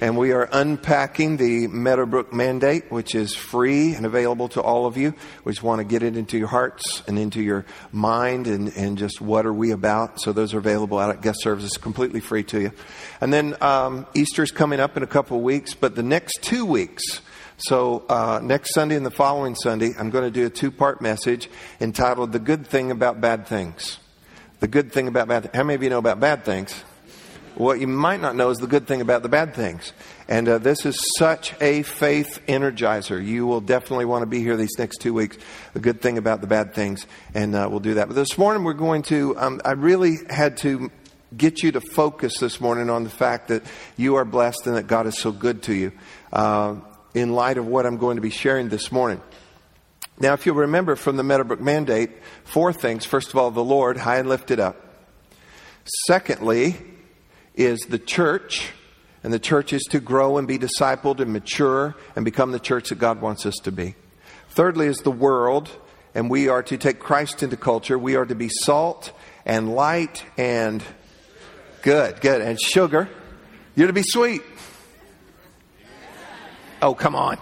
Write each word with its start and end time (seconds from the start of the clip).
And 0.00 0.16
we 0.16 0.30
are 0.30 0.48
unpacking 0.52 1.38
the 1.38 1.66
Meadowbrook 1.66 2.32
Mandate, 2.32 2.90
which 2.92 3.16
is 3.16 3.34
free 3.34 3.94
and 3.94 4.06
available 4.06 4.48
to 4.50 4.62
all 4.62 4.86
of 4.86 4.96
you. 4.96 5.12
We 5.42 5.50
just 5.50 5.64
want 5.64 5.80
to 5.80 5.84
get 5.84 6.04
it 6.04 6.16
into 6.16 6.38
your 6.38 6.46
hearts 6.46 7.02
and 7.08 7.18
into 7.18 7.42
your 7.42 7.66
mind 7.90 8.46
and, 8.46 8.68
and 8.76 8.96
just 8.96 9.20
what 9.20 9.44
are 9.44 9.52
we 9.52 9.72
about. 9.72 10.20
So 10.20 10.32
those 10.32 10.54
are 10.54 10.58
available 10.58 11.00
out 11.00 11.10
at 11.10 11.20
guest 11.20 11.42
services, 11.42 11.76
completely 11.76 12.20
free 12.20 12.44
to 12.44 12.60
you. 12.60 12.72
And 13.20 13.32
then 13.32 13.56
um, 13.60 14.06
Easter's 14.14 14.52
coming 14.52 14.78
up 14.78 14.96
in 14.96 15.02
a 15.02 15.06
couple 15.08 15.36
of 15.36 15.42
weeks, 15.42 15.74
but 15.74 15.96
the 15.96 16.04
next 16.04 16.42
two 16.42 16.64
weeks, 16.64 17.20
so 17.56 18.04
uh, 18.08 18.38
next 18.40 18.74
Sunday 18.74 18.94
and 18.94 19.04
the 19.04 19.10
following 19.10 19.56
Sunday, 19.56 19.94
I'm 19.98 20.10
going 20.10 20.24
to 20.24 20.30
do 20.30 20.46
a 20.46 20.50
two-part 20.50 21.02
message 21.02 21.50
entitled 21.80 22.30
"The 22.30 22.38
Good 22.38 22.68
Thing 22.68 22.92
About 22.92 23.20
Bad 23.20 23.48
Things." 23.48 23.98
The 24.60 24.68
good 24.68 24.90
thing 24.90 25.06
about 25.06 25.28
bad. 25.28 25.50
How 25.54 25.62
many 25.62 25.76
of 25.76 25.84
you 25.84 25.90
know 25.90 25.98
about 25.98 26.18
bad 26.18 26.44
things? 26.44 26.74
What 27.58 27.80
you 27.80 27.88
might 27.88 28.20
not 28.20 28.36
know 28.36 28.50
is 28.50 28.58
the 28.58 28.68
good 28.68 28.86
thing 28.86 29.00
about 29.00 29.24
the 29.24 29.28
bad 29.28 29.52
things. 29.52 29.92
And 30.28 30.48
uh, 30.48 30.58
this 30.58 30.86
is 30.86 30.96
such 31.18 31.60
a 31.60 31.82
faith 31.82 32.38
energizer. 32.46 33.24
You 33.24 33.48
will 33.48 33.60
definitely 33.60 34.04
want 34.04 34.22
to 34.22 34.26
be 34.26 34.38
here 34.38 34.56
these 34.56 34.78
next 34.78 34.98
two 34.98 35.12
weeks. 35.12 35.38
The 35.72 35.80
good 35.80 36.00
thing 36.00 36.18
about 36.18 36.40
the 36.40 36.46
bad 36.46 36.72
things, 36.72 37.04
and 37.34 37.56
uh, 37.56 37.66
we'll 37.68 37.80
do 37.80 37.94
that. 37.94 38.06
But 38.06 38.14
this 38.14 38.38
morning 38.38 38.62
we're 38.62 38.74
going 38.74 39.02
to. 39.02 39.36
Um, 39.36 39.60
I 39.64 39.72
really 39.72 40.18
had 40.30 40.58
to 40.58 40.92
get 41.36 41.64
you 41.64 41.72
to 41.72 41.80
focus 41.80 42.38
this 42.38 42.60
morning 42.60 42.90
on 42.90 43.02
the 43.02 43.10
fact 43.10 43.48
that 43.48 43.64
you 43.96 44.14
are 44.14 44.24
blessed 44.24 44.68
and 44.68 44.76
that 44.76 44.86
God 44.86 45.08
is 45.08 45.18
so 45.18 45.32
good 45.32 45.64
to 45.64 45.74
you. 45.74 45.90
Uh, 46.32 46.76
in 47.12 47.32
light 47.32 47.58
of 47.58 47.66
what 47.66 47.86
I'm 47.86 47.96
going 47.96 48.18
to 48.18 48.22
be 48.22 48.30
sharing 48.30 48.68
this 48.68 48.92
morning. 48.92 49.20
Now, 50.20 50.32
if 50.34 50.46
you'll 50.46 50.54
remember 50.54 50.94
from 50.94 51.16
the 51.16 51.24
Meadowbrook 51.24 51.60
Mandate, 51.60 52.10
four 52.44 52.72
things. 52.72 53.04
First 53.04 53.30
of 53.30 53.36
all, 53.36 53.50
the 53.50 53.64
Lord, 53.64 53.96
high 53.96 54.18
and 54.18 54.28
lifted 54.28 54.60
up. 54.60 54.76
Secondly, 56.06 56.76
is 57.58 57.80
the 57.80 57.98
church, 57.98 58.70
and 59.24 59.32
the 59.32 59.38
church 59.38 59.72
is 59.72 59.82
to 59.90 60.00
grow 60.00 60.38
and 60.38 60.46
be 60.46 60.58
discipled 60.58 61.20
and 61.20 61.32
mature 61.32 61.96
and 62.14 62.24
become 62.24 62.52
the 62.52 62.60
church 62.60 62.90
that 62.90 62.98
God 62.98 63.20
wants 63.20 63.44
us 63.44 63.56
to 63.64 63.72
be. 63.72 63.96
Thirdly, 64.50 64.86
is 64.86 64.98
the 64.98 65.10
world, 65.10 65.68
and 66.14 66.30
we 66.30 66.48
are 66.48 66.62
to 66.62 66.78
take 66.78 67.00
Christ 67.00 67.42
into 67.42 67.56
culture. 67.56 67.98
We 67.98 68.14
are 68.14 68.24
to 68.24 68.34
be 68.34 68.48
salt 68.48 69.12
and 69.44 69.74
light 69.74 70.24
and 70.36 70.82
good, 71.82 72.20
good, 72.20 72.40
and 72.40 72.60
sugar. 72.60 73.08
You're 73.74 73.88
to 73.88 73.92
be 73.92 74.04
sweet. 74.04 74.42
Oh, 76.80 76.94
come 76.94 77.16
on. 77.16 77.38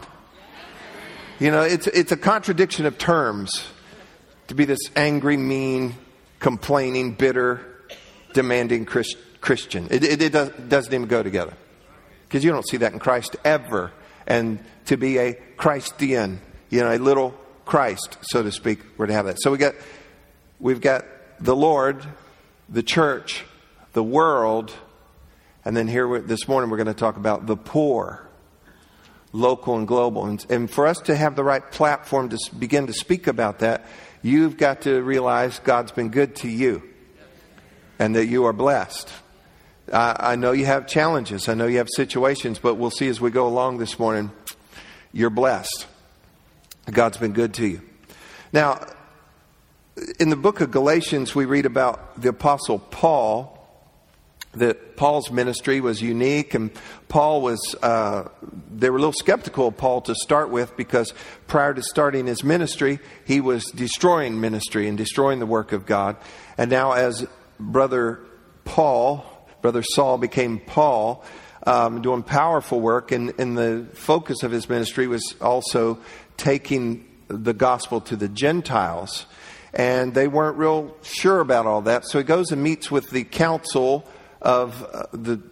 You 1.38 1.50
know, 1.50 1.60
it's, 1.60 1.86
it's 1.88 2.12
a 2.12 2.16
contradiction 2.16 2.86
of 2.86 2.96
terms 2.96 3.68
to 4.48 4.54
be 4.54 4.64
this 4.64 4.90
angry, 4.96 5.36
mean, 5.36 5.94
complaining, 6.40 7.12
bitter, 7.12 7.60
demanding 8.32 8.86
Christ, 8.86 9.16
Christian. 9.46 9.86
It, 9.92 10.02
it, 10.02 10.20
it 10.20 10.32
does, 10.32 10.50
doesn't 10.68 10.92
even 10.92 11.06
go 11.06 11.22
together. 11.22 11.54
Because 12.26 12.42
you 12.42 12.50
don't 12.50 12.68
see 12.68 12.78
that 12.78 12.92
in 12.92 12.98
Christ 12.98 13.36
ever. 13.44 13.92
And 14.26 14.58
to 14.86 14.96
be 14.96 15.18
a 15.18 15.34
Christian, 15.56 16.40
you 16.68 16.80
know, 16.80 16.92
a 16.92 16.98
little 16.98 17.32
Christ, 17.64 18.18
so 18.22 18.42
to 18.42 18.50
speak, 18.50 18.80
we're 18.98 19.06
to 19.06 19.12
have 19.12 19.26
that. 19.26 19.36
So 19.40 19.52
we 19.52 19.58
got, 19.58 19.74
we've 20.58 20.80
got 20.80 21.04
the 21.38 21.54
Lord, 21.54 22.04
the 22.68 22.82
church, 22.82 23.44
the 23.92 24.02
world, 24.02 24.72
and 25.64 25.76
then 25.76 25.86
here 25.86 26.20
this 26.20 26.48
morning 26.48 26.68
we're 26.68 26.76
going 26.76 26.86
to 26.88 26.94
talk 26.94 27.16
about 27.16 27.46
the 27.46 27.56
poor 27.56 28.28
local 29.32 29.76
and 29.76 29.86
global. 29.86 30.26
And, 30.26 30.44
and, 30.50 30.70
for 30.70 30.86
us 30.88 30.98
to 31.02 31.14
have 31.14 31.36
the 31.36 31.44
right 31.44 31.70
platform 31.70 32.30
to 32.30 32.38
begin 32.58 32.86
to 32.88 32.92
speak 32.92 33.26
about 33.28 33.60
that, 33.60 33.86
you've 34.22 34.56
got 34.56 34.82
to 34.82 35.02
realize 35.02 35.60
God's 35.60 35.92
been 35.92 36.08
good 36.08 36.34
to 36.36 36.48
you 36.48 36.82
and 37.98 38.16
that 38.16 38.26
you 38.26 38.46
are 38.46 38.52
blessed. 38.52 39.12
I, 39.92 40.32
I 40.32 40.36
know 40.36 40.52
you 40.52 40.66
have 40.66 40.86
challenges, 40.86 41.48
I 41.48 41.54
know 41.54 41.66
you 41.66 41.78
have 41.78 41.88
situations, 41.94 42.58
but 42.58 42.74
we'll 42.74 42.90
see 42.90 43.08
as 43.08 43.20
we 43.20 43.30
go 43.30 43.46
along 43.46 43.78
this 43.78 43.98
morning, 43.98 44.30
you're 45.12 45.30
blessed. 45.30 45.86
God's 46.90 47.18
been 47.18 47.32
good 47.32 47.54
to 47.54 47.66
you. 47.66 47.82
Now, 48.52 48.86
in 50.20 50.30
the 50.30 50.36
book 50.36 50.60
of 50.60 50.70
Galatians, 50.70 51.34
we 51.34 51.44
read 51.44 51.66
about 51.66 52.20
the 52.20 52.28
Apostle 52.28 52.78
Paul 52.78 53.52
that 54.54 54.96
Paul's 54.96 55.30
ministry 55.30 55.80
was 55.80 56.00
unique, 56.00 56.54
and 56.54 56.70
Paul 57.08 57.42
was, 57.42 57.76
uh, 57.82 58.28
they 58.74 58.88
were 58.88 58.96
a 58.96 59.00
little 59.00 59.12
skeptical 59.12 59.68
of 59.68 59.76
Paul 59.76 60.00
to 60.02 60.14
start 60.14 60.50
with 60.50 60.76
because 60.76 61.12
prior 61.46 61.74
to 61.74 61.82
starting 61.82 62.26
his 62.26 62.42
ministry, 62.42 62.98
he 63.24 63.40
was 63.40 63.64
destroying 63.66 64.40
ministry 64.40 64.88
and 64.88 64.96
destroying 64.96 65.38
the 65.38 65.46
work 65.46 65.72
of 65.72 65.84
God. 65.86 66.16
And 66.56 66.70
now, 66.70 66.92
as 66.92 67.26
Brother 67.60 68.20
Paul, 68.64 69.24
Brother 69.66 69.82
Saul 69.82 70.16
became 70.16 70.60
Paul, 70.60 71.24
um, 71.66 72.00
doing 72.00 72.22
powerful 72.22 72.80
work, 72.80 73.10
and, 73.10 73.34
and 73.36 73.58
the 73.58 73.88
focus 73.94 74.44
of 74.44 74.52
his 74.52 74.68
ministry 74.68 75.08
was 75.08 75.34
also 75.40 75.98
taking 76.36 77.04
the 77.26 77.52
gospel 77.52 78.00
to 78.02 78.14
the 78.14 78.28
Gentiles. 78.28 79.26
And 79.74 80.14
they 80.14 80.28
weren't 80.28 80.56
real 80.56 80.96
sure 81.02 81.40
about 81.40 81.66
all 81.66 81.82
that. 81.82 82.04
So 82.04 82.18
he 82.18 82.24
goes 82.24 82.52
and 82.52 82.62
meets 82.62 82.92
with 82.92 83.10
the 83.10 83.24
council 83.24 84.08
of 84.40 84.84
uh, 84.84 85.06
the, 85.12 85.42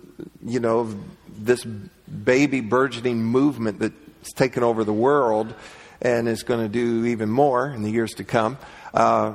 you 0.47 0.61
know, 0.61 0.79
of 0.79 0.97
this 1.37 1.65
baby 1.65 2.61
burgeoning 2.61 3.21
movement 3.21 3.81
that's 3.81 4.33
taken 4.35 4.63
over 4.63 4.85
the 4.85 4.93
world 4.93 5.53
and 6.01 6.29
is 6.29 6.45
going 6.45 6.61
to 6.61 6.69
do 6.69 7.05
even 7.07 7.29
more 7.31 7.67
in 7.67 7.83
the 7.83 7.91
years 7.91 8.13
to 8.13 8.23
come. 8.23 8.59
Uh, 8.95 9.33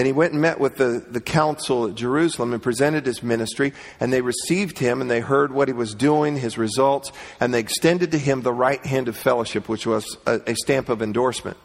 and 0.00 0.06
he 0.06 0.14
went 0.14 0.32
and 0.32 0.40
met 0.40 0.58
with 0.58 0.78
the, 0.78 1.04
the 1.10 1.20
council 1.20 1.86
at 1.86 1.94
Jerusalem 1.94 2.54
and 2.54 2.62
presented 2.62 3.04
his 3.04 3.22
ministry, 3.22 3.74
and 4.00 4.10
they 4.10 4.22
received 4.22 4.78
him 4.78 5.02
and 5.02 5.10
they 5.10 5.20
heard 5.20 5.52
what 5.52 5.68
he 5.68 5.74
was 5.74 5.94
doing, 5.94 6.38
his 6.38 6.56
results, 6.56 7.12
and 7.38 7.52
they 7.52 7.60
extended 7.60 8.12
to 8.12 8.18
him 8.18 8.40
the 8.40 8.50
right 8.50 8.82
hand 8.86 9.08
of 9.08 9.16
fellowship, 9.18 9.68
which 9.68 9.86
was 9.86 10.16
a, 10.24 10.40
a 10.46 10.54
stamp 10.54 10.88
of 10.88 11.02
endorsement. 11.02 11.58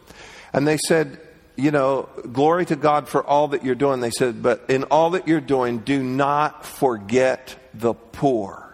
And 0.51 0.67
they 0.67 0.75
said, 0.85 1.17
you 1.55 1.71
know, 1.71 2.09
glory 2.33 2.65
to 2.65 2.75
God 2.75 3.07
for 3.07 3.23
all 3.23 3.47
that 3.47 3.63
you're 3.63 3.73
doing. 3.73 4.01
They 4.01 4.11
said, 4.11 4.43
but 4.43 4.65
in 4.67 4.83
all 4.83 5.11
that 5.11 5.29
you're 5.29 5.39
doing, 5.39 5.77
do 5.77 6.03
not 6.03 6.65
forget 6.65 7.55
the 7.73 7.93
poor. 7.93 8.64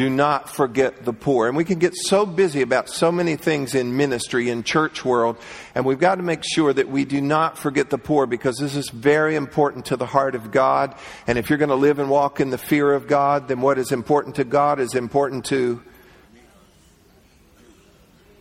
Do 0.00 0.08
not 0.08 0.48
forget 0.48 1.04
the 1.04 1.12
poor. 1.12 1.46
And 1.46 1.54
we 1.54 1.66
can 1.66 1.78
get 1.78 1.94
so 1.94 2.24
busy 2.24 2.62
about 2.62 2.88
so 2.88 3.12
many 3.12 3.36
things 3.36 3.74
in 3.74 3.98
ministry, 3.98 4.48
in 4.48 4.62
church 4.62 5.04
world, 5.04 5.36
and 5.74 5.84
we've 5.84 5.98
got 5.98 6.14
to 6.14 6.22
make 6.22 6.42
sure 6.42 6.72
that 6.72 6.88
we 6.88 7.04
do 7.04 7.20
not 7.20 7.58
forget 7.58 7.90
the 7.90 7.98
poor 7.98 8.24
because 8.24 8.56
this 8.56 8.76
is 8.76 8.88
very 8.88 9.36
important 9.36 9.84
to 9.84 9.98
the 9.98 10.06
heart 10.06 10.34
of 10.34 10.52
God. 10.52 10.94
And 11.26 11.36
if 11.36 11.50
you're 11.50 11.58
going 11.58 11.68
to 11.68 11.74
live 11.74 11.98
and 11.98 12.08
walk 12.08 12.40
in 12.40 12.48
the 12.48 12.56
fear 12.56 12.94
of 12.94 13.08
God, 13.08 13.48
then 13.48 13.60
what 13.60 13.76
is 13.76 13.92
important 13.92 14.36
to 14.36 14.44
God 14.44 14.80
is 14.80 14.94
important 14.94 15.44
to. 15.46 15.82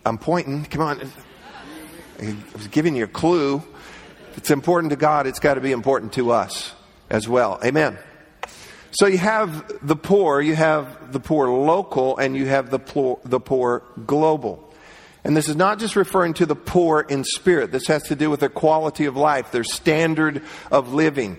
I'm 0.05 0.17
pointing. 0.17 0.63
Come 0.63 0.81
on. 0.81 1.11
I 2.21 2.37
was 2.53 2.69
giving 2.69 2.95
you 2.95 3.03
a 3.03 3.07
clue. 3.07 3.57
If 4.31 4.37
it's 4.37 4.49
important 4.49 4.91
to 4.91 4.95
God, 4.95 5.27
it's 5.27 5.39
got 5.39 5.55
to 5.55 5.61
be 5.61 5.73
important 5.73 6.13
to 6.13 6.31
us 6.31 6.73
as 7.09 7.27
well. 7.27 7.59
Amen. 7.65 7.99
So 8.91 9.05
you 9.05 9.17
have 9.19 9.85
the 9.85 9.95
poor, 9.95 10.41
you 10.41 10.55
have 10.55 11.11
the 11.11 11.19
poor 11.19 11.50
local, 11.50 12.17
and 12.17 12.35
you 12.35 12.47
have 12.47 12.69
the 12.69 12.79
poor, 12.79 13.19
the 13.23 13.39
poor 13.39 13.83
global. 14.05 14.66
And 15.23 15.35
this 15.35 15.50
is 15.50 15.55
not 15.55 15.79
just 15.79 15.95
referring 15.95 16.33
to 16.35 16.45
the 16.45 16.55
poor 16.55 17.01
in 17.01 17.23
spirit. 17.23 17.72
This 17.72 17.88
has 17.88 18.03
to 18.03 18.16
do 18.16 18.29
with 18.29 18.39
their 18.39 18.50
quality 18.50 19.05
of 19.05 19.16
life, 19.16 19.51
their 19.51 19.63
standard 19.63 20.41
of 20.72 20.94
living. 20.94 21.38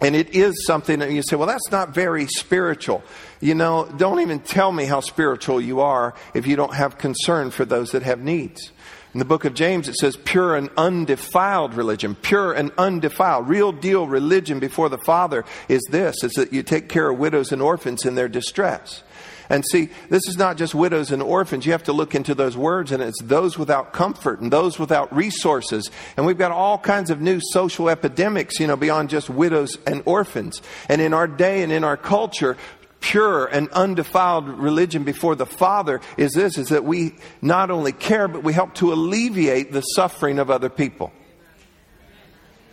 And 0.00 0.16
it 0.16 0.34
is 0.34 0.66
something 0.66 0.98
that 0.98 1.12
you 1.12 1.22
say, 1.22 1.36
well, 1.36 1.46
that's 1.46 1.70
not 1.70 1.94
very 1.94 2.26
spiritual. 2.26 3.04
You 3.40 3.54
know, 3.54 3.88
don't 3.96 4.20
even 4.20 4.40
tell 4.40 4.72
me 4.72 4.84
how 4.84 5.00
spiritual 5.00 5.60
you 5.60 5.80
are 5.80 6.14
if 6.34 6.46
you 6.46 6.56
don't 6.56 6.74
have 6.74 6.98
concern 6.98 7.50
for 7.50 7.64
those 7.64 7.92
that 7.92 8.02
have 8.02 8.18
needs. 8.18 8.72
In 9.14 9.18
the 9.18 9.26
book 9.26 9.44
of 9.44 9.52
James, 9.52 9.88
it 9.88 9.96
says 9.96 10.16
pure 10.16 10.56
and 10.56 10.70
undefiled 10.76 11.74
religion. 11.74 12.14
Pure 12.14 12.54
and 12.54 12.72
undefiled. 12.78 13.46
Real 13.46 13.70
deal 13.70 14.06
religion 14.06 14.58
before 14.58 14.88
the 14.88 14.98
Father 14.98 15.44
is 15.68 15.82
this, 15.90 16.24
is 16.24 16.32
that 16.32 16.52
you 16.52 16.62
take 16.62 16.88
care 16.88 17.10
of 17.10 17.18
widows 17.18 17.52
and 17.52 17.60
orphans 17.60 18.06
in 18.06 18.14
their 18.14 18.28
distress. 18.28 19.02
And 19.50 19.64
see, 19.66 19.90
this 20.08 20.26
is 20.28 20.38
not 20.38 20.56
just 20.56 20.74
widows 20.74 21.10
and 21.10 21.22
orphans. 21.22 21.66
You 21.66 21.72
have 21.72 21.82
to 21.82 21.92
look 21.92 22.14
into 22.14 22.34
those 22.34 22.56
words, 22.56 22.90
and 22.90 23.02
it's 23.02 23.20
those 23.22 23.58
without 23.58 23.92
comfort 23.92 24.40
and 24.40 24.50
those 24.50 24.78
without 24.78 25.14
resources. 25.14 25.90
And 26.16 26.24
we've 26.24 26.38
got 26.38 26.52
all 26.52 26.78
kinds 26.78 27.10
of 27.10 27.20
new 27.20 27.38
social 27.52 27.90
epidemics, 27.90 28.58
you 28.58 28.66
know, 28.66 28.76
beyond 28.76 29.10
just 29.10 29.28
widows 29.28 29.76
and 29.86 30.02
orphans. 30.06 30.62
And 30.88 31.02
in 31.02 31.12
our 31.12 31.26
day 31.28 31.62
and 31.62 31.70
in 31.70 31.84
our 31.84 31.98
culture, 31.98 32.56
pure 33.02 33.44
and 33.44 33.68
undefiled 33.70 34.48
religion 34.48 35.04
before 35.04 35.34
the 35.34 35.44
Father 35.44 36.00
is 36.16 36.32
this, 36.32 36.56
is 36.56 36.68
that 36.68 36.84
we 36.84 37.14
not 37.42 37.70
only 37.70 37.92
care, 37.92 38.28
but 38.28 38.42
we 38.42 38.54
help 38.54 38.72
to 38.76 38.92
alleviate 38.94 39.72
the 39.72 39.82
suffering 39.82 40.38
of 40.38 40.50
other 40.50 40.70
people. 40.70 41.12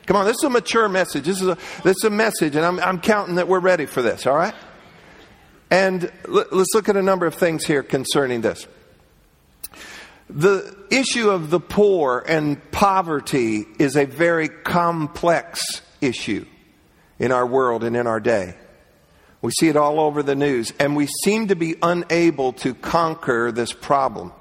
Come 0.05 0.15
on, 0.15 0.25
this 0.25 0.37
is 0.37 0.43
a 0.43 0.49
mature 0.49 0.87
message. 0.87 1.25
This 1.25 1.41
is 1.41 1.47
a, 1.47 1.57
this 1.83 1.97
is 1.97 2.03
a 2.05 2.09
message, 2.09 2.55
and 2.55 2.65
I'm, 2.65 2.79
I'm 2.79 3.01
counting 3.01 3.35
that 3.35 3.47
we're 3.47 3.59
ready 3.59 3.85
for 3.85 4.01
this, 4.01 4.25
all 4.25 4.35
right? 4.35 4.55
And 5.69 6.11
l- 6.27 6.45
let's 6.51 6.73
look 6.73 6.87
at 6.89 6.95
a 6.95 7.01
number 7.03 7.25
of 7.25 7.35
things 7.35 7.65
here 7.65 7.83
concerning 7.83 8.41
this. 8.41 8.65
The 10.29 10.75
issue 10.91 11.29
of 11.29 11.49
the 11.49 11.59
poor 11.59 12.23
and 12.27 12.71
poverty 12.71 13.65
is 13.79 13.95
a 13.95 14.05
very 14.05 14.47
complex 14.47 15.81
issue 16.01 16.45
in 17.17 17.31
our 17.31 17.45
world 17.45 17.83
and 17.83 17.95
in 17.97 18.05
our 18.05 18.19
day. 18.19 18.55
We 19.41 19.51
see 19.51 19.69
it 19.69 19.77
all 19.77 19.99
over 19.99 20.21
the 20.21 20.35
news, 20.35 20.73
and 20.79 20.95
we 20.95 21.07
seem 21.23 21.47
to 21.47 21.55
be 21.55 21.75
unable 21.81 22.53
to 22.53 22.73
conquer 22.73 23.51
this 23.51 23.71
problem. 23.71 24.33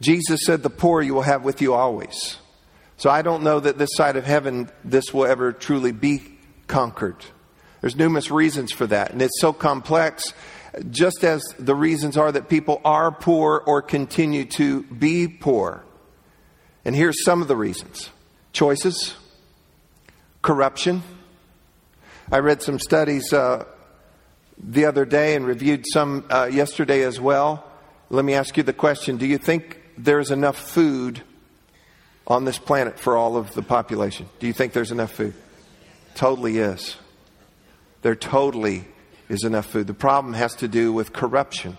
Jesus 0.00 0.40
said, 0.44 0.62
The 0.62 0.70
poor 0.70 1.00
you 1.00 1.14
will 1.14 1.22
have 1.22 1.44
with 1.44 1.62
you 1.62 1.74
always. 1.74 2.36
So 2.96 3.08
I 3.08 3.22
don't 3.22 3.42
know 3.42 3.60
that 3.60 3.78
this 3.78 3.90
side 3.94 4.16
of 4.16 4.24
heaven 4.24 4.70
this 4.84 5.14
will 5.14 5.24
ever 5.24 5.52
truly 5.52 5.92
be 5.92 6.22
conquered. 6.66 7.24
There's 7.80 7.96
numerous 7.96 8.30
reasons 8.30 8.72
for 8.72 8.86
that, 8.88 9.12
and 9.12 9.22
it's 9.22 9.40
so 9.40 9.54
complex 9.54 10.34
just 10.90 11.24
as 11.24 11.42
the 11.58 11.74
reasons 11.74 12.16
are 12.16 12.30
that 12.30 12.48
people 12.48 12.80
are 12.84 13.10
poor 13.10 13.62
or 13.66 13.82
continue 13.82 14.44
to 14.44 14.82
be 14.84 15.26
poor. 15.26 15.82
And 16.84 16.94
here's 16.94 17.24
some 17.24 17.42
of 17.42 17.48
the 17.48 17.56
reasons 17.56 18.10
choices, 18.52 19.14
corruption. 20.42 21.02
I 22.32 22.38
read 22.38 22.62
some 22.62 22.78
studies 22.78 23.32
uh, 23.32 23.64
the 24.56 24.84
other 24.84 25.04
day 25.04 25.34
and 25.34 25.44
reviewed 25.44 25.84
some 25.92 26.24
uh, 26.30 26.44
yesterday 26.44 27.02
as 27.02 27.18
well. 27.18 27.64
Let 28.08 28.24
me 28.24 28.34
ask 28.34 28.56
you 28.56 28.62
the 28.62 28.72
question 28.72 29.16
Do 29.16 29.26
you 29.26 29.36
think 29.36 29.80
there's 29.98 30.30
enough 30.30 30.56
food 30.56 31.22
on 32.28 32.44
this 32.44 32.56
planet 32.56 33.00
for 33.00 33.16
all 33.16 33.36
of 33.36 33.52
the 33.54 33.62
population? 33.62 34.28
Do 34.38 34.46
you 34.46 34.52
think 34.52 34.74
there's 34.74 34.92
enough 34.92 35.10
food? 35.10 35.34
Totally 36.14 36.58
is. 36.58 36.96
There 38.02 38.14
totally 38.14 38.84
is 39.28 39.42
enough 39.42 39.66
food. 39.66 39.88
The 39.88 39.94
problem 39.94 40.34
has 40.34 40.54
to 40.56 40.68
do 40.68 40.92
with 40.92 41.12
corruption. 41.12 41.78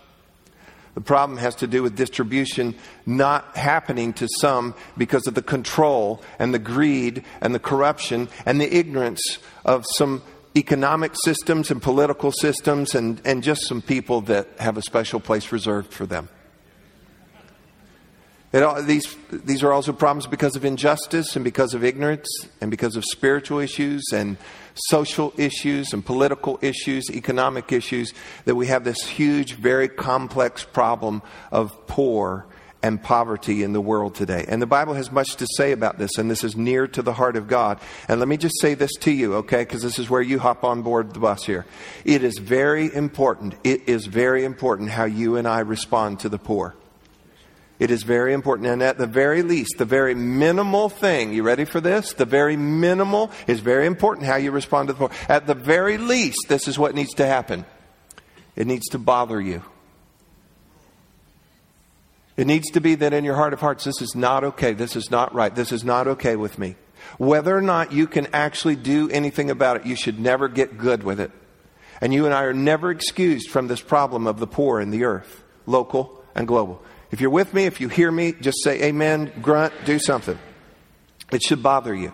The 0.96 1.02
problem 1.02 1.38
has 1.38 1.56
to 1.56 1.68
do 1.68 1.82
with 1.82 1.96
distribution 1.96 2.76
not 3.06 3.56
happening 3.56 4.12
to 4.14 4.28
some 4.42 4.76
because 4.98 5.28
of 5.28 5.34
the 5.34 5.42
control 5.42 6.22
and 6.40 6.54
the 6.54 6.60
greed 6.60 7.24
and 7.40 7.56
the 7.56 7.60
corruption 7.60 8.28
and 8.46 8.60
the 8.60 8.76
ignorance 8.76 9.40
of 9.64 9.86
some 9.96 10.22
economic 10.56 11.14
systems 11.24 11.72
and 11.72 11.82
political 11.82 12.32
systems 12.32 12.96
and, 12.96 13.22
and 13.26 13.44
just 13.44 13.68
some 13.68 13.82
people 13.82 14.22
that 14.22 14.48
have 14.60 14.78
a 14.78 14.82
special 14.82 15.20
place 15.20 15.52
reserved 15.52 15.94
for 15.94 16.06
them. 16.06 16.30
It, 18.54 18.86
these, 18.86 19.16
these 19.32 19.64
are 19.64 19.72
also 19.72 19.94
problems 19.94 20.28
because 20.28 20.58
of 20.58 20.66
injustice 20.66 21.38
and 21.38 21.46
because 21.46 21.74
of 21.74 21.86
ignorance 21.86 22.28
and 22.60 22.70
because 22.70 22.98
of 22.98 23.06
spiritual 23.06 23.60
issues 23.60 24.04
and 24.14 24.36
social 24.76 25.34
issues 25.38 25.94
and 25.94 26.06
political 26.06 26.60
issues, 26.62 27.10
economic 27.10 27.72
issues, 27.72 28.14
that 28.44 28.56
we 28.56 28.68
have 28.68 28.84
this 28.84 29.08
huge, 29.08 29.54
very 29.54 29.88
complex 29.88 30.66
problem 30.66 31.22
of 31.50 31.88
poor 31.88 32.46
and 32.84 33.02
poverty 33.02 33.64
in 33.64 33.74
the 33.74 33.82
world 33.82 34.16
today. 34.16 34.46
And 34.48 34.62
the 34.62 34.68
Bible 34.68 34.94
has 34.94 35.12
much 35.12 35.36
to 35.38 35.48
say 35.58 35.72
about 35.72 35.98
this, 35.98 36.18
and 36.18 36.30
this 36.30 36.44
is 36.44 36.56
near 36.56 36.88
to 36.88 37.02
the 37.02 37.14
heart 37.14 37.36
of 37.36 37.48
God. 37.48 37.80
And 38.08 38.20
let 38.20 38.28
me 38.28 38.38
just 38.38 38.60
say 38.60 38.74
this 38.74 38.92
to 39.02 39.12
you, 39.12 39.36
okay, 39.36 39.64
because 39.64 39.82
this 39.82 40.00
is 40.00 40.10
where 40.10 40.22
you 40.22 40.40
hop 40.40 40.64
on 40.64 40.82
board 40.82 41.14
the 41.14 41.20
bus 41.20 41.46
here. 41.46 41.66
It 42.06 42.24
is 42.24 42.38
very 42.40 42.94
important, 42.94 43.56
it 43.64 43.88
is 43.88 44.06
very 44.08 44.44
important 44.44 44.90
how 44.90 45.06
you 45.06 45.38
and 45.38 45.48
I 45.48 45.60
respond 45.60 46.20
to 46.22 46.30
the 46.30 46.40
poor. 46.40 46.76
It 47.80 47.90
is 47.90 48.04
very 48.04 48.34
important. 48.34 48.68
And 48.68 48.84
at 48.84 49.00
the 49.00 49.08
very 49.08 49.42
least, 49.42 49.80
the 49.80 49.86
very 49.86 50.14
minimal 50.14 50.88
thing, 50.88 51.34
you 51.34 51.42
ready 51.42 51.66
for 51.66 51.82
this? 51.82 52.14
The 52.14 52.26
very 52.26 52.56
minimal 52.56 53.32
is 53.48 53.60
very 53.60 53.88
important 53.88 54.28
how 54.28 54.36
you 54.36 54.52
respond 54.52 54.90
to 54.90 54.94
the 54.94 55.00
poor. 55.00 55.10
At 55.28 55.48
the 55.48 55.56
very 55.56 55.98
least, 55.98 56.46
this 56.48 56.68
is 56.68 56.78
what 56.78 56.94
needs 56.94 57.16
to 57.16 57.26
happen 57.26 57.66
it 58.56 58.68
needs 58.68 58.88
to 58.90 59.00
bother 59.00 59.40
you. 59.40 59.64
It 62.38 62.48
needs 62.48 62.72
to 62.72 62.82
be 62.82 62.96
that 62.96 63.14
in 63.14 63.24
your 63.24 63.36
heart 63.36 63.54
of 63.54 63.60
hearts, 63.60 63.84
this 63.84 64.02
is 64.02 64.16
not 64.16 64.44
okay. 64.44 64.74
This 64.74 64.96
is 64.96 65.12
not 65.12 65.34
right. 65.34 65.54
This 65.54 65.72
is 65.72 65.84
not 65.84 66.08
okay 66.08 66.36
with 66.36 66.58
me. 66.58 66.76
Whether 67.18 67.56
or 67.56 67.62
not 67.62 67.92
you 67.92 68.08
can 68.08 68.28
actually 68.34 68.76
do 68.76 69.10
anything 69.10 69.50
about 69.50 69.78
it, 69.78 69.86
you 69.86 69.96
should 69.96 70.20
never 70.20 70.48
get 70.48 70.78
good 70.78 71.04
with 71.04 71.20
it. 71.20 71.32
And 72.00 72.14
you 72.14 72.26
and 72.26 72.34
I 72.34 72.44
are 72.44 72.54
never 72.54 72.90
excused 72.90 73.50
from 73.50 73.68
this 73.68 73.82
problem 73.82 74.28
of 74.28 74.40
the 74.40 74.48
poor 74.48 74.80
in 74.80 74.92
the 74.92 75.04
earth, 75.04 75.44
local 75.66 76.24
and 76.34 76.48
global. 76.48 76.82
If 77.12 77.22
you're 77.22 77.30
with 77.30 77.54
me, 77.54 77.66
if 77.66 77.82
you 77.82 77.90
hear 77.90 78.12
me, 78.12 78.32
just 78.32 78.64
say 78.64 78.84
amen, 78.84 79.34
grunt, 79.42 79.74
do 79.86 80.00
something. 80.00 80.40
It 81.32 81.44
should 81.44 81.62
bother 81.62 81.94
you. 81.94 82.14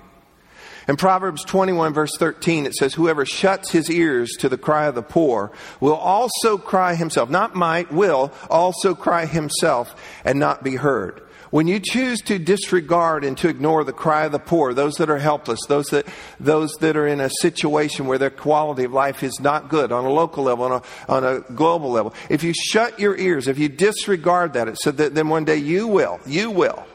In 0.88 0.96
Proverbs 0.96 1.44
21, 1.44 1.94
verse 1.94 2.16
13, 2.18 2.66
it 2.66 2.74
says, 2.74 2.94
Whoever 2.94 3.26
shuts 3.26 3.72
his 3.72 3.90
ears 3.90 4.32
to 4.40 4.48
the 4.48 4.58
cry 4.58 4.86
of 4.86 4.96
the 4.96 5.02
poor 5.02 5.52
will 5.82 5.96
also 5.96 6.58
cry 6.58 6.96
himself, 6.96 7.30
not 7.30 7.56
might, 7.56 7.92
will 7.92 8.32
also 8.50 8.96
cry 8.96 9.26
himself 9.26 9.94
and 10.24 10.40
not 10.40 10.64
be 10.64 10.76
heard. 10.76 11.22
When 11.50 11.68
you 11.68 11.80
choose 11.82 12.20
to 12.24 12.40
disregard 12.40 13.24
and 13.24 13.38
to 13.38 13.50
ignore 13.50 13.84
the 13.84 13.94
cry 13.94 14.26
of 14.26 14.32
the 14.32 14.40
poor, 14.40 14.74
those 14.74 14.96
that 14.96 15.10
are 15.10 15.18
helpless, 15.18 15.60
those 15.68 15.88
that, 15.88 16.06
those 16.40 16.72
that 16.80 16.96
are 16.96 17.08
in 17.08 17.20
a 17.20 17.30
situation 17.42 18.06
where 18.06 18.18
their 18.18 18.30
quality 18.30 18.86
of 18.86 18.94
life 18.94 19.24
is 19.24 19.40
not 19.42 19.70
good 19.70 19.92
on 19.92 20.06
a 20.06 20.10
local 20.10 20.44
level, 20.44 20.66
on 20.66 20.72
a, 20.72 20.82
on 21.12 21.24
a 21.24 21.40
global 21.54 21.90
level, 21.90 22.14
if 22.30 22.44
you 22.44 22.54
shut 22.54 23.00
your 23.00 23.16
ears, 23.18 23.48
if 23.48 23.60
you 23.60 23.70
disregard 23.70 24.54
that, 24.54 24.68
it 24.70 24.78
said 24.78 24.98
that 24.98 25.16
then 25.16 25.28
one 25.28 25.46
day 25.46 25.58
you 25.58 25.88
will, 25.88 26.20
you 26.26 26.50
will 26.52 26.86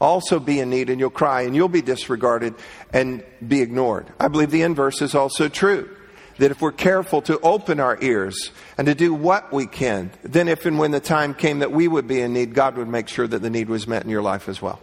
also 0.00 0.38
be 0.38 0.60
in 0.60 0.70
need 0.70 0.90
and 0.90 1.00
you'll 1.00 1.10
cry 1.10 1.42
and 1.42 1.54
you'll 1.54 1.68
be 1.68 1.82
disregarded 1.82 2.54
and 2.92 3.24
be 3.46 3.60
ignored. 3.60 4.06
I 4.18 4.28
believe 4.28 4.50
the 4.50 4.62
inverse 4.62 5.02
is 5.02 5.14
also 5.14 5.48
true 5.48 5.94
that 6.38 6.50
if 6.50 6.60
we're 6.60 6.72
careful 6.72 7.22
to 7.22 7.38
open 7.40 7.80
our 7.80 7.96
ears 8.00 8.50
and 8.76 8.86
to 8.86 8.94
do 8.94 9.14
what 9.14 9.52
we 9.52 9.66
can, 9.66 10.10
then 10.22 10.48
if 10.48 10.66
and 10.66 10.78
when 10.78 10.90
the 10.90 11.00
time 11.00 11.34
came 11.34 11.60
that 11.60 11.72
we 11.72 11.86
would 11.86 12.08
be 12.08 12.20
in 12.20 12.32
need, 12.32 12.54
God 12.54 12.76
would 12.76 12.88
make 12.88 13.08
sure 13.08 13.26
that 13.26 13.40
the 13.40 13.50
need 13.50 13.68
was 13.68 13.86
met 13.86 14.02
in 14.02 14.10
your 14.10 14.22
life 14.22 14.48
as 14.48 14.60
well. 14.60 14.80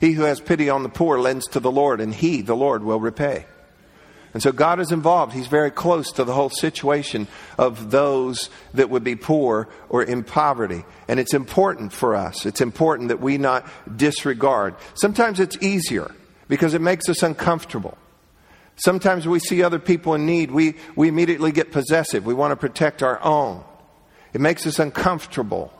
He 0.00 0.12
who 0.12 0.22
has 0.22 0.40
pity 0.40 0.70
on 0.70 0.82
the 0.82 0.88
poor 0.88 1.18
lends 1.18 1.46
to 1.48 1.60
the 1.60 1.70
Lord, 1.70 2.00
and 2.00 2.14
he, 2.14 2.42
the 2.42 2.54
Lord, 2.54 2.84
will 2.84 3.00
repay. 3.00 3.46
And 4.34 4.42
so 4.42 4.50
God 4.50 4.80
is 4.80 4.90
involved. 4.90 5.32
He's 5.32 5.46
very 5.46 5.70
close 5.70 6.10
to 6.12 6.24
the 6.24 6.34
whole 6.34 6.50
situation 6.50 7.28
of 7.56 7.92
those 7.92 8.50
that 8.74 8.90
would 8.90 9.04
be 9.04 9.14
poor 9.14 9.68
or 9.88 10.02
in 10.02 10.24
poverty. 10.24 10.84
And 11.06 11.20
it's 11.20 11.34
important 11.34 11.92
for 11.92 12.16
us. 12.16 12.44
It's 12.44 12.60
important 12.60 13.08
that 13.08 13.20
we 13.20 13.38
not 13.38 13.64
disregard. 13.96 14.74
Sometimes 14.94 15.38
it's 15.38 15.56
easier 15.62 16.12
because 16.48 16.74
it 16.74 16.80
makes 16.80 17.08
us 17.08 17.22
uncomfortable. 17.22 17.96
Sometimes 18.76 19.28
we 19.28 19.38
see 19.38 19.62
other 19.62 19.78
people 19.78 20.14
in 20.14 20.26
need, 20.26 20.50
we, 20.50 20.74
we 20.96 21.06
immediately 21.06 21.52
get 21.52 21.70
possessive. 21.70 22.26
We 22.26 22.34
want 22.34 22.50
to 22.50 22.56
protect 22.56 23.04
our 23.04 23.22
own. 23.22 23.62
It 24.32 24.40
makes 24.40 24.66
us 24.66 24.80
uncomfortable. 24.80 25.72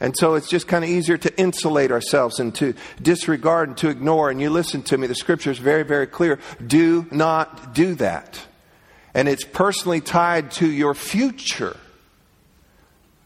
And 0.00 0.16
so 0.16 0.34
it's 0.34 0.48
just 0.48 0.68
kind 0.68 0.84
of 0.84 0.90
easier 0.90 1.18
to 1.18 1.38
insulate 1.38 1.90
ourselves 1.90 2.38
and 2.38 2.54
to 2.56 2.74
disregard 3.02 3.68
and 3.68 3.78
to 3.78 3.88
ignore. 3.88 4.30
And 4.30 4.40
you 4.40 4.48
listen 4.50 4.82
to 4.84 4.98
me, 4.98 5.08
the 5.08 5.14
scripture 5.14 5.50
is 5.50 5.58
very, 5.58 5.82
very 5.82 6.06
clear. 6.06 6.38
Do 6.64 7.06
not 7.10 7.74
do 7.74 7.94
that. 7.96 8.40
And 9.12 9.28
it's 9.28 9.44
personally 9.44 10.00
tied 10.00 10.52
to 10.52 10.70
your 10.70 10.94
future 10.94 11.76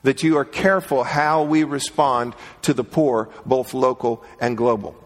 that 0.03 0.23
you 0.23 0.37
are 0.37 0.45
careful 0.45 1.05
how 1.05 1.43
we 1.45 1.65
respond 1.65 2.35
to 2.63 2.75
the 2.75 2.85
poor, 2.85 3.29
both 3.45 3.75
local 3.75 4.25
and 4.41 4.57
global. 4.57 4.97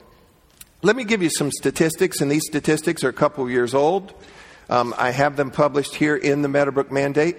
Let 0.82 0.96
me 0.96 1.04
give 1.04 1.22
you 1.22 1.30
some 1.30 1.50
statistics, 1.50 2.20
and 2.20 2.30
these 2.30 2.46
statistics 2.46 3.02
are 3.02 3.08
a 3.08 3.12
couple 3.12 3.50
years 3.50 3.74
old. 3.74 4.14
Um, 4.70 4.94
I 4.96 5.10
have 5.10 5.36
them 5.36 5.50
published 5.50 5.96
here 5.96 6.16
in 6.16 6.42
the 6.42 6.48
Meadowbrook 6.48 6.92
Mandate. 6.92 7.36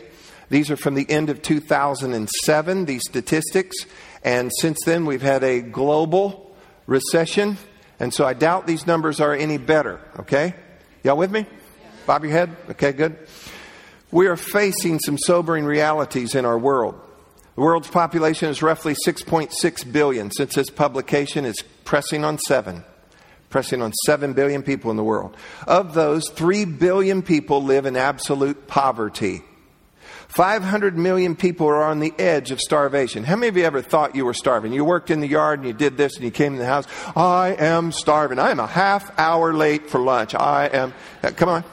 These 0.50 0.72
are 0.72 0.78
from 0.78 0.96
the 0.96 1.10
end 1.10 1.30
of 1.30 1.42
2007, 1.42 2.86
these 2.86 3.04
statistics. 3.08 3.76
And 4.24 4.52
since 4.60 4.78
then, 4.86 5.06
we've 5.06 5.22
had 5.22 5.44
a 5.44 5.62
global 5.62 6.56
recession. 6.86 7.58
And 8.00 8.14
so 8.14 8.26
I 8.26 8.34
doubt 8.34 8.68
these 8.68 8.88
numbers 8.88 9.20
are 9.20 9.34
any 9.34 9.58
better, 9.58 10.00
okay? 10.20 10.56
Y'all 11.04 11.18
with 11.18 11.32
me? 11.32 11.46
Bob 12.06 12.24
your 12.24 12.32
head? 12.32 12.56
Okay, 12.70 12.94
good. 12.94 13.18
We 14.12 14.28
are 14.28 14.38
facing 14.38 15.00
some 15.00 15.18
sobering 15.18 15.66
realities 15.66 16.36
in 16.36 16.46
our 16.46 16.58
world. 16.58 16.96
The 17.56 17.62
world's 17.62 17.90
population 17.90 18.50
is 18.50 18.62
roughly 18.62 18.96
6.6 19.06 19.92
billion. 19.92 20.32
Since 20.32 20.56
this 20.56 20.70
publication, 20.70 21.44
it's 21.44 21.64
pressing 21.84 22.24
on 22.24 22.38
7 22.40 22.84
pressing 23.50 23.82
on 23.82 23.94
7 24.06 24.34
billion 24.34 24.62
people 24.62 24.92
in 24.92 24.98
the 24.98 25.04
world. 25.04 25.36
Of 25.66 25.94
those, 25.94 26.30
3 26.30 26.66
billion 26.66 27.22
people 27.22 27.64
live 27.64 27.86
in 27.86 27.96
absolute 27.96 28.68
poverty. 28.68 29.42
500 30.28 30.98
million 30.98 31.36
people 31.36 31.68
are 31.68 31.84
on 31.84 32.00
the 32.00 32.14
edge 32.20 32.52
of 32.52 32.60
starvation. 32.60 33.24
How 33.24 33.36
many 33.36 33.48
of 33.48 33.58
you 33.58 33.64
ever 33.64 33.82
thought 33.82 34.16
you 34.16 34.26
were 34.26 34.34
starving? 34.34 34.74
You 34.74 34.84
worked 34.84 35.10
in 35.10 35.22
the 35.22 35.28
yard 35.28 35.60
and 35.60 35.68
you 35.68 35.74
did 35.74 35.98
this 35.98 36.16
and 36.16 36.26
you 36.26 36.32
came 36.32 36.54
in 36.54 36.60
the 36.60 36.66
house. 36.66 36.86
I 37.16 37.56
am 37.58 37.92
starving. 37.92 38.38
I 38.38 38.52
am 38.52 38.60
a 38.60 38.68
half 38.68 39.18
hour 39.18 39.54
late 39.54 39.90
for 39.90 40.00
lunch. 40.00 40.36
I 40.36 40.68
am. 40.68 40.94
Uh, 41.24 41.32
come 41.32 41.50
on. 41.50 41.64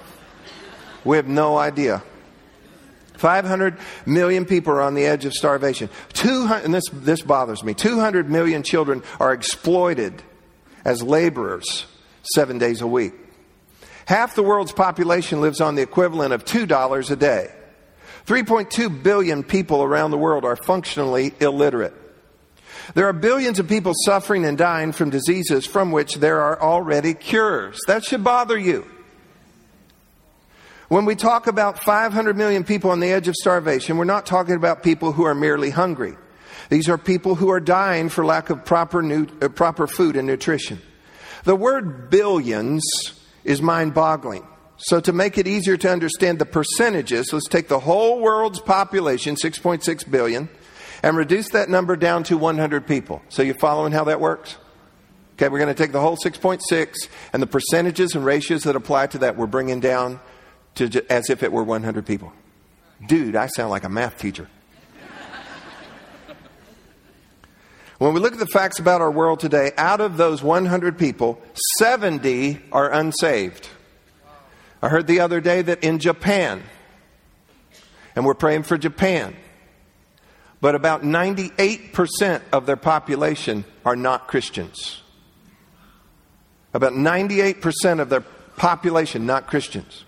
We 1.05 1.17
have 1.17 1.27
no 1.27 1.59
idea. 1.59 2.03
500 3.15 3.77
million 4.07 4.45
people 4.45 4.73
are 4.73 4.83
on 4.83 4.95
the 4.95 5.05
edge 5.05 5.25
of 5.25 5.33
starvation. 5.33 5.89
200, 6.15 6.65
and 6.65 6.75
this, 6.75 6.85
this 6.93 7.23
bothers 7.23 7.63
me. 7.63 7.75
200 7.75 8.31
million 8.31 8.63
children 8.63 9.03
are 9.21 9.33
exploited 9.33 10.23
as 10.85 11.03
laborers 11.03 11.87
seven 12.35 12.59
days 12.59 12.81
a 12.81 12.87
week. 12.87 13.15
Half 14.07 14.35
the 14.35 14.43
world's 14.43 14.73
population 14.73 15.41
lives 15.41 15.61
on 15.61 15.75
the 15.75 15.83
equivalent 15.83 16.33
of 16.33 16.45
$2 16.45 17.11
a 17.11 17.17
day. 17.17 17.53
3.2 18.26 19.02
billion 19.02 19.43
people 19.43 19.83
around 19.83 20.11
the 20.11 20.19
world 20.19 20.45
are 20.45 20.57
functionally 20.57 21.35
illiterate. 21.40 21.95
There 22.95 23.09
are 23.09 23.12
billions 23.12 23.59
of 23.59 23.69
people 23.69 23.93
suffering 24.04 24.45
and 24.45 24.59
dying 24.59 24.93
from 24.93 25.11
diseases 25.11 25.66
from 25.66 25.90
which 25.90 26.16
there 26.16 26.40
are 26.40 26.61
already 26.61 27.14
cures. 27.14 27.78
That 27.87 28.04
should 28.04 28.25
bother 28.25 28.59
you. 28.59 28.87
When 30.88 31.07
we 31.07 31.14
talk 31.14 31.47
about 31.47 31.83
500 31.83 32.37
million 32.37 32.62
people 32.62 32.90
on 32.90 33.00
the 33.00 33.11
edge 33.11 33.26
of 33.26 33.35
starvation, 33.35 33.97
we're 33.97 34.04
not 34.04 34.26
talking 34.26 34.54
about 34.54 34.83
people 34.83 35.12
who 35.12 35.25
are 35.25 35.35
merely 35.35 35.71
hungry. 35.71 36.16
These 36.69 36.88
are 36.88 36.99
people 36.99 37.35
who 37.35 37.50
are 37.50 37.61
dying 37.61 38.09
for 38.09 38.25
lack 38.25 38.50
of 38.50 38.64
proper, 38.64 39.02
nu- 39.02 39.26
uh, 39.40 39.49
proper 39.49 39.87
food 39.87 40.16
and 40.16 40.26
nutrition. 40.26 40.81
The 41.45 41.57
word 41.57 42.11
billions 42.11 42.83
is 43.45 43.61
mind 43.61 43.95
boggling. 43.95 44.47
So, 44.76 45.00
to 45.00 45.12
make 45.12 45.38
it 45.38 45.47
easier 45.47 45.76
to 45.76 45.90
understand 45.90 46.38
the 46.38 46.47
percentages, 46.47 47.33
let's 47.33 47.49
take 47.49 47.69
the 47.69 47.78
whole 47.78 48.21
world's 48.21 48.61
population, 48.61 49.37
6.6 49.37 50.11
billion, 50.11 50.49
and 51.02 51.16
reduce 51.16 51.50
that 51.50 51.69
number 51.69 51.97
down 51.97 52.25
to 52.25 52.37
100 52.37 52.87
people. 52.87 53.23
So, 53.28 53.43
you 53.43 53.54
following 53.54 53.93
how 53.93 54.04
that 54.04 54.21
works? 54.21 54.57
Okay, 55.35 55.49
we're 55.49 55.59
going 55.59 55.75
to 55.75 55.81
take 55.81 55.93
the 55.93 56.00
whole 56.00 56.16
6.6 56.16 57.09
and 57.33 57.43
the 57.43 57.47
percentages 57.47 58.14
and 58.14 58.25
ratios 58.25 58.62
that 58.64 58.76
apply 58.76 59.09
to 59.09 59.19
that, 59.19 59.37
we're 59.37 59.47
bringing 59.47 59.81
down 59.81 60.21
to 60.76 61.04
as 61.11 61.31
if 61.31 61.43
it 61.43 61.52
were 61.52 61.64
100 61.64 62.07
people. 62.07 62.33
Dude, 63.07 63.37
I 63.37 63.47
sound 63.47 63.71
like 63.71 63.85
a 63.85 63.88
math 63.88 64.19
teacher. 64.19 64.49
When 67.99 68.12
we 68.12 68.19
look 68.19 68.33
at 68.33 68.40
the 68.40 68.47
facts 68.47 68.81
about 68.81 69.00
our 69.00 69.11
world 69.11 69.38
today, 69.38 69.71
out 69.76 70.00
of 70.00 70.16
those 70.16 70.43
100 70.43 70.99
people, 70.99 71.40
70 71.78 72.61
are 72.73 72.93
unsaved. 72.93 73.69
I 74.85 74.91
heard 74.91 75.07
the 75.07 75.21
other 75.21 75.41
day 75.41 75.62
that 75.62 75.83
in 75.83 75.99
Japan, 75.99 76.62
and 78.14 78.26
we're 78.26 78.35
praying 78.35 78.64
for 78.64 78.76
Japan, 78.76 79.35
but 80.61 80.75
about 80.75 81.03
98% 81.03 82.43
of 82.53 82.67
their 82.67 82.76
population 82.76 83.64
are 83.87 83.97
not 83.97 84.29
Christians. 84.29 85.00
About 86.75 86.93
98% 86.93 87.99
of 87.99 88.11
their 88.11 88.21
population 88.59 89.25
not 89.25 89.47
Christians. 89.47 90.05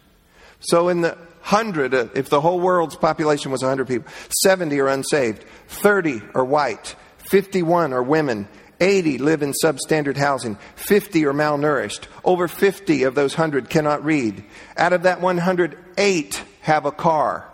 So 0.60 0.90
in 0.90 1.00
the 1.00 1.16
100, 1.48 1.94
uh, 1.94 2.08
if 2.14 2.28
the 2.28 2.42
whole 2.42 2.60
world's 2.60 2.96
population 2.96 3.50
was 3.50 3.62
100 3.62 3.88
people, 3.88 4.12
70 4.42 4.78
are 4.80 4.88
unsaved, 4.88 5.42
30 5.68 6.20
are 6.34 6.44
white, 6.44 6.96
51 7.30 7.94
are 7.94 8.02
women, 8.02 8.46
80 8.80 9.18
live 9.18 9.42
in 9.42 9.52
substandard 9.52 10.16
housing, 10.16 10.56
50 10.76 11.24
are 11.26 11.32
malnourished, 11.32 12.04
over 12.24 12.48
50 12.48 13.04
of 13.04 13.14
those 13.14 13.34
100 13.34 13.70
cannot 13.70 14.04
read. 14.04 14.44
Out 14.76 14.92
of 14.92 15.04
that 15.04 15.20
108 15.20 16.44
have 16.62 16.86
a 16.86 16.92
car. 16.92 17.50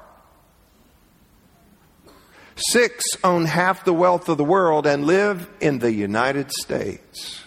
Six 2.56 3.04
own 3.24 3.46
half 3.46 3.84
the 3.84 3.94
wealth 3.94 4.28
of 4.28 4.38
the 4.38 4.44
world 4.44 4.86
and 4.86 5.06
live 5.06 5.48
in 5.60 5.78
the 5.78 5.92
United 5.92 6.50
States. 6.50 7.42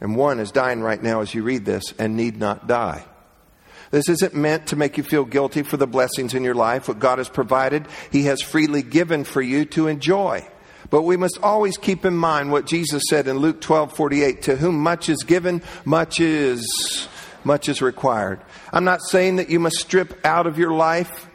And 0.00 0.16
one 0.16 0.40
is 0.40 0.50
dying 0.50 0.80
right 0.80 1.02
now 1.02 1.20
as 1.20 1.34
you 1.34 1.42
read 1.42 1.64
this 1.64 1.94
and 1.98 2.16
need 2.16 2.36
not 2.36 2.66
die. 2.66 3.04
This 3.90 4.08
isn't 4.08 4.34
meant 4.34 4.68
to 4.68 4.76
make 4.76 4.96
you 4.98 5.04
feel 5.04 5.24
guilty 5.24 5.62
for 5.62 5.76
the 5.76 5.86
blessings 5.86 6.34
in 6.34 6.42
your 6.42 6.54
life. 6.54 6.88
What 6.88 6.98
God 6.98 7.18
has 7.18 7.28
provided, 7.28 7.86
He 8.10 8.24
has 8.24 8.42
freely 8.42 8.82
given 8.82 9.24
for 9.24 9.40
you 9.40 9.64
to 9.66 9.86
enjoy. 9.86 10.46
But 10.90 11.02
we 11.02 11.16
must 11.16 11.38
always 11.42 11.76
keep 11.76 12.04
in 12.04 12.16
mind 12.16 12.52
what 12.52 12.66
Jesus 12.66 13.02
said 13.08 13.26
in 13.26 13.38
Luke 13.38 13.60
12 13.60 13.96
48 13.96 14.42
To 14.42 14.56
whom 14.56 14.78
much 14.80 15.08
is 15.08 15.22
given, 15.24 15.62
much 15.84 16.20
is, 16.20 17.08
much 17.44 17.68
is 17.68 17.82
required. 17.82 18.40
I'm 18.72 18.84
not 18.84 19.02
saying 19.02 19.36
that 19.36 19.50
you 19.50 19.60
must 19.60 19.76
strip 19.76 20.24
out 20.24 20.46
of 20.46 20.58
your 20.58 20.72
life 20.72 21.28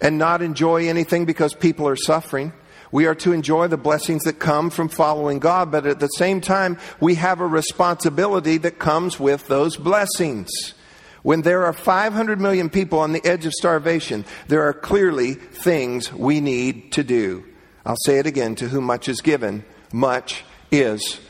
and 0.00 0.18
not 0.18 0.42
enjoy 0.42 0.88
anything 0.88 1.24
because 1.24 1.54
people 1.54 1.88
are 1.88 1.96
suffering. 1.96 2.52
We 2.92 3.06
are 3.06 3.14
to 3.16 3.32
enjoy 3.32 3.66
the 3.66 3.76
blessings 3.76 4.22
that 4.22 4.34
come 4.34 4.70
from 4.70 4.88
following 4.88 5.40
God, 5.40 5.72
but 5.72 5.84
at 5.84 5.98
the 5.98 6.06
same 6.06 6.40
time, 6.40 6.78
we 7.00 7.16
have 7.16 7.40
a 7.40 7.46
responsibility 7.46 8.56
that 8.58 8.78
comes 8.78 9.18
with 9.18 9.48
those 9.48 9.76
blessings. 9.76 10.50
When 11.22 11.42
there 11.42 11.64
are 11.64 11.72
500 11.72 12.40
million 12.40 12.70
people 12.70 13.00
on 13.00 13.12
the 13.12 13.26
edge 13.26 13.46
of 13.46 13.52
starvation, 13.52 14.24
there 14.46 14.62
are 14.62 14.74
clearly 14.74 15.34
things 15.34 16.12
we 16.12 16.40
need 16.40 16.92
to 16.92 17.02
do. 17.02 17.44
I'll 17.86 17.96
say 18.04 18.18
it 18.18 18.26
again 18.26 18.54
to 18.56 18.68
whom 18.68 18.84
much 18.84 19.08
is 19.08 19.20
given, 19.20 19.64
much 19.92 20.44
is 20.70 21.20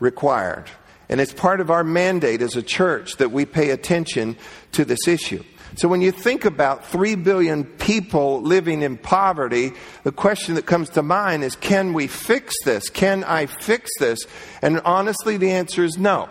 required. 0.00 0.70
And 1.08 1.20
it's 1.20 1.32
part 1.32 1.60
of 1.60 1.70
our 1.70 1.84
mandate 1.84 2.42
as 2.42 2.56
a 2.56 2.62
church 2.62 3.16
that 3.16 3.30
we 3.30 3.44
pay 3.44 3.70
attention 3.70 4.36
to 4.72 4.84
this 4.84 5.06
issue. 5.06 5.44
So 5.76 5.88
when 5.88 6.00
you 6.00 6.10
think 6.10 6.44
about 6.44 6.86
3 6.86 7.16
billion 7.16 7.64
people 7.64 8.40
living 8.40 8.82
in 8.82 8.96
poverty, 8.96 9.72
the 10.04 10.12
question 10.12 10.54
that 10.54 10.64
comes 10.64 10.88
to 10.90 11.02
mind 11.02 11.44
is 11.44 11.54
can 11.54 11.92
we 11.92 12.06
fix 12.06 12.54
this? 12.64 12.88
Can 12.88 13.24
I 13.24 13.46
fix 13.46 13.90
this? 13.98 14.20
And 14.62 14.80
honestly, 14.80 15.36
the 15.36 15.50
answer 15.50 15.84
is 15.84 15.98
no. 15.98 16.28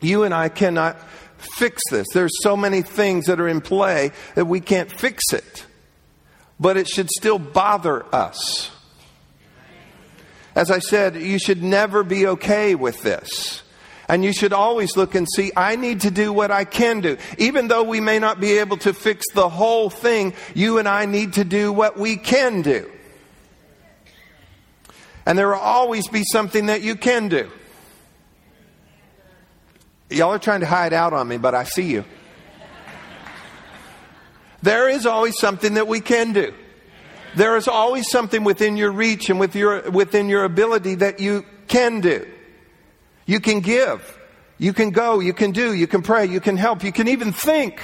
You 0.00 0.24
and 0.24 0.34
I 0.34 0.50
cannot 0.50 1.00
fix 1.38 1.82
this. 1.90 2.06
There's 2.12 2.42
so 2.42 2.56
many 2.56 2.82
things 2.82 3.26
that 3.26 3.40
are 3.40 3.48
in 3.48 3.62
play 3.62 4.12
that 4.34 4.44
we 4.44 4.60
can't 4.60 4.92
fix 4.92 5.32
it. 5.32 5.64
But 6.58 6.76
it 6.76 6.88
should 6.88 7.10
still 7.10 7.38
bother 7.38 8.04
us. 8.14 8.70
As 10.54 10.70
I 10.70 10.78
said, 10.78 11.16
you 11.16 11.38
should 11.38 11.62
never 11.62 12.02
be 12.02 12.26
okay 12.26 12.74
with 12.74 13.02
this. 13.02 13.62
And 14.08 14.24
you 14.24 14.32
should 14.32 14.52
always 14.52 14.96
look 14.96 15.14
and 15.14 15.26
see, 15.34 15.52
I 15.56 15.76
need 15.76 16.02
to 16.02 16.10
do 16.10 16.32
what 16.32 16.50
I 16.50 16.64
can 16.64 17.00
do. 17.00 17.18
Even 17.38 17.68
though 17.68 17.82
we 17.82 18.00
may 18.00 18.18
not 18.18 18.40
be 18.40 18.58
able 18.58 18.76
to 18.78 18.94
fix 18.94 19.24
the 19.34 19.48
whole 19.48 19.90
thing, 19.90 20.32
you 20.54 20.78
and 20.78 20.88
I 20.88 21.06
need 21.06 21.34
to 21.34 21.44
do 21.44 21.72
what 21.72 21.98
we 21.98 22.16
can 22.16 22.62
do. 22.62 22.90
And 25.26 25.36
there 25.36 25.48
will 25.48 25.56
always 25.56 26.06
be 26.08 26.22
something 26.24 26.66
that 26.66 26.82
you 26.82 26.94
can 26.94 27.28
do. 27.28 27.50
Y'all 30.08 30.32
are 30.32 30.38
trying 30.38 30.60
to 30.60 30.66
hide 30.66 30.92
out 30.92 31.12
on 31.12 31.26
me, 31.26 31.36
but 31.36 31.54
I 31.54 31.64
see 31.64 31.90
you. 31.90 32.04
There 34.66 34.88
is 34.88 35.06
always 35.06 35.38
something 35.38 35.74
that 35.74 35.86
we 35.86 36.00
can 36.00 36.32
do. 36.32 36.52
There 37.36 37.56
is 37.56 37.68
always 37.68 38.10
something 38.10 38.42
within 38.42 38.76
your 38.76 38.90
reach 38.90 39.30
and 39.30 39.38
with 39.38 39.54
your, 39.54 39.88
within 39.92 40.28
your 40.28 40.42
ability 40.42 40.96
that 40.96 41.20
you 41.20 41.46
can 41.68 42.00
do. 42.00 42.26
You 43.26 43.38
can 43.38 43.60
give. 43.60 44.18
You 44.58 44.72
can 44.72 44.90
go. 44.90 45.20
You 45.20 45.34
can 45.34 45.52
do. 45.52 45.72
You 45.72 45.86
can 45.86 46.02
pray. 46.02 46.26
You 46.26 46.40
can 46.40 46.56
help. 46.56 46.82
You 46.82 46.90
can 46.90 47.06
even 47.06 47.32
think. 47.32 47.80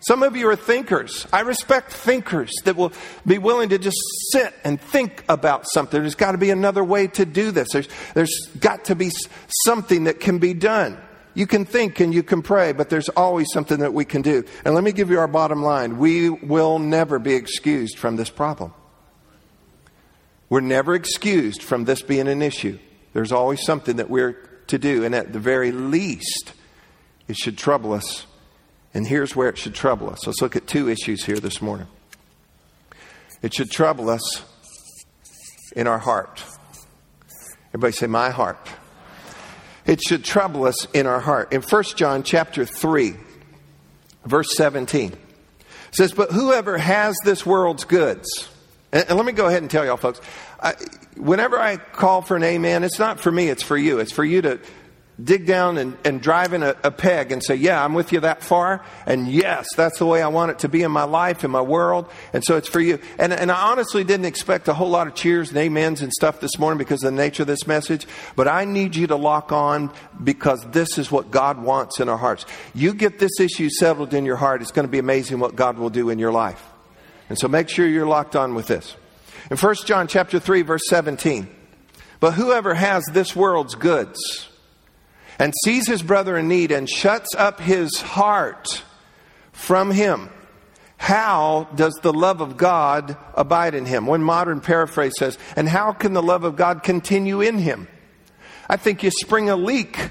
Some 0.00 0.22
of 0.22 0.36
you 0.36 0.48
are 0.48 0.56
thinkers. 0.56 1.26
I 1.34 1.40
respect 1.40 1.92
thinkers 1.92 2.50
that 2.64 2.76
will 2.76 2.94
be 3.26 3.36
willing 3.36 3.68
to 3.68 3.78
just 3.78 3.98
sit 4.32 4.54
and 4.64 4.80
think 4.80 5.22
about 5.28 5.68
something. 5.68 6.00
There's 6.00 6.14
got 6.14 6.32
to 6.32 6.38
be 6.38 6.48
another 6.48 6.82
way 6.82 7.08
to 7.08 7.26
do 7.26 7.50
this. 7.50 7.68
There's, 7.74 7.88
there's 8.14 8.48
got 8.58 8.86
to 8.86 8.94
be 8.94 9.10
something 9.66 10.04
that 10.04 10.18
can 10.20 10.38
be 10.38 10.54
done. 10.54 10.96
You 11.36 11.46
can 11.46 11.66
think 11.66 12.00
and 12.00 12.14
you 12.14 12.22
can 12.22 12.40
pray, 12.40 12.72
but 12.72 12.88
there's 12.88 13.10
always 13.10 13.52
something 13.52 13.80
that 13.80 13.92
we 13.92 14.06
can 14.06 14.22
do. 14.22 14.42
And 14.64 14.74
let 14.74 14.82
me 14.82 14.90
give 14.90 15.10
you 15.10 15.18
our 15.18 15.28
bottom 15.28 15.62
line. 15.62 15.98
We 15.98 16.30
will 16.30 16.78
never 16.78 17.18
be 17.18 17.34
excused 17.34 17.98
from 17.98 18.16
this 18.16 18.30
problem. 18.30 18.72
We're 20.48 20.62
never 20.62 20.94
excused 20.94 21.62
from 21.62 21.84
this 21.84 22.00
being 22.00 22.26
an 22.26 22.40
issue. 22.40 22.78
There's 23.12 23.32
always 23.32 23.62
something 23.66 23.96
that 23.96 24.08
we're 24.08 24.32
to 24.68 24.78
do, 24.78 25.04
and 25.04 25.14
at 25.14 25.34
the 25.34 25.38
very 25.38 25.72
least, 25.72 26.54
it 27.28 27.36
should 27.36 27.58
trouble 27.58 27.92
us. 27.92 28.24
And 28.94 29.06
here's 29.06 29.36
where 29.36 29.50
it 29.50 29.58
should 29.58 29.74
trouble 29.74 30.08
us. 30.08 30.26
Let's 30.26 30.40
look 30.40 30.56
at 30.56 30.66
two 30.66 30.88
issues 30.88 31.22
here 31.22 31.38
this 31.38 31.60
morning. 31.60 31.86
It 33.42 33.52
should 33.52 33.70
trouble 33.70 34.08
us 34.08 34.42
in 35.76 35.86
our 35.86 35.98
heart. 35.98 36.42
Everybody 37.74 37.92
say, 37.92 38.06
My 38.06 38.30
heart 38.30 38.56
it 39.86 40.00
should 40.02 40.24
trouble 40.24 40.64
us 40.64 40.86
in 40.92 41.06
our 41.06 41.20
heart. 41.20 41.52
In 41.52 41.62
1 41.62 41.82
John 41.96 42.22
chapter 42.22 42.64
3, 42.64 43.14
verse 44.24 44.56
17, 44.56 45.12
it 45.12 45.18
says, 45.92 46.12
But 46.12 46.32
whoever 46.32 46.76
has 46.76 47.16
this 47.24 47.46
world's 47.46 47.84
goods, 47.84 48.48
and, 48.92 49.08
and 49.08 49.16
let 49.16 49.26
me 49.26 49.32
go 49.32 49.46
ahead 49.46 49.62
and 49.62 49.70
tell 49.70 49.84
y'all 49.84 49.96
folks, 49.96 50.20
I, 50.60 50.74
whenever 51.16 51.58
I 51.58 51.76
call 51.76 52.22
for 52.22 52.36
an 52.36 52.42
amen, 52.42 52.82
it's 52.84 52.98
not 52.98 53.20
for 53.20 53.30
me, 53.30 53.48
it's 53.48 53.62
for 53.62 53.76
you. 53.76 53.98
It's 53.98 54.12
for 54.12 54.24
you 54.24 54.42
to 54.42 54.60
dig 55.22 55.46
down 55.46 55.78
and, 55.78 55.96
and 56.04 56.20
drive 56.20 56.52
in 56.52 56.62
a, 56.62 56.76
a, 56.84 56.90
peg 56.90 57.32
and 57.32 57.42
say, 57.42 57.54
Yeah, 57.54 57.82
I'm 57.82 57.94
with 57.94 58.12
you 58.12 58.20
that 58.20 58.42
far. 58.42 58.84
And 59.06 59.26
yes, 59.28 59.66
that's 59.74 59.98
the 59.98 60.06
way 60.06 60.22
I 60.22 60.28
want 60.28 60.50
it 60.50 60.58
to 60.60 60.68
be 60.68 60.82
in 60.82 60.90
my 60.90 61.04
life, 61.04 61.42
in 61.42 61.50
my 61.50 61.60
world. 61.60 62.08
And 62.32 62.44
so 62.44 62.56
it's 62.56 62.68
for 62.68 62.80
you. 62.80 62.98
And, 63.18 63.32
and 63.32 63.50
I 63.50 63.70
honestly 63.70 64.04
didn't 64.04 64.26
expect 64.26 64.68
a 64.68 64.74
whole 64.74 64.90
lot 64.90 65.06
of 65.06 65.14
cheers 65.14 65.50
and 65.50 65.58
amens 65.58 66.02
and 66.02 66.12
stuff 66.12 66.40
this 66.40 66.58
morning 66.58 66.78
because 66.78 67.02
of 67.02 67.12
the 67.12 67.16
nature 67.16 67.44
of 67.44 67.46
this 67.46 67.66
message. 67.66 68.06
But 68.34 68.46
I 68.46 68.66
need 68.66 68.94
you 68.94 69.06
to 69.06 69.16
lock 69.16 69.52
on 69.52 69.90
because 70.22 70.64
this 70.70 70.98
is 70.98 71.10
what 71.10 71.30
God 71.30 71.62
wants 71.62 71.98
in 71.98 72.08
our 72.08 72.18
hearts. 72.18 72.44
You 72.74 72.92
get 72.92 73.18
this 73.18 73.40
issue 73.40 73.70
settled 73.70 74.12
in 74.12 74.26
your 74.26 74.36
heart, 74.36 74.60
it's 74.60 74.72
going 74.72 74.86
to 74.86 74.92
be 74.92 74.98
amazing 74.98 75.38
what 75.38 75.56
God 75.56 75.78
will 75.78 75.90
do 75.90 76.10
in 76.10 76.18
your 76.18 76.32
life. 76.32 76.62
And 77.28 77.38
so 77.38 77.48
make 77.48 77.68
sure 77.68 77.86
you're 77.86 78.06
locked 78.06 78.36
on 78.36 78.54
with 78.54 78.66
this. 78.66 78.96
In 79.50 79.56
1 79.56 79.74
John 79.84 80.08
chapter 80.08 80.38
3, 80.38 80.62
verse 80.62 80.82
17. 80.88 81.48
But 82.20 82.34
whoever 82.34 82.74
has 82.74 83.04
this 83.06 83.34
world's 83.36 83.74
goods, 83.74 84.48
and 85.38 85.52
sees 85.64 85.86
his 85.86 86.02
brother 86.02 86.36
in 86.36 86.48
need 86.48 86.72
and 86.72 86.88
shuts 86.88 87.34
up 87.36 87.60
his 87.60 88.00
heart 88.00 88.84
from 89.52 89.90
him, 89.90 90.30
how 90.98 91.68
does 91.74 91.94
the 92.02 92.12
love 92.12 92.40
of 92.40 92.56
God 92.56 93.16
abide 93.34 93.74
in 93.74 93.84
him? 93.84 94.06
One 94.06 94.22
modern 94.22 94.60
paraphrase 94.60 95.12
says, 95.18 95.38
and 95.54 95.68
how 95.68 95.92
can 95.92 96.14
the 96.14 96.22
love 96.22 96.44
of 96.44 96.56
God 96.56 96.82
continue 96.82 97.40
in 97.40 97.58
him? 97.58 97.86
I 98.68 98.76
think 98.76 99.02
you 99.02 99.10
spring 99.10 99.50
a 99.50 99.56
leak 99.56 100.10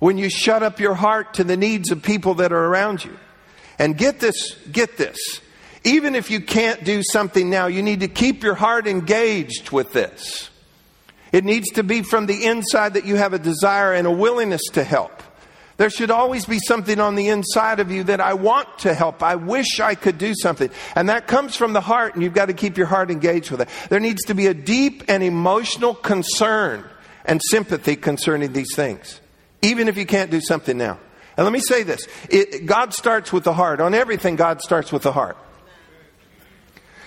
when 0.00 0.18
you 0.18 0.28
shut 0.28 0.62
up 0.62 0.80
your 0.80 0.94
heart 0.94 1.34
to 1.34 1.44
the 1.44 1.56
needs 1.56 1.90
of 1.90 2.02
people 2.02 2.34
that 2.34 2.52
are 2.52 2.66
around 2.66 3.04
you. 3.04 3.16
And 3.78 3.96
get 3.96 4.20
this, 4.20 4.54
get 4.70 4.96
this. 4.96 5.40
Even 5.84 6.14
if 6.14 6.30
you 6.30 6.40
can't 6.40 6.84
do 6.84 7.02
something 7.02 7.48
now, 7.48 7.66
you 7.66 7.82
need 7.82 8.00
to 8.00 8.08
keep 8.08 8.42
your 8.42 8.54
heart 8.54 8.86
engaged 8.86 9.70
with 9.70 9.92
this. 9.92 10.50
It 11.32 11.44
needs 11.44 11.70
to 11.70 11.82
be 11.82 12.02
from 12.02 12.26
the 12.26 12.46
inside 12.46 12.94
that 12.94 13.04
you 13.04 13.16
have 13.16 13.32
a 13.32 13.38
desire 13.38 13.92
and 13.92 14.06
a 14.06 14.10
willingness 14.10 14.62
to 14.72 14.84
help. 14.84 15.22
There 15.76 15.88
should 15.88 16.10
always 16.10 16.44
be 16.44 16.58
something 16.58 17.00
on 17.00 17.14
the 17.14 17.28
inside 17.28 17.80
of 17.80 17.90
you 17.90 18.04
that 18.04 18.20
I 18.20 18.34
want 18.34 18.80
to 18.80 18.92
help. 18.92 19.22
I 19.22 19.36
wish 19.36 19.80
I 19.80 19.94
could 19.94 20.18
do 20.18 20.34
something. 20.34 20.68
And 20.94 21.08
that 21.08 21.26
comes 21.26 21.56
from 21.56 21.72
the 21.72 21.80
heart, 21.80 22.12
and 22.14 22.22
you've 22.22 22.34
got 22.34 22.46
to 22.46 22.52
keep 22.52 22.76
your 22.76 22.86
heart 22.86 23.10
engaged 23.10 23.50
with 23.50 23.62
it. 23.62 23.68
There 23.88 23.98
needs 23.98 24.22
to 24.24 24.34
be 24.34 24.46
a 24.46 24.52
deep 24.52 25.04
and 25.08 25.22
emotional 25.22 25.94
concern 25.94 26.84
and 27.24 27.40
sympathy 27.42 27.96
concerning 27.96 28.52
these 28.52 28.74
things, 28.74 29.22
even 29.62 29.88
if 29.88 29.96
you 29.96 30.04
can't 30.04 30.30
do 30.30 30.42
something 30.42 30.76
now. 30.76 30.98
And 31.38 31.46
let 31.46 31.52
me 31.54 31.60
say 31.60 31.82
this 31.82 32.06
it, 32.28 32.66
God 32.66 32.92
starts 32.92 33.32
with 33.32 33.44
the 33.44 33.54
heart. 33.54 33.80
On 33.80 33.94
everything, 33.94 34.36
God 34.36 34.60
starts 34.60 34.92
with 34.92 35.00
the 35.00 35.12
heart. 35.12 35.38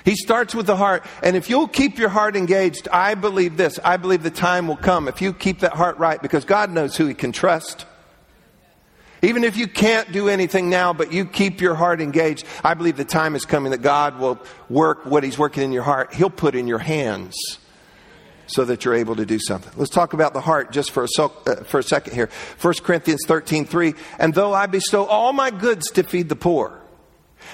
He 0.03 0.15
starts 0.15 0.53
with 0.53 0.65
the 0.65 0.75
heart. 0.75 1.05
And 1.21 1.35
if 1.35 1.49
you'll 1.49 1.67
keep 1.67 1.97
your 1.97 2.09
heart 2.09 2.35
engaged, 2.35 2.87
I 2.89 3.15
believe 3.15 3.57
this. 3.57 3.79
I 3.83 3.97
believe 3.97 4.23
the 4.23 4.31
time 4.31 4.67
will 4.67 4.77
come 4.77 5.07
if 5.07 5.21
you 5.21 5.33
keep 5.33 5.59
that 5.59 5.73
heart 5.73 5.97
right 5.97 6.21
because 6.21 6.45
God 6.45 6.71
knows 6.71 6.95
who 6.95 7.05
He 7.05 7.13
can 7.13 7.31
trust. 7.31 7.85
Even 9.21 9.45
if 9.45 9.55
you 9.55 9.67
can't 9.67 10.11
do 10.11 10.27
anything 10.27 10.69
now, 10.69 10.91
but 10.91 11.13
you 11.13 11.25
keep 11.25 11.61
your 11.61 11.75
heart 11.75 12.01
engaged, 12.01 12.45
I 12.61 12.73
believe 12.73 12.97
the 12.97 13.05
time 13.05 13.35
is 13.35 13.45
coming 13.45 13.71
that 13.71 13.81
God 13.81 14.19
will 14.19 14.37
work 14.69 15.05
what 15.05 15.23
He's 15.23 15.37
working 15.37 15.63
in 15.63 15.71
your 15.71 15.83
heart. 15.83 16.13
He'll 16.13 16.29
put 16.29 16.55
in 16.55 16.67
your 16.67 16.79
hands 16.79 17.37
so 18.47 18.65
that 18.65 18.83
you're 18.83 18.95
able 18.95 19.15
to 19.15 19.25
do 19.25 19.39
something. 19.39 19.71
Let's 19.77 19.89
talk 19.89 20.11
about 20.11 20.33
the 20.33 20.41
heart 20.41 20.73
just 20.73 20.91
for 20.91 21.05
a, 21.05 21.07
so, 21.07 21.31
uh, 21.47 21.63
for 21.63 21.79
a 21.79 21.83
second 21.83 22.13
here. 22.13 22.29
1 22.61 22.73
Corinthians 22.83 23.21
13, 23.25 23.65
3. 23.65 23.93
And 24.19 24.33
though 24.33 24.53
I 24.53 24.65
bestow 24.65 25.05
all 25.05 25.31
my 25.31 25.51
goods 25.51 25.89
to 25.91 26.03
feed 26.03 26.27
the 26.27 26.35
poor, 26.35 26.82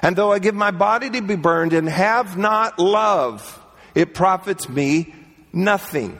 and 0.01 0.15
though 0.15 0.31
I 0.31 0.39
give 0.39 0.55
my 0.55 0.71
body 0.71 1.09
to 1.09 1.21
be 1.21 1.35
burned 1.35 1.73
and 1.73 1.87
have 1.87 2.37
not 2.37 2.79
love, 2.79 3.59
it 3.95 4.13
profits 4.13 4.69
me 4.69 5.13
nothing. 5.51 6.19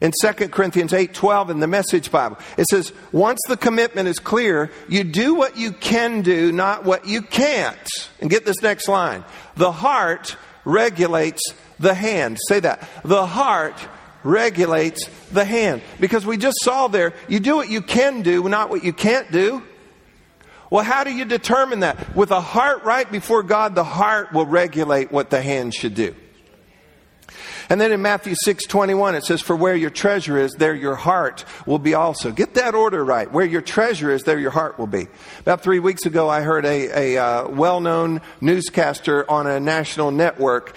In 0.00 0.12
2 0.18 0.48
Corinthians 0.48 0.94
8 0.94 1.12
12 1.12 1.50
in 1.50 1.60
the 1.60 1.66
Message 1.66 2.10
Bible, 2.10 2.38
it 2.56 2.66
says, 2.66 2.92
Once 3.12 3.38
the 3.48 3.56
commitment 3.56 4.08
is 4.08 4.18
clear, 4.18 4.70
you 4.88 5.04
do 5.04 5.34
what 5.34 5.58
you 5.58 5.72
can 5.72 6.22
do, 6.22 6.52
not 6.52 6.84
what 6.84 7.06
you 7.06 7.20
can't. 7.20 7.76
And 8.20 8.30
get 8.30 8.46
this 8.46 8.62
next 8.62 8.88
line 8.88 9.24
the 9.56 9.72
heart 9.72 10.36
regulates 10.64 11.42
the 11.78 11.94
hand. 11.94 12.38
Say 12.48 12.60
that. 12.60 12.88
The 13.04 13.26
heart 13.26 13.76
regulates 14.22 15.06
the 15.32 15.44
hand. 15.44 15.82
Because 15.98 16.24
we 16.24 16.36
just 16.36 16.58
saw 16.62 16.88
there, 16.88 17.12
you 17.28 17.40
do 17.40 17.56
what 17.56 17.68
you 17.68 17.82
can 17.82 18.22
do, 18.22 18.48
not 18.48 18.70
what 18.70 18.84
you 18.84 18.92
can't 18.92 19.30
do. 19.30 19.62
Well, 20.70 20.84
how 20.84 21.02
do 21.02 21.12
you 21.12 21.24
determine 21.24 21.80
that? 21.80 22.14
With 22.14 22.30
a 22.30 22.40
heart 22.40 22.84
right 22.84 23.10
before 23.10 23.42
God, 23.42 23.74
the 23.74 23.84
heart 23.84 24.32
will 24.32 24.46
regulate 24.46 25.10
what 25.10 25.28
the 25.28 25.42
hand 25.42 25.74
should 25.74 25.96
do. 25.96 26.14
And 27.68 27.80
then 27.80 27.92
in 27.92 28.02
Matthew 28.02 28.34
6 28.36 28.66
21, 28.66 29.16
it 29.16 29.24
says, 29.24 29.40
For 29.40 29.54
where 29.54 29.74
your 29.74 29.90
treasure 29.90 30.38
is, 30.38 30.52
there 30.52 30.74
your 30.74 30.94
heart 30.94 31.44
will 31.66 31.78
be 31.78 31.94
also. 31.94 32.32
Get 32.32 32.54
that 32.54 32.74
order 32.74 33.04
right. 33.04 33.30
Where 33.30 33.44
your 33.44 33.60
treasure 33.62 34.10
is, 34.10 34.22
there 34.22 34.38
your 34.38 34.50
heart 34.50 34.78
will 34.78 34.88
be. 34.88 35.08
About 35.40 35.62
three 35.62 35.78
weeks 35.78 36.06
ago, 36.06 36.28
I 36.28 36.40
heard 36.40 36.64
a, 36.64 37.14
a 37.16 37.22
uh, 37.22 37.48
well 37.48 37.80
known 37.80 38.22
newscaster 38.40 39.28
on 39.30 39.46
a 39.46 39.60
national 39.60 40.10
network 40.10 40.74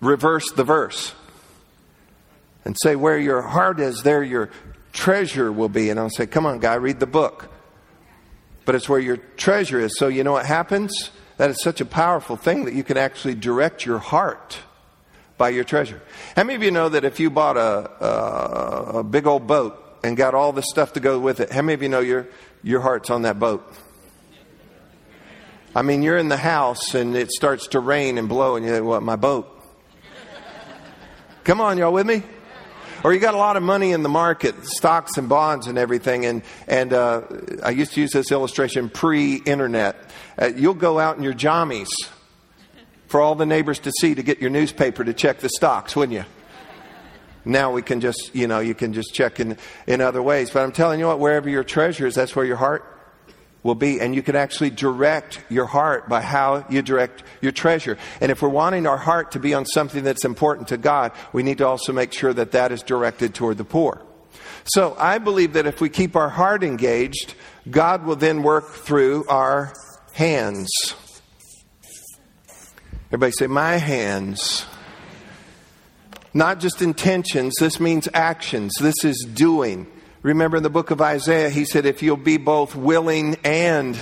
reverse 0.00 0.52
the 0.52 0.64
verse 0.64 1.14
and 2.64 2.76
say, 2.82 2.94
Where 2.96 3.18
your 3.18 3.42
heart 3.42 3.80
is, 3.80 4.02
there 4.02 4.22
your 4.22 4.50
treasure 4.92 5.50
will 5.50 5.70
be. 5.70 5.88
And 5.88 5.98
I'll 5.98 6.10
say, 6.10 6.26
Come 6.26 6.44
on, 6.44 6.58
guy, 6.58 6.74
read 6.74 7.00
the 7.00 7.06
book 7.06 7.50
but 8.68 8.74
it's 8.74 8.86
where 8.86 9.00
your 9.00 9.16
treasure 9.16 9.80
is. 9.80 9.96
So 9.96 10.08
you 10.08 10.22
know 10.22 10.32
what 10.32 10.44
happens? 10.44 11.10
That 11.38 11.48
is 11.48 11.62
such 11.62 11.80
a 11.80 11.86
powerful 11.86 12.36
thing 12.36 12.66
that 12.66 12.74
you 12.74 12.84
can 12.84 12.98
actually 12.98 13.34
direct 13.34 13.86
your 13.86 13.96
heart 13.96 14.58
by 15.38 15.48
your 15.48 15.64
treasure. 15.64 16.02
How 16.36 16.44
many 16.44 16.56
of 16.56 16.62
you 16.62 16.70
know 16.70 16.90
that 16.90 17.02
if 17.02 17.18
you 17.18 17.30
bought 17.30 17.56
a, 17.56 17.90
a, 18.04 18.98
a 18.98 19.02
big 19.02 19.26
old 19.26 19.46
boat 19.46 19.82
and 20.04 20.18
got 20.18 20.34
all 20.34 20.52
the 20.52 20.60
stuff 20.60 20.92
to 20.92 21.00
go 21.00 21.18
with 21.18 21.40
it, 21.40 21.50
how 21.50 21.62
many 21.62 21.72
of 21.72 21.82
you 21.82 21.88
know 21.88 22.00
your, 22.00 22.28
your 22.62 22.82
heart's 22.82 23.08
on 23.08 23.22
that 23.22 23.38
boat? 23.38 23.66
I 25.74 25.80
mean, 25.80 26.02
you're 26.02 26.18
in 26.18 26.28
the 26.28 26.36
house 26.36 26.94
and 26.94 27.16
it 27.16 27.30
starts 27.30 27.68
to 27.68 27.80
rain 27.80 28.18
and 28.18 28.28
blow, 28.28 28.56
and 28.56 28.66
you're 28.66 28.74
like, 28.74 28.84
what, 28.86 29.02
my 29.02 29.16
boat? 29.16 29.48
Come 31.44 31.62
on, 31.62 31.78
y'all 31.78 31.94
with 31.94 32.06
me? 32.06 32.22
Or 33.04 33.12
you 33.12 33.20
got 33.20 33.34
a 33.34 33.38
lot 33.38 33.56
of 33.56 33.62
money 33.62 33.92
in 33.92 34.02
the 34.02 34.08
market, 34.08 34.64
stocks 34.66 35.16
and 35.16 35.28
bonds 35.28 35.66
and 35.66 35.78
everything. 35.78 36.26
And, 36.26 36.42
and 36.66 36.92
uh, 36.92 37.22
I 37.62 37.70
used 37.70 37.92
to 37.94 38.00
use 38.00 38.10
this 38.12 38.32
illustration 38.32 38.88
pre 38.88 39.36
internet. 39.36 39.96
Uh, 40.40 40.46
you'll 40.46 40.74
go 40.74 40.98
out 40.98 41.16
in 41.16 41.22
your 41.22 41.34
jammies 41.34 41.88
for 43.06 43.20
all 43.20 43.34
the 43.34 43.46
neighbors 43.46 43.78
to 43.80 43.92
see 44.00 44.14
to 44.14 44.22
get 44.22 44.40
your 44.40 44.50
newspaper 44.50 45.04
to 45.04 45.14
check 45.14 45.38
the 45.38 45.48
stocks, 45.48 45.94
wouldn't 45.94 46.18
you? 46.18 46.24
Now 47.44 47.72
we 47.72 47.82
can 47.82 48.00
just, 48.00 48.34
you 48.34 48.46
know, 48.46 48.58
you 48.58 48.74
can 48.74 48.92
just 48.92 49.14
check 49.14 49.40
in, 49.40 49.56
in 49.86 50.00
other 50.00 50.22
ways. 50.22 50.50
But 50.50 50.64
I'm 50.64 50.72
telling 50.72 51.00
you 51.00 51.06
what, 51.06 51.18
wherever 51.18 51.48
your 51.48 51.64
treasure 51.64 52.06
is, 52.06 52.14
that's 52.14 52.34
where 52.36 52.44
your 52.44 52.56
heart 52.56 52.97
will 53.68 53.74
be. 53.74 54.00
And 54.00 54.14
you 54.14 54.22
can 54.22 54.34
actually 54.34 54.70
direct 54.70 55.40
your 55.50 55.66
heart 55.66 56.08
by 56.08 56.22
how 56.22 56.64
you 56.70 56.80
direct 56.80 57.22
your 57.42 57.52
treasure. 57.52 57.98
And 58.20 58.32
if 58.32 58.40
we're 58.40 58.48
wanting 58.48 58.86
our 58.86 58.96
heart 58.96 59.32
to 59.32 59.38
be 59.38 59.52
on 59.52 59.66
something 59.66 60.02
that's 60.02 60.24
important 60.24 60.68
to 60.68 60.78
God, 60.78 61.12
we 61.34 61.42
need 61.42 61.58
to 61.58 61.66
also 61.66 61.92
make 61.92 62.14
sure 62.14 62.32
that 62.32 62.52
that 62.52 62.72
is 62.72 62.82
directed 62.82 63.34
toward 63.34 63.58
the 63.58 63.64
poor. 63.64 64.02
So 64.64 64.96
I 64.98 65.18
believe 65.18 65.52
that 65.52 65.66
if 65.66 65.82
we 65.82 65.90
keep 65.90 66.16
our 66.16 66.30
heart 66.30 66.64
engaged, 66.64 67.34
God 67.70 68.04
will 68.04 68.16
then 68.16 68.42
work 68.42 68.70
through 68.70 69.26
our 69.28 69.74
hands. 70.14 70.70
Everybody 73.08 73.32
say, 73.32 73.46
My 73.46 73.76
hands. 73.76 74.64
Not 76.34 76.60
just 76.60 76.82
intentions, 76.82 77.54
this 77.58 77.80
means 77.80 78.08
actions. 78.14 78.72
This 78.80 79.02
is 79.04 79.26
doing. 79.32 79.86
Remember 80.22 80.56
in 80.56 80.62
the 80.62 80.70
book 80.70 80.90
of 80.90 81.00
Isaiah, 81.00 81.50
he 81.50 81.64
said, 81.64 81.86
if 81.86 82.02
you'll 82.02 82.16
be 82.16 82.38
both 82.38 82.74
willing 82.74 83.36
and 83.44 83.98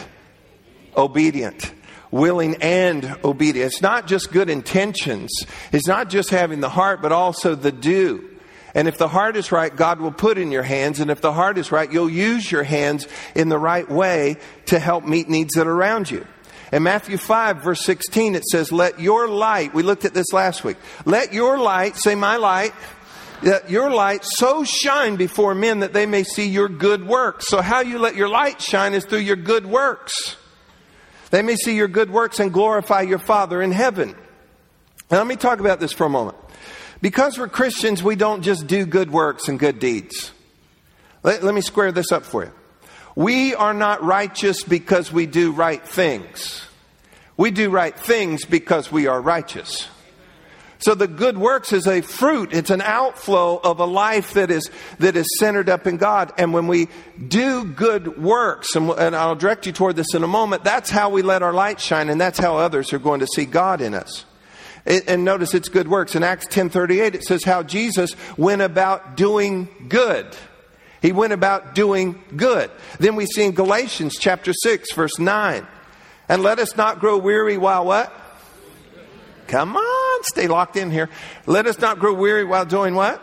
obedient. 0.97 1.73
Willing 2.11 2.57
and 2.63 3.19
obedient. 3.23 3.73
It's 3.73 3.83
not 3.83 4.07
just 4.07 4.33
good 4.33 4.49
intentions. 4.49 5.31
It's 5.73 5.87
not 5.87 6.09
just 6.09 6.31
having 6.31 6.61
the 6.61 6.69
heart, 6.69 7.03
but 7.03 7.13
also 7.13 7.55
the 7.55 7.73
do. 7.73 8.31
And 8.75 8.89
if 8.89 8.99
the 8.99 9.09
heart 9.09 9.37
is 9.37 9.53
right, 9.53 9.75
God 9.75 10.01
will 10.01 10.13
put 10.13 10.39
in 10.39 10.53
your 10.53 10.63
hands. 10.63 11.01
And 11.01 11.11
if 11.11 11.21
the 11.21 11.33
heart 11.33 11.59
is 11.59 11.73
right, 11.73 11.91
you'll 11.91 12.11
use 12.11 12.51
your 12.51 12.63
hands 12.63 13.09
in 13.35 13.49
the 13.49 13.59
right 13.59 13.89
way 13.89 14.37
to 14.67 14.79
help 14.79 15.05
meet 15.05 15.29
needs 15.29 15.55
that 15.55 15.67
are 15.67 15.73
around 15.73 16.11
you. 16.11 16.27
In 16.73 16.83
Matthew 16.83 17.17
5, 17.17 17.63
verse 17.63 17.85
16, 17.85 18.35
it 18.35 18.45
says, 18.45 18.73
Let 18.73 19.01
your 19.01 19.29
light, 19.29 19.73
we 19.73 19.83
looked 19.83 20.05
at 20.05 20.15
this 20.15 20.33
last 20.33 20.65
week, 20.65 20.77
let 21.05 21.33
your 21.33 21.59
light, 21.59 21.97
say 21.97 22.15
my 22.15 22.37
light, 22.37 22.73
that 23.43 23.71
your 23.71 23.91
light 23.91 24.25
so 24.25 24.65
shine 24.65 25.17
before 25.17 25.55
men 25.55 25.81
that 25.81 25.93
they 25.93 26.07
may 26.07 26.23
see 26.25 26.49
your 26.49 26.69
good 26.69 27.07
works. 27.07 27.49
So, 27.49 27.61
how 27.61 27.81
you 27.81 27.99
let 27.99 28.17
your 28.17 28.29
light 28.29 28.61
shine 28.61 28.95
is 28.95 29.05
through 29.05 29.21
your 29.21 29.37
good 29.37 29.67
works. 29.67 30.37
They 31.31 31.43
may 31.43 31.57
see 31.57 31.77
your 31.77 31.89
good 31.89 32.11
works 32.11 32.41
and 32.41 32.53
glorify 32.53 33.03
your 33.03 33.19
Father 33.19 33.61
in 33.61 33.73
heaven. 33.73 34.15
Now, 35.11 35.19
let 35.19 35.27
me 35.27 35.37
talk 35.37 35.61
about 35.61 35.81
this 35.81 35.93
for 35.93 36.05
a 36.05 36.11
moment. 36.11 36.37
Because 37.01 37.39
we're 37.39 37.49
Christians, 37.49 38.03
we 38.03 38.17
don't 38.17 38.43
just 38.43 38.67
do 38.67 38.87
good 38.87 39.11
works 39.11 39.49
and 39.49 39.59
good 39.59 39.79
deeds. 39.79 40.33
Let, 41.23 41.43
let 41.43 41.55
me 41.55 41.61
square 41.61 41.93
this 41.93 42.11
up 42.11 42.25
for 42.25 42.45
you. 42.45 42.53
We 43.15 43.55
are 43.55 43.75
not 43.75 44.03
righteous 44.03 44.63
because 44.63 45.13
we 45.13 45.27
do 45.27 45.53
right 45.53 45.87
things. 45.87 46.65
We 47.37 47.51
do 47.51 47.71
right 47.71 47.99
things 47.99 48.45
because 48.45 48.91
we 48.91 49.07
are 49.07 49.21
righteous. 49.21 49.89
So 50.79 50.95
the 50.95 51.07
good 51.07 51.39
works 51.39 51.73
is 51.73 51.87
a 51.87 52.03
fruit. 52.03 52.53
It's 52.53 52.71
an 52.71 52.83
outflow 52.83 53.57
of 53.57 53.81
a 53.81 53.87
life 53.87 54.35
that 54.35 54.51
is, 54.51 54.71
that 54.99 55.17
is 55.17 55.27
centered 55.39 55.71
up 55.71 55.87
in 55.87 55.97
God. 55.97 56.33
And 56.37 56.53
when 56.53 56.67
we 56.67 56.89
do 57.27 57.65
good 57.65 58.19
works, 58.19 58.77
and, 58.77 58.91
and 58.91 59.17
I'll 59.17 59.37
direct 59.37 59.67
you 59.67 59.73
toward 59.73 59.97
this 59.97 60.15
in 60.15 60.23
a 60.23 60.29
moment, 60.29 60.65
that's 60.65 60.91
how 60.91 61.09
we 61.09 61.23
let 61.23 61.43
our 61.43 61.53
light 61.53 61.81
shine 61.81 62.11
and 62.11 62.21
that's 62.21 62.39
how 62.39 62.59
others 62.59 62.93
are 62.93 62.99
going 62.99 63.21
to 63.21 63.27
see 63.27 63.47
God 63.47 63.81
in 63.81 63.95
us. 63.95 64.27
and 64.85 65.25
notice 65.25 65.55
it's 65.55 65.69
good 65.69 65.89
works. 65.89 66.15
In 66.15 66.23
Acts 66.23 66.47
10:38 66.47 67.15
it 67.15 67.25
says 67.25 67.43
how 67.43 67.63
Jesus 67.63 68.15
went 68.37 68.63
about 68.63 69.17
doing 69.17 69.69
good. 69.89 70.27
He 71.01 71.13
went 71.13 71.33
about 71.33 71.75
doing 71.75 72.23
good. 72.37 72.71
Then 72.99 73.17
we 73.17 73.27
see 73.27 73.45
in 73.45 73.53
Galatians 73.53 74.17
chapter 74.19 74.53
6 74.53 74.93
verse 74.93 75.19
9. 75.19 75.67
And 76.29 76.43
let 76.43 76.59
us 76.59 76.77
not 76.77 76.99
grow 76.99 77.19
weary 77.19 77.57
while 77.57 77.85
what? 77.85 78.13
Come 79.47 79.77
on, 79.77 80.06
stay 80.25 80.49
locked 80.49 80.77
in 80.77 80.91
here. 80.91 81.09
Let 81.47 81.67
us 81.67 81.79
not 81.79 81.99
grow 81.99 82.15
weary 82.15 82.45
while 82.45 82.65
doing 82.65 82.95
what? 82.95 83.23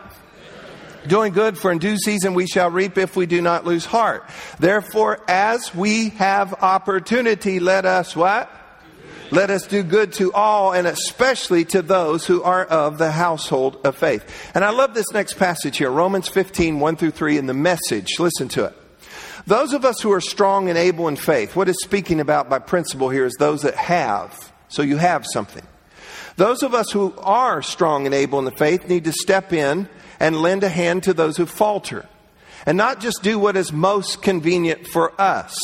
Doing 1.06 1.32
good, 1.32 1.58
for 1.58 1.70
in 1.70 1.78
due 1.78 1.98
season 1.98 2.32
we 2.34 2.46
shall 2.46 2.70
reap 2.70 2.96
if 2.96 3.14
we 3.14 3.26
do 3.26 3.42
not 3.42 3.66
lose 3.66 3.84
heart. 3.84 4.24
Therefore, 4.58 5.22
as 5.28 5.74
we 5.74 6.10
have 6.10 6.54
opportunity, 6.62 7.60
let 7.60 7.84
us 7.84 8.16
what? 8.16 8.50
Let 9.30 9.50
us 9.50 9.66
do 9.66 9.82
good 9.82 10.12
to 10.14 10.32
all 10.32 10.72
and 10.72 10.86
especially 10.86 11.64
to 11.66 11.82
those 11.82 12.24
who 12.26 12.42
are 12.42 12.64
of 12.64 12.98
the 12.98 13.10
household 13.10 13.80
of 13.84 13.96
faith. 13.96 14.24
And 14.54 14.64
I 14.64 14.70
love 14.70 14.94
this 14.94 15.10
next 15.12 15.34
passage 15.34 15.78
here, 15.78 15.90
Romans 15.90 16.28
15, 16.28 16.78
1 16.78 16.96
through 16.96 17.10
3 17.10 17.38
in 17.38 17.46
the 17.46 17.54
message. 17.54 18.18
Listen 18.18 18.48
to 18.50 18.66
it. 18.66 18.76
Those 19.46 19.72
of 19.72 19.84
us 19.84 20.00
who 20.00 20.12
are 20.12 20.20
strong 20.20 20.68
and 20.70 20.78
able 20.78 21.08
in 21.08 21.16
faith, 21.16 21.54
what 21.54 21.68
is 21.68 21.76
speaking 21.82 22.20
about 22.20 22.48
by 22.48 22.60
principle 22.60 23.10
here 23.10 23.26
is 23.26 23.34
those 23.34 23.62
that 23.62 23.74
have. 23.74 24.52
So 24.68 24.82
you 24.82 24.96
have 24.96 25.26
something. 25.26 25.64
Those 26.36 26.62
of 26.62 26.74
us 26.74 26.90
who 26.90 27.14
are 27.18 27.62
strong 27.62 28.06
and 28.06 28.14
able 28.14 28.38
in 28.38 28.44
the 28.44 28.50
faith 28.52 28.88
need 28.88 29.04
to 29.04 29.12
step 29.12 29.52
in 29.52 29.88
and 30.18 30.42
lend 30.42 30.64
a 30.64 30.68
hand 30.68 31.04
to 31.04 31.14
those 31.14 31.36
who 31.36 31.46
falter. 31.46 32.06
And 32.66 32.76
not 32.76 33.00
just 33.00 33.22
do 33.22 33.38
what 33.38 33.56
is 33.56 33.72
most 33.72 34.22
convenient 34.22 34.86
for 34.86 35.18
us. 35.20 35.56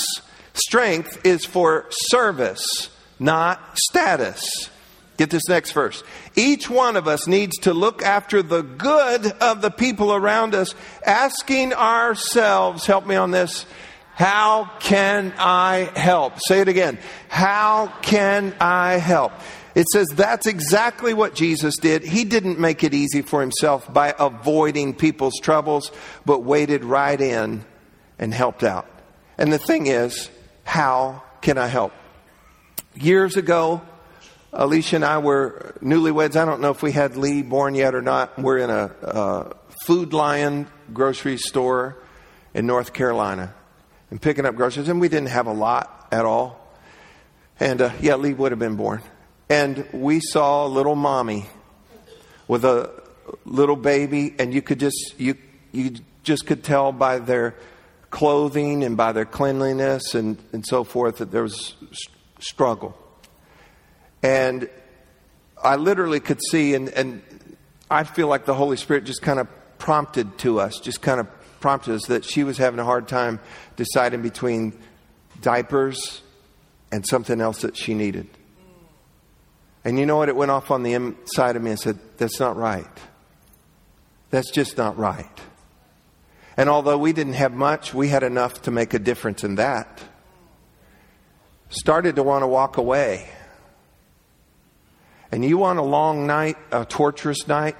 Strength 0.52 1.24
is 1.24 1.44
for 1.44 1.86
service, 1.90 2.90
not 3.18 3.78
status. 3.78 4.70
Get 5.16 5.30
this 5.30 5.48
next 5.48 5.72
verse. 5.72 6.02
Each 6.34 6.70
one 6.70 6.96
of 6.96 7.06
us 7.06 7.26
needs 7.26 7.58
to 7.58 7.74
look 7.74 8.02
after 8.02 8.42
the 8.42 8.62
good 8.62 9.26
of 9.26 9.60
the 9.60 9.70
people 9.70 10.14
around 10.14 10.54
us, 10.54 10.74
asking 11.04 11.74
ourselves, 11.74 12.86
help 12.86 13.06
me 13.06 13.16
on 13.16 13.30
this, 13.30 13.66
how 14.14 14.70
can 14.80 15.32
I 15.38 15.90
help? 15.96 16.40
Say 16.40 16.60
it 16.60 16.68
again. 16.68 16.98
How 17.28 17.86
can 18.02 18.54
I 18.60 18.94
help? 18.94 19.32
It 19.74 19.86
says 19.92 20.08
that's 20.08 20.46
exactly 20.46 21.14
what 21.14 21.34
Jesus 21.34 21.76
did. 21.76 22.02
He 22.02 22.24
didn't 22.24 22.58
make 22.58 22.82
it 22.82 22.92
easy 22.94 23.22
for 23.22 23.40
himself 23.40 23.92
by 23.92 24.14
avoiding 24.18 24.94
people's 24.94 25.38
troubles, 25.40 25.92
but 26.26 26.42
waded 26.42 26.84
right 26.84 27.20
in 27.20 27.64
and 28.18 28.34
helped 28.34 28.64
out. 28.64 28.88
And 29.38 29.52
the 29.52 29.58
thing 29.58 29.86
is, 29.86 30.30
how 30.64 31.22
can 31.40 31.56
I 31.56 31.68
help? 31.68 31.92
Years 32.94 33.36
ago, 33.36 33.82
Alicia 34.52 34.96
and 34.96 35.04
I 35.04 35.18
were 35.18 35.74
newlyweds. 35.80 36.34
I 36.34 36.44
don't 36.44 36.60
know 36.60 36.70
if 36.70 36.82
we 36.82 36.92
had 36.92 37.16
Lee 37.16 37.42
born 37.42 37.74
yet 37.74 37.94
or 37.94 38.02
not. 38.02 38.38
We're 38.38 38.58
in 38.58 38.70
a, 38.70 38.90
a 39.02 39.56
Food 39.86 40.12
Lion 40.12 40.66
grocery 40.92 41.38
store 41.38 41.96
in 42.52 42.66
North 42.66 42.92
Carolina 42.92 43.54
and 44.10 44.20
picking 44.20 44.44
up 44.44 44.56
groceries, 44.56 44.88
and 44.88 45.00
we 45.00 45.08
didn't 45.08 45.28
have 45.28 45.46
a 45.46 45.52
lot 45.52 46.08
at 46.10 46.24
all. 46.24 46.60
And 47.60 47.80
uh, 47.80 47.92
yeah, 48.00 48.16
Lee 48.16 48.34
would 48.34 48.52
have 48.52 48.58
been 48.58 48.76
born. 48.76 49.02
And 49.50 49.84
we 49.92 50.20
saw 50.20 50.64
a 50.64 50.68
little 50.68 50.94
mommy 50.94 51.46
with 52.46 52.64
a 52.64 52.90
little 53.44 53.76
baby, 53.76 54.32
and 54.38 54.54
you 54.54 54.62
could 54.62 54.78
just 54.78 55.14
you 55.18 55.36
you 55.72 55.96
just 56.22 56.46
could 56.46 56.62
tell 56.62 56.92
by 56.92 57.18
their 57.18 57.56
clothing 58.10 58.84
and 58.84 58.96
by 58.96 59.12
their 59.12 59.24
cleanliness 59.24 60.14
and, 60.14 60.38
and 60.52 60.64
so 60.64 60.84
forth 60.84 61.18
that 61.18 61.32
there 61.32 61.42
was 61.42 61.74
struggle. 62.38 62.96
And 64.22 64.68
I 65.62 65.76
literally 65.76 66.20
could 66.20 66.40
see, 66.50 66.74
and, 66.74 66.88
and 66.90 67.22
I 67.90 68.04
feel 68.04 68.28
like 68.28 68.44
the 68.44 68.54
Holy 68.54 68.76
Spirit 68.76 69.04
just 69.04 69.22
kind 69.22 69.38
of 69.38 69.48
prompted 69.78 70.38
to 70.38 70.60
us, 70.60 70.78
just 70.80 71.02
kind 71.02 71.20
of 71.20 71.28
prompted 71.60 71.94
us 71.94 72.06
that 72.06 72.24
she 72.24 72.44
was 72.44 72.58
having 72.58 72.80
a 72.80 72.84
hard 72.84 73.08
time 73.08 73.40
deciding 73.76 74.22
between 74.22 74.78
diapers 75.40 76.22
and 76.92 77.06
something 77.06 77.40
else 77.40 77.62
that 77.62 77.76
she 77.76 77.94
needed. 77.94 78.28
And 79.84 79.98
you 79.98 80.06
know 80.06 80.16
what? 80.16 80.28
It 80.28 80.36
went 80.36 80.50
off 80.50 80.70
on 80.70 80.82
the 80.82 80.92
inside 80.94 81.56
of 81.56 81.62
me 81.62 81.70
and 81.70 81.80
said, 81.80 81.98
That's 82.18 82.38
not 82.38 82.56
right. 82.56 82.86
That's 84.30 84.50
just 84.50 84.76
not 84.76 84.98
right. 84.98 85.40
And 86.56 86.68
although 86.68 86.98
we 86.98 87.12
didn't 87.12 87.34
have 87.34 87.52
much, 87.52 87.94
we 87.94 88.08
had 88.08 88.22
enough 88.22 88.62
to 88.62 88.70
make 88.70 88.92
a 88.92 88.98
difference 88.98 89.44
in 89.44 89.54
that. 89.56 90.00
Started 91.70 92.16
to 92.16 92.22
want 92.22 92.42
to 92.42 92.46
walk 92.46 92.76
away. 92.76 93.28
And 95.32 95.44
you 95.44 95.58
want 95.58 95.78
a 95.78 95.82
long 95.82 96.26
night, 96.26 96.58
a 96.72 96.84
torturous 96.84 97.46
night? 97.46 97.76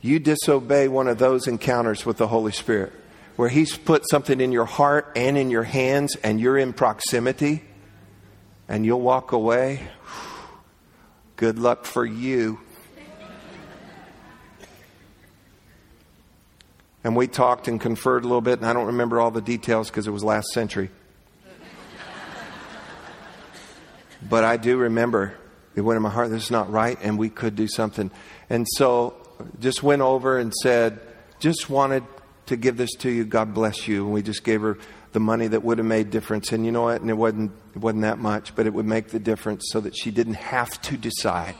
You 0.00 0.18
disobey 0.18 0.88
one 0.88 1.08
of 1.08 1.18
those 1.18 1.48
encounters 1.48 2.04
with 2.04 2.18
the 2.18 2.28
Holy 2.28 2.52
Spirit 2.52 2.92
where 3.36 3.48
He's 3.48 3.76
put 3.76 4.08
something 4.10 4.40
in 4.40 4.52
your 4.52 4.66
heart 4.66 5.12
and 5.16 5.38
in 5.38 5.50
your 5.50 5.62
hands 5.62 6.16
and 6.16 6.40
you're 6.40 6.58
in 6.58 6.72
proximity 6.72 7.62
and 8.72 8.86
you'll 8.86 9.02
walk 9.02 9.32
away. 9.32 9.86
Good 11.36 11.58
luck 11.58 11.84
for 11.84 12.06
you. 12.06 12.58
And 17.04 17.14
we 17.14 17.26
talked 17.26 17.68
and 17.68 17.78
conferred 17.78 18.24
a 18.24 18.26
little 18.26 18.40
bit, 18.40 18.60
and 18.60 18.66
I 18.66 18.72
don't 18.72 18.86
remember 18.86 19.20
all 19.20 19.30
the 19.30 19.42
details 19.42 19.90
because 19.90 20.06
it 20.06 20.10
was 20.10 20.24
last 20.24 20.48
century. 20.52 20.88
but 24.26 24.42
I 24.42 24.56
do 24.56 24.78
remember 24.78 25.34
it 25.74 25.82
went 25.82 25.96
in 25.96 26.02
my 26.02 26.08
heart, 26.08 26.30
this 26.30 26.44
is 26.44 26.50
not 26.50 26.72
right, 26.72 26.98
and 27.02 27.18
we 27.18 27.28
could 27.28 27.54
do 27.54 27.68
something. 27.68 28.10
And 28.48 28.66
so 28.76 29.14
just 29.60 29.82
went 29.82 30.00
over 30.00 30.38
and 30.38 30.50
said, 30.62 30.98
just 31.40 31.68
wanted 31.68 32.04
to 32.46 32.56
give 32.56 32.78
this 32.78 32.94
to 33.00 33.10
you. 33.10 33.26
God 33.26 33.52
bless 33.52 33.86
you. 33.86 34.04
And 34.04 34.14
we 34.14 34.22
just 34.22 34.44
gave 34.44 34.62
her 34.62 34.78
the 35.12 35.20
money 35.20 35.46
that 35.46 35.62
would 35.62 35.78
have 35.78 35.86
made 35.86 36.10
difference. 36.10 36.52
And 36.52 36.64
you 36.64 36.72
know 36.72 36.82
what? 36.82 37.00
And 37.00 37.10
it 37.10 37.14
wasn't, 37.14 37.52
it 37.74 37.78
wasn't 37.78 38.02
that 38.02 38.18
much, 38.18 38.54
but 38.54 38.66
it 38.66 38.74
would 38.74 38.86
make 38.86 39.08
the 39.08 39.20
difference 39.20 39.64
so 39.70 39.80
that 39.80 39.96
she 39.96 40.10
didn't 40.10 40.34
have 40.34 40.80
to 40.82 40.96
decide. 40.96 41.54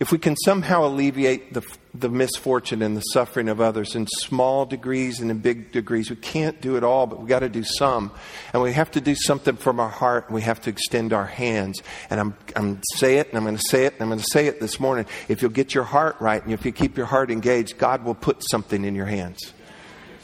If 0.00 0.12
we 0.12 0.18
can 0.18 0.36
somehow 0.36 0.86
alleviate 0.86 1.54
the, 1.54 1.62
the 1.92 2.08
misfortune 2.08 2.82
and 2.82 2.96
the 2.96 3.00
suffering 3.00 3.48
of 3.48 3.60
others 3.60 3.96
in 3.96 4.06
small 4.06 4.64
degrees 4.64 5.18
and 5.18 5.28
in 5.28 5.38
big 5.38 5.72
degrees, 5.72 6.08
we 6.08 6.14
can't 6.14 6.60
do 6.60 6.76
it 6.76 6.84
all, 6.84 7.08
but 7.08 7.18
we've 7.18 7.28
got 7.28 7.40
to 7.40 7.48
do 7.48 7.64
some. 7.64 8.12
And 8.52 8.62
we 8.62 8.72
have 8.74 8.92
to 8.92 9.00
do 9.00 9.16
something 9.16 9.56
from 9.56 9.80
our 9.80 9.88
heart, 9.88 10.26
and 10.26 10.36
we 10.36 10.42
have 10.42 10.60
to 10.62 10.70
extend 10.70 11.12
our 11.12 11.26
hands. 11.26 11.82
And 12.10 12.20
I'm, 12.20 12.36
I'm 12.54 12.80
say 12.94 13.16
it, 13.16 13.28
and 13.30 13.38
I'm 13.38 13.42
going 13.42 13.56
to 13.56 13.68
say 13.68 13.86
it, 13.86 13.94
and 13.94 14.02
I'm 14.02 14.08
going 14.08 14.20
to 14.20 14.30
say 14.32 14.46
it 14.46 14.60
this 14.60 14.78
morning. 14.78 15.04
If 15.26 15.42
you'll 15.42 15.50
get 15.50 15.74
your 15.74 15.82
heart 15.82 16.14
right, 16.20 16.44
and 16.44 16.52
if 16.52 16.64
you 16.64 16.70
keep 16.70 16.96
your 16.96 17.06
heart 17.06 17.32
engaged, 17.32 17.76
God 17.76 18.04
will 18.04 18.14
put 18.14 18.48
something 18.48 18.84
in 18.84 18.94
your 18.94 19.06
hands 19.06 19.52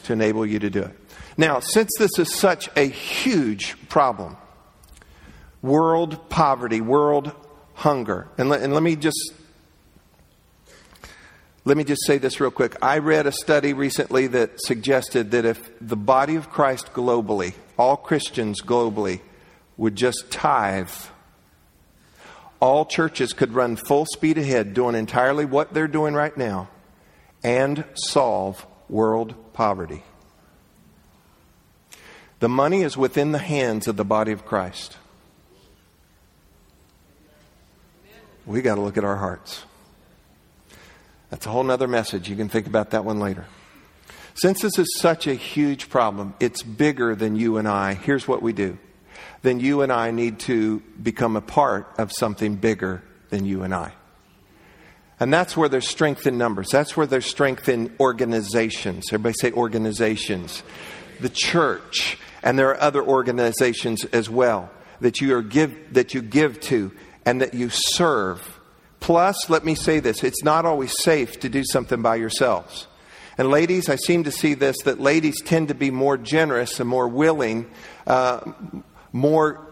to 0.03 0.13
enable 0.13 0.45
you 0.45 0.59
to 0.59 0.69
do 0.69 0.83
it. 0.83 1.04
Now, 1.37 1.59
since 1.59 1.91
this 1.97 2.17
is 2.17 2.33
such 2.33 2.69
a 2.75 2.87
huge 2.87 3.75
problem, 3.89 4.37
world 5.61 6.29
poverty, 6.29 6.81
world 6.81 7.31
hunger, 7.73 8.29
and 8.37 8.49
let, 8.49 8.61
and 8.61 8.73
let 8.73 8.83
me 8.83 8.95
just 8.95 9.33
let 11.67 11.77
me 11.77 11.83
just 11.83 12.05
say 12.05 12.19
this 12.19 12.39
real 12.39 12.51
quick. 12.51 12.75
I 12.81 12.99
read 12.99 13.25
a 13.25 13.31
study 13.31 13.73
recently 13.73 14.27
that 14.27 14.61
suggested 14.61 15.31
that 15.31 15.45
if 15.45 15.71
the 15.81 15.97
body 15.97 16.35
of 16.35 16.51
Christ 16.51 16.93
globally, 16.93 17.55
all 17.77 17.97
Christians 17.97 18.61
globally, 18.61 19.21
would 19.75 19.95
just 19.95 20.29
tithe, 20.29 20.91
all 22.59 22.85
churches 22.85 23.33
could 23.33 23.53
run 23.53 23.75
full 23.75 24.05
speed 24.05 24.37
ahead 24.37 24.75
doing 24.75 24.93
entirely 24.95 25.43
what 25.43 25.73
they're 25.73 25.87
doing 25.87 26.13
right 26.13 26.37
now 26.37 26.69
and 27.43 27.83
solve 27.95 28.65
world 28.87 29.33
poverty. 29.53 30.03
The 32.39 32.49
money 32.49 32.81
is 32.81 32.97
within 32.97 33.31
the 33.31 33.39
hands 33.39 33.87
of 33.87 33.95
the 33.95 34.05
body 34.05 34.31
of 34.31 34.45
Christ. 34.45 34.97
We 38.45 38.61
got 38.61 38.75
to 38.75 38.81
look 38.81 38.97
at 38.97 39.03
our 39.03 39.15
hearts. 39.15 39.63
That's 41.29 41.45
a 41.45 41.49
whole 41.49 41.69
other 41.71 41.87
message. 41.87 42.29
You 42.29 42.35
can 42.35 42.49
think 42.49 42.67
about 42.67 42.91
that 42.91 43.03
one 43.03 43.19
later. 43.19 43.45
Since 44.35 44.61
this 44.61 44.77
is 44.77 44.97
such 44.99 45.27
a 45.27 45.33
huge 45.33 45.89
problem, 45.89 46.33
it's 46.39 46.61
bigger 46.61 47.15
than 47.15 47.35
you 47.35 47.57
and 47.57 47.67
I. 47.67 47.93
Here's 47.93 48.27
what 48.27 48.41
we 48.41 48.53
do. 48.53 48.77
Then 49.41 49.59
you 49.59 49.81
and 49.81 49.91
I 49.91 50.11
need 50.11 50.39
to 50.41 50.81
become 51.01 51.35
a 51.35 51.41
part 51.41 51.87
of 51.97 52.11
something 52.11 52.55
bigger 52.55 53.01
than 53.29 53.45
you 53.45 53.63
and 53.63 53.73
I. 53.73 53.93
And 55.19 55.33
that's 55.33 55.55
where 55.55 55.69
there's 55.69 55.87
strength 55.87 56.27
in 56.27 56.37
numbers. 56.37 56.67
That's 56.69 56.97
where 56.97 57.07
there's 57.07 57.25
strength 57.25 57.69
in 57.69 57.95
organizations. 57.99 59.05
Everybody 59.13 59.35
say 59.39 59.51
organizations. 59.53 60.63
The 61.19 61.29
church. 61.29 62.17
And 62.43 62.59
there 62.59 62.69
are 62.69 62.81
other 62.81 63.03
organizations 63.03 64.05
as 64.05 64.29
well 64.29 64.69
that 65.01 65.19
you, 65.19 65.35
are 65.35 65.41
give, 65.41 65.93
that 65.93 66.13
you 66.13 66.21
give 66.21 66.59
to 66.61 66.91
and 67.25 67.41
that 67.41 67.53
you 67.53 67.69
serve 67.69 68.55
Plus, 69.05 69.51
let 69.51 69.63
me 69.63 69.75
say 69.75 69.99
this 69.99 70.23
it's 70.23 70.43
not 70.43 70.65
always 70.65 70.91
safe 71.03 71.39
to 71.41 71.47
do 71.47 71.63
something 71.63 72.01
by 72.01 72.15
yourselves. 72.15 72.87
And 73.37 73.51
ladies, 73.51 73.87
I 73.87 73.97
seem 73.97 74.23
to 74.23 74.31
see 74.31 74.55
this 74.55 74.75
that 74.85 74.99
ladies 74.99 75.43
tend 75.43 75.67
to 75.67 75.75
be 75.75 75.91
more 75.91 76.17
generous 76.17 76.79
and 76.79 76.89
more 76.89 77.07
willing, 77.07 77.69
uh, 78.07 78.51
more 79.11 79.63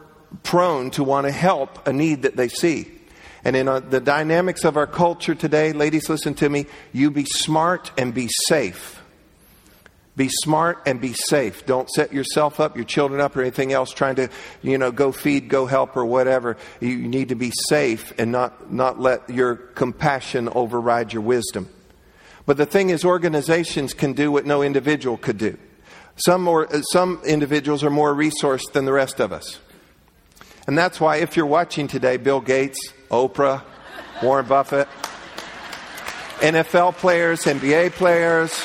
prone 0.43 0.91
to 0.91 1.03
want 1.03 1.25
to 1.25 1.31
help 1.31 1.87
a 1.87 1.91
need 1.91 2.21
that 2.21 2.35
they 2.35 2.47
see. 2.47 2.91
And 3.43 3.55
in 3.55 3.67
uh, 3.67 3.79
the 3.79 3.99
dynamics 3.99 4.65
of 4.65 4.77
our 4.77 4.85
culture 4.85 5.33
today, 5.33 5.73
ladies, 5.73 6.09
listen 6.09 6.35
to 6.35 6.47
me, 6.47 6.67
you 6.91 7.09
be 7.09 7.25
smart 7.25 7.91
and 7.97 8.13
be 8.13 8.29
safe. 8.47 9.01
Be 10.15 10.29
smart 10.29 10.83
and 10.85 11.01
be 11.01 11.13
safe. 11.13 11.65
Don't 11.65 11.89
set 11.89 12.13
yourself 12.13 12.59
up, 12.59 12.75
your 12.75 12.85
children 12.85 13.19
up, 13.19 13.35
or 13.35 13.41
anything 13.41 13.73
else 13.73 13.91
trying 13.91 14.15
to, 14.15 14.29
you 14.61 14.77
know, 14.77 14.91
go 14.91 15.11
feed, 15.11 15.49
go 15.49 15.65
help, 15.65 15.97
or 15.97 16.05
whatever. 16.05 16.55
You 16.79 16.97
need 16.97 17.29
to 17.29 17.35
be 17.35 17.51
safe 17.67 18.13
and 18.19 18.31
not, 18.31 18.71
not 18.71 18.99
let 18.99 19.27
your 19.29 19.55
compassion 19.55 20.49
override 20.49 21.13
your 21.13 21.23
wisdom. 21.23 21.67
But 22.45 22.57
the 22.57 22.67
thing 22.67 22.89
is, 22.91 23.03
organizations 23.03 23.95
can 23.95 24.13
do 24.13 24.31
what 24.31 24.45
no 24.45 24.61
individual 24.61 25.17
could 25.17 25.39
do. 25.39 25.57
Some, 26.15 26.43
more, 26.43 26.71
uh, 26.71 26.83
some 26.83 27.19
individuals 27.25 27.83
are 27.83 27.89
more 27.89 28.13
resourced 28.13 28.71
than 28.73 28.85
the 28.85 28.93
rest 28.93 29.19
of 29.19 29.31
us. 29.31 29.59
And 30.67 30.77
that's 30.77 30.99
why, 30.99 31.17
if 31.17 31.35
you're 31.35 31.47
watching 31.47 31.87
today, 31.87 32.17
Bill 32.17 32.39
Gates, 32.39 32.93
Oprah, 33.09 33.63
Warren 34.21 34.45
Buffett, 34.45 34.87
NFL 36.39 36.97
players, 36.97 37.45
NBA 37.45 37.93
players, 37.93 38.63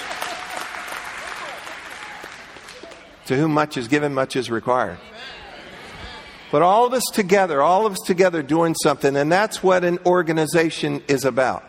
to 3.29 3.37
whom 3.37 3.53
much 3.53 3.77
is 3.77 3.89
given, 3.89 4.15
much 4.15 4.37
is 4.37 4.51
required. 4.51 4.99
But 6.51 6.63
all 6.63 6.87
of 6.87 6.95
us 6.95 7.05
together, 7.13 7.61
all 7.61 7.85
of 7.85 7.93
us 7.93 7.99
together 8.07 8.43
doing 8.43 8.75
something, 8.75 9.15
and 9.17 9.31
that's 9.31 9.63
what 9.63 9.85
an 9.85 9.99
organization 10.07 11.03
is 11.09 11.27
about. 11.27 11.63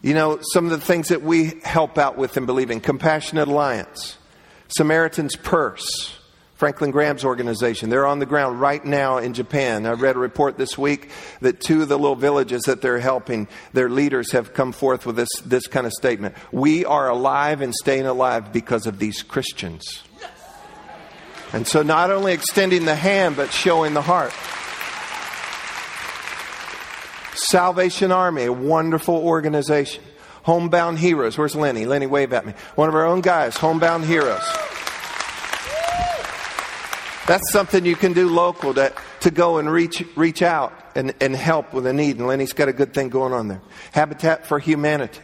You 0.00 0.14
know, 0.14 0.38
some 0.52 0.64
of 0.64 0.70
the 0.70 0.80
things 0.80 1.08
that 1.08 1.20
we 1.20 1.60
help 1.62 1.98
out 1.98 2.16
with 2.16 2.38
and 2.38 2.46
believe 2.46 2.70
in 2.70 2.80
Compassionate 2.80 3.48
Alliance, 3.48 4.16
Samaritan's 4.68 5.36
Purse, 5.36 6.18
Franklin 6.54 6.90
Graham's 6.90 7.24
organization. 7.26 7.90
They're 7.90 8.06
on 8.06 8.18
the 8.18 8.26
ground 8.26 8.58
right 8.58 8.82
now 8.82 9.18
in 9.18 9.34
Japan. 9.34 9.84
I 9.84 9.92
read 9.92 10.16
a 10.16 10.20
report 10.20 10.56
this 10.56 10.78
week 10.78 11.10
that 11.42 11.60
two 11.60 11.82
of 11.82 11.88
the 11.88 11.98
little 11.98 12.16
villages 12.16 12.62
that 12.62 12.80
they're 12.80 13.00
helping, 13.00 13.48
their 13.74 13.90
leaders 13.90 14.32
have 14.32 14.54
come 14.54 14.72
forth 14.72 15.04
with 15.04 15.16
this, 15.16 15.28
this 15.44 15.66
kind 15.66 15.86
of 15.86 15.92
statement. 15.92 16.34
We 16.50 16.86
are 16.86 17.10
alive 17.10 17.60
and 17.60 17.74
staying 17.74 18.06
alive 18.06 18.54
because 18.54 18.86
of 18.86 18.98
these 18.98 19.22
Christians. 19.22 20.03
And 21.52 21.66
so 21.66 21.82
not 21.82 22.10
only 22.10 22.32
extending 22.32 22.84
the 22.84 22.94
hand, 22.94 23.36
but 23.36 23.52
showing 23.52 23.94
the 23.94 24.02
heart. 24.02 24.32
Salvation 27.36 28.12
Army, 28.12 28.44
a 28.44 28.52
wonderful 28.52 29.16
organization. 29.16 30.02
Homebound 30.44 30.98
Heroes. 30.98 31.38
Where's 31.38 31.56
Lenny? 31.56 31.86
Lenny, 31.86 32.06
wave 32.06 32.32
at 32.32 32.44
me. 32.44 32.52
One 32.74 32.88
of 32.88 32.94
our 32.94 33.06
own 33.06 33.22
guys, 33.22 33.56
Homebound 33.56 34.04
Heroes. 34.04 34.44
That's 37.26 37.50
something 37.50 37.86
you 37.86 37.96
can 37.96 38.12
do 38.12 38.28
local 38.28 38.74
to, 38.74 38.92
to 39.20 39.30
go 39.30 39.56
and 39.56 39.70
reach, 39.70 40.04
reach 40.14 40.42
out 40.42 40.74
and, 40.94 41.14
and 41.20 41.34
help 41.34 41.72
with 41.72 41.86
a 41.86 41.92
need. 41.92 42.18
And 42.18 42.26
Lenny's 42.26 42.52
got 42.52 42.68
a 42.68 42.72
good 42.72 42.92
thing 42.92 43.08
going 43.08 43.32
on 43.32 43.48
there. 43.48 43.62
Habitat 43.92 44.46
for 44.46 44.58
Humanity. 44.58 45.20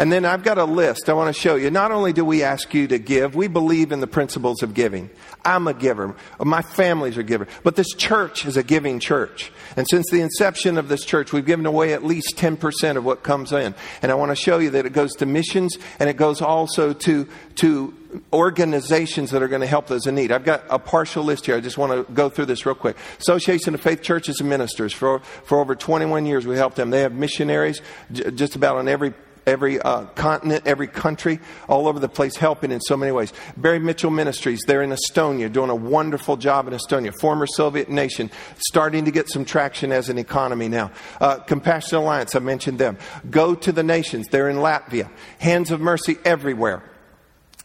And 0.00 0.10
then 0.10 0.24
I've 0.24 0.42
got 0.42 0.56
a 0.56 0.64
list 0.64 1.10
I 1.10 1.12
want 1.12 1.28
to 1.28 1.38
show 1.38 1.56
you. 1.56 1.70
Not 1.70 1.92
only 1.92 2.14
do 2.14 2.24
we 2.24 2.42
ask 2.42 2.72
you 2.72 2.88
to 2.88 2.98
give, 2.98 3.34
we 3.34 3.48
believe 3.48 3.92
in 3.92 4.00
the 4.00 4.06
principles 4.06 4.62
of 4.62 4.72
giving. 4.72 5.10
I'm 5.44 5.68
a 5.68 5.74
giver. 5.74 6.16
My 6.42 6.62
family's 6.62 7.18
a 7.18 7.22
giver. 7.22 7.46
But 7.64 7.76
this 7.76 7.88
church 7.88 8.46
is 8.46 8.56
a 8.56 8.62
giving 8.62 8.98
church. 8.98 9.52
And 9.76 9.86
since 9.90 10.08
the 10.10 10.22
inception 10.22 10.78
of 10.78 10.88
this 10.88 11.04
church, 11.04 11.34
we've 11.34 11.44
given 11.44 11.66
away 11.66 11.92
at 11.92 12.02
least 12.02 12.38
10% 12.38 12.96
of 12.96 13.04
what 13.04 13.22
comes 13.22 13.52
in. 13.52 13.74
And 14.00 14.10
I 14.10 14.14
want 14.14 14.30
to 14.30 14.36
show 14.36 14.56
you 14.56 14.70
that 14.70 14.86
it 14.86 14.94
goes 14.94 15.12
to 15.16 15.26
missions 15.26 15.76
and 15.98 16.08
it 16.08 16.16
goes 16.16 16.40
also 16.40 16.94
to, 16.94 17.28
to 17.56 17.94
organizations 18.32 19.32
that 19.32 19.42
are 19.42 19.48
going 19.48 19.60
to 19.60 19.66
help 19.66 19.86
those 19.86 20.06
in 20.06 20.14
need. 20.14 20.32
I've 20.32 20.46
got 20.46 20.64
a 20.70 20.78
partial 20.78 21.24
list 21.24 21.44
here. 21.44 21.56
I 21.56 21.60
just 21.60 21.76
want 21.76 21.92
to 21.92 22.10
go 22.10 22.30
through 22.30 22.46
this 22.46 22.64
real 22.64 22.74
quick. 22.74 22.96
Association 23.18 23.74
of 23.74 23.82
Faith 23.82 24.00
Churches 24.00 24.40
and 24.40 24.48
Ministers. 24.48 24.94
For, 24.94 25.18
for 25.18 25.60
over 25.60 25.74
21 25.74 26.24
years, 26.24 26.46
we 26.46 26.56
helped 26.56 26.76
them. 26.76 26.88
They 26.88 27.02
have 27.02 27.12
missionaries 27.12 27.82
just 28.10 28.56
about 28.56 28.76
on 28.76 28.88
every 28.88 29.12
every 29.46 29.80
uh, 29.80 30.04
continent, 30.14 30.66
every 30.66 30.86
country, 30.86 31.40
all 31.68 31.88
over 31.88 31.98
the 31.98 32.08
place, 32.08 32.36
helping 32.36 32.72
in 32.72 32.80
so 32.80 32.96
many 32.96 33.12
ways. 33.12 33.32
Barry 33.56 33.78
Mitchell 33.78 34.10
Ministries, 34.10 34.60
they're 34.66 34.82
in 34.82 34.90
Estonia, 34.90 35.52
doing 35.52 35.70
a 35.70 35.74
wonderful 35.74 36.36
job 36.36 36.68
in 36.68 36.74
Estonia, 36.74 37.12
former 37.20 37.46
Soviet 37.46 37.88
nation, 37.88 38.30
starting 38.58 39.04
to 39.04 39.10
get 39.10 39.28
some 39.28 39.44
traction 39.44 39.92
as 39.92 40.08
an 40.08 40.18
economy 40.18 40.68
now. 40.68 40.90
Uh, 41.20 41.38
Compassion 41.38 41.98
Alliance, 41.98 42.34
I 42.34 42.40
mentioned 42.40 42.78
them. 42.78 42.98
Go 43.30 43.54
to 43.54 43.72
the 43.72 43.82
Nations, 43.82 44.26
they're 44.28 44.48
in 44.48 44.56
Latvia. 44.56 45.10
Hands 45.38 45.70
of 45.70 45.80
Mercy 45.80 46.16
everywhere. 46.24 46.89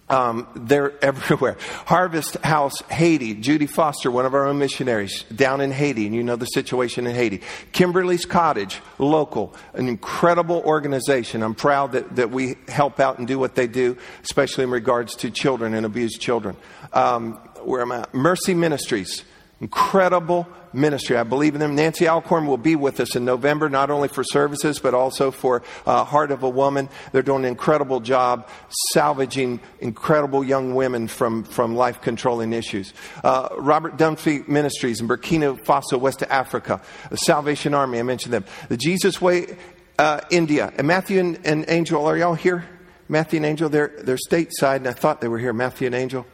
Um, 0.08 0.48
they're 0.56 0.94
everywhere. 1.04 1.58
Harvest 1.86 2.38
House, 2.44 2.82
Haiti. 2.90 3.34
Judy 3.34 3.68
Foster, 3.68 4.12
one 4.12 4.26
of 4.26 4.34
our 4.34 4.48
own 4.48 4.60
missionaries 4.60 5.24
down 5.24 5.62
in 5.62 5.72
Haiti, 5.72 6.06
and 6.06 6.16
you 6.16 6.24
know 6.24 6.36
the 6.36 6.46
situation 6.46 7.08
in 7.08 7.16
Haiti. 7.16 7.42
Kimberly's 7.72 8.26
Cottage, 8.26 8.82
local, 8.98 9.54
an 9.74 9.88
incredible 9.88 10.62
organization. 10.66 11.42
I'm 11.42 11.56
proud 11.56 11.94
that, 11.94 12.16
that 12.18 12.30
we 12.30 12.56
help 12.68 13.00
out 13.00 13.18
and 13.18 13.28
do 13.28 13.40
what 13.40 13.56
they 13.56 13.68
do, 13.68 13.98
especially 14.24 14.64
in 14.64 14.72
regards 14.72 15.16
to 15.18 15.32
children 15.32 15.74
and 15.74 15.86
abused 15.86 16.22
children. 16.22 16.56
Um, 16.94 17.34
where 17.64 17.82
am 17.82 17.92
I? 17.92 18.06
Mercy 18.14 18.54
Ministries, 18.54 19.24
incredible 19.62 20.48
ministry. 20.74 21.18
I 21.18 21.24
believe 21.24 21.56
in 21.56 21.62
them. 21.62 21.76
Nancy 21.76 22.08
Alcorn 22.08 22.46
will 22.46 22.58
be 22.58 22.76
with 22.76 23.00
us 23.00 23.16
in 23.16 23.24
November, 23.26 23.70
not 23.70 23.90
only 23.90 24.08
for 24.08 24.24
services, 24.24 24.80
but 24.80 24.94
also 24.94 25.32
for 25.32 25.64
uh, 25.86 26.04
Heart 26.04 26.32
of 26.32 26.44
a 26.44 26.50
Woman. 26.50 26.90
They're 27.12 27.22
doing 27.22 27.46
an 27.46 27.50
incredible 27.50 28.02
job 28.02 28.50
salvaging 28.92 29.62
incredible 29.80 30.44
young 30.44 30.76
women 30.76 31.08
from, 31.08 31.44
from 31.46 31.76
life 31.76 32.02
controlling 32.02 32.54
issues. 32.54 32.94
Uh, 33.24 33.50
Robert 33.58 33.98
Dunphy 33.98 34.48
Ministries 34.48 35.00
in 35.00 35.08
Burkina 35.08 35.58
Faso, 35.64 36.00
West 36.00 36.24
Africa. 36.24 36.82
The 37.10 37.18
Salvation 37.18 37.74
Army, 37.74 38.00
I 38.00 38.04
mentioned 38.04 38.34
them. 38.34 38.46
The 38.68 38.78
Jesus 38.78 39.22
Way, 39.22 39.58
uh, 39.98 40.22
India. 40.30 40.74
And 40.78 40.88
Matthew 40.88 41.20
and, 41.20 41.40
and 41.46 41.66
Angel, 41.70 42.06
are 42.06 42.18
y'all 42.18 42.34
here? 42.34 42.66
Matthew 43.08 43.38
and 43.38 43.46
Angel, 43.46 43.70
they're, 43.70 43.94
they're 44.00 44.18
stateside, 44.18 44.78
and 44.78 44.88
I 44.88 44.94
thought 44.94 45.22
they 45.22 45.28
were 45.28 45.40
here. 45.40 45.54
Matthew 45.54 45.86
and 45.86 45.96
Angel. 45.96 46.26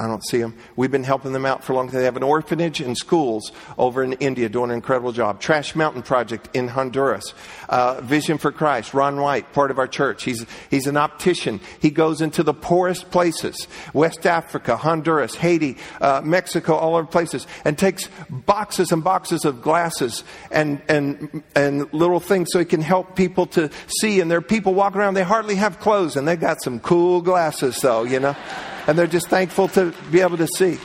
I 0.00 0.06
don't 0.06 0.26
see 0.26 0.38
them. 0.38 0.56
We've 0.76 0.90
been 0.90 1.04
helping 1.04 1.34
them 1.34 1.44
out 1.44 1.62
for 1.62 1.74
a 1.74 1.76
long 1.76 1.88
time. 1.88 1.98
They 1.98 2.04
have 2.04 2.16
an 2.16 2.22
orphanage 2.22 2.80
and 2.80 2.96
schools 2.96 3.52
over 3.76 4.02
in 4.02 4.14
India 4.14 4.48
doing 4.48 4.70
an 4.70 4.76
incredible 4.76 5.12
job. 5.12 5.40
Trash 5.40 5.74
Mountain 5.74 6.04
Project 6.04 6.48
in 6.54 6.68
Honduras. 6.68 7.34
Uh, 7.68 8.00
Vision 8.00 8.38
for 8.38 8.50
Christ. 8.50 8.94
Ron 8.94 9.20
White, 9.20 9.52
part 9.52 9.70
of 9.70 9.78
our 9.78 9.86
church. 9.86 10.24
He's, 10.24 10.46
he's 10.70 10.86
an 10.86 10.96
optician. 10.96 11.60
He 11.80 11.90
goes 11.90 12.22
into 12.22 12.42
the 12.42 12.54
poorest 12.54 13.10
places. 13.10 13.68
West 13.92 14.24
Africa, 14.24 14.74
Honduras, 14.74 15.34
Haiti, 15.34 15.76
uh, 16.00 16.22
Mexico, 16.24 16.76
all 16.76 16.96
over 16.96 17.06
places 17.06 17.46
and 17.66 17.76
takes 17.76 18.08
boxes 18.30 18.92
and 18.92 19.04
boxes 19.04 19.44
of 19.44 19.60
glasses 19.60 20.24
and, 20.50 20.80
and, 20.88 21.42
and 21.54 21.92
little 21.92 22.20
things 22.20 22.48
so 22.52 22.58
he 22.58 22.64
can 22.64 22.80
help 22.80 23.16
people 23.16 23.44
to 23.48 23.68
see. 24.00 24.20
And 24.20 24.30
there 24.30 24.38
are 24.38 24.42
people 24.42 24.72
walking 24.72 25.02
around, 25.02 25.12
they 25.12 25.24
hardly 25.24 25.56
have 25.56 25.78
clothes 25.78 26.16
and 26.16 26.26
they 26.26 26.36
got 26.36 26.62
some 26.62 26.80
cool 26.80 27.20
glasses 27.20 27.78
though, 27.82 28.04
you 28.04 28.18
know 28.18 28.34
and 28.86 28.98
they're 28.98 29.06
just 29.06 29.28
thankful 29.28 29.68
to 29.68 29.94
be 30.10 30.20
able 30.20 30.36
to 30.36 30.46
see. 30.46 30.78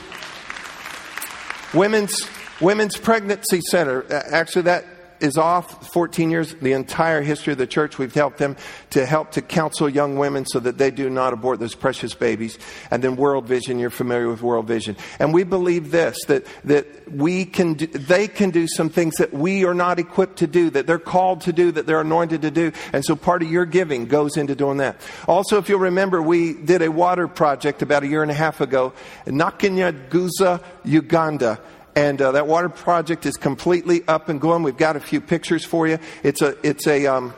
Women's 1.73 2.27
Women's 2.61 2.97
Pregnancy 2.97 3.61
Center. 3.69 4.05
Actually, 4.11 4.63
that 4.63 4.85
is 5.19 5.37
off 5.37 5.91
14 5.93 6.31
years, 6.31 6.53
the 6.55 6.73
entire 6.73 7.21
history 7.21 7.53
of 7.53 7.57
the 7.57 7.67
church. 7.67 7.97
We've 7.97 8.13
helped 8.13 8.37
them 8.37 8.55
to 8.91 9.05
help 9.05 9.31
to 9.31 9.41
counsel 9.41 9.89
young 9.89 10.17
women 10.17 10.45
so 10.45 10.59
that 10.59 10.77
they 10.77 10.91
do 10.91 11.09
not 11.09 11.33
abort 11.33 11.59
those 11.59 11.75
precious 11.75 12.13
babies. 12.13 12.57
And 12.91 13.03
then 13.03 13.15
World 13.15 13.45
Vision, 13.45 13.79
you're 13.79 13.89
familiar 13.89 14.27
with 14.27 14.41
World 14.41 14.67
Vision. 14.67 14.95
And 15.19 15.33
we 15.33 15.43
believe 15.43 15.91
this, 15.91 16.17
that, 16.25 16.45
that 16.65 17.11
we 17.11 17.45
can 17.45 17.75
do, 17.75 17.87
they 17.87 18.27
can 18.27 18.49
do 18.49 18.67
some 18.67 18.89
things 18.89 19.15
that 19.15 19.33
we 19.33 19.65
are 19.65 19.73
not 19.73 19.99
equipped 19.99 20.37
to 20.39 20.47
do, 20.47 20.69
that 20.71 20.87
they're 20.87 20.99
called 20.99 21.41
to 21.41 21.53
do, 21.53 21.71
that 21.71 21.85
they're 21.85 22.01
anointed 22.01 22.41
to 22.43 22.51
do. 22.51 22.71
And 22.93 23.03
so 23.03 23.15
part 23.15 23.41
of 23.41 23.51
your 23.51 23.65
giving 23.65 24.05
goes 24.05 24.37
into 24.37 24.55
doing 24.55 24.77
that. 24.77 24.99
Also, 25.27 25.57
if 25.57 25.69
you'll 25.69 25.79
remember, 25.79 26.21
we 26.21 26.53
did 26.53 26.81
a 26.81 26.91
water 26.91 27.27
project 27.27 27.81
about 27.81 28.03
a 28.03 28.07
year 28.07 28.21
and 28.21 28.31
a 28.31 28.35
half 28.35 28.61
ago 28.61 28.93
in 29.25 29.35
Nakanyaguzza, 29.35 30.63
Uganda. 30.83 31.59
And 31.95 32.21
uh, 32.21 32.33
that 32.33 32.45
water 32.45 32.69
project 32.69 33.25
is 33.25 33.37
completely 33.37 34.03
up 34.07 34.27
and 34.27 34.41
going. 34.41 34.63
We've 34.63 34.75
got 34.75 34.97
a 34.97 34.99
few 34.99 35.21
pictures 35.21 35.63
for 35.63 35.87
you. 35.87 35.97
It's 36.23 36.41
a, 36.41 36.57
it's 36.67 36.87
a, 36.87 37.07
um, 37.07 37.33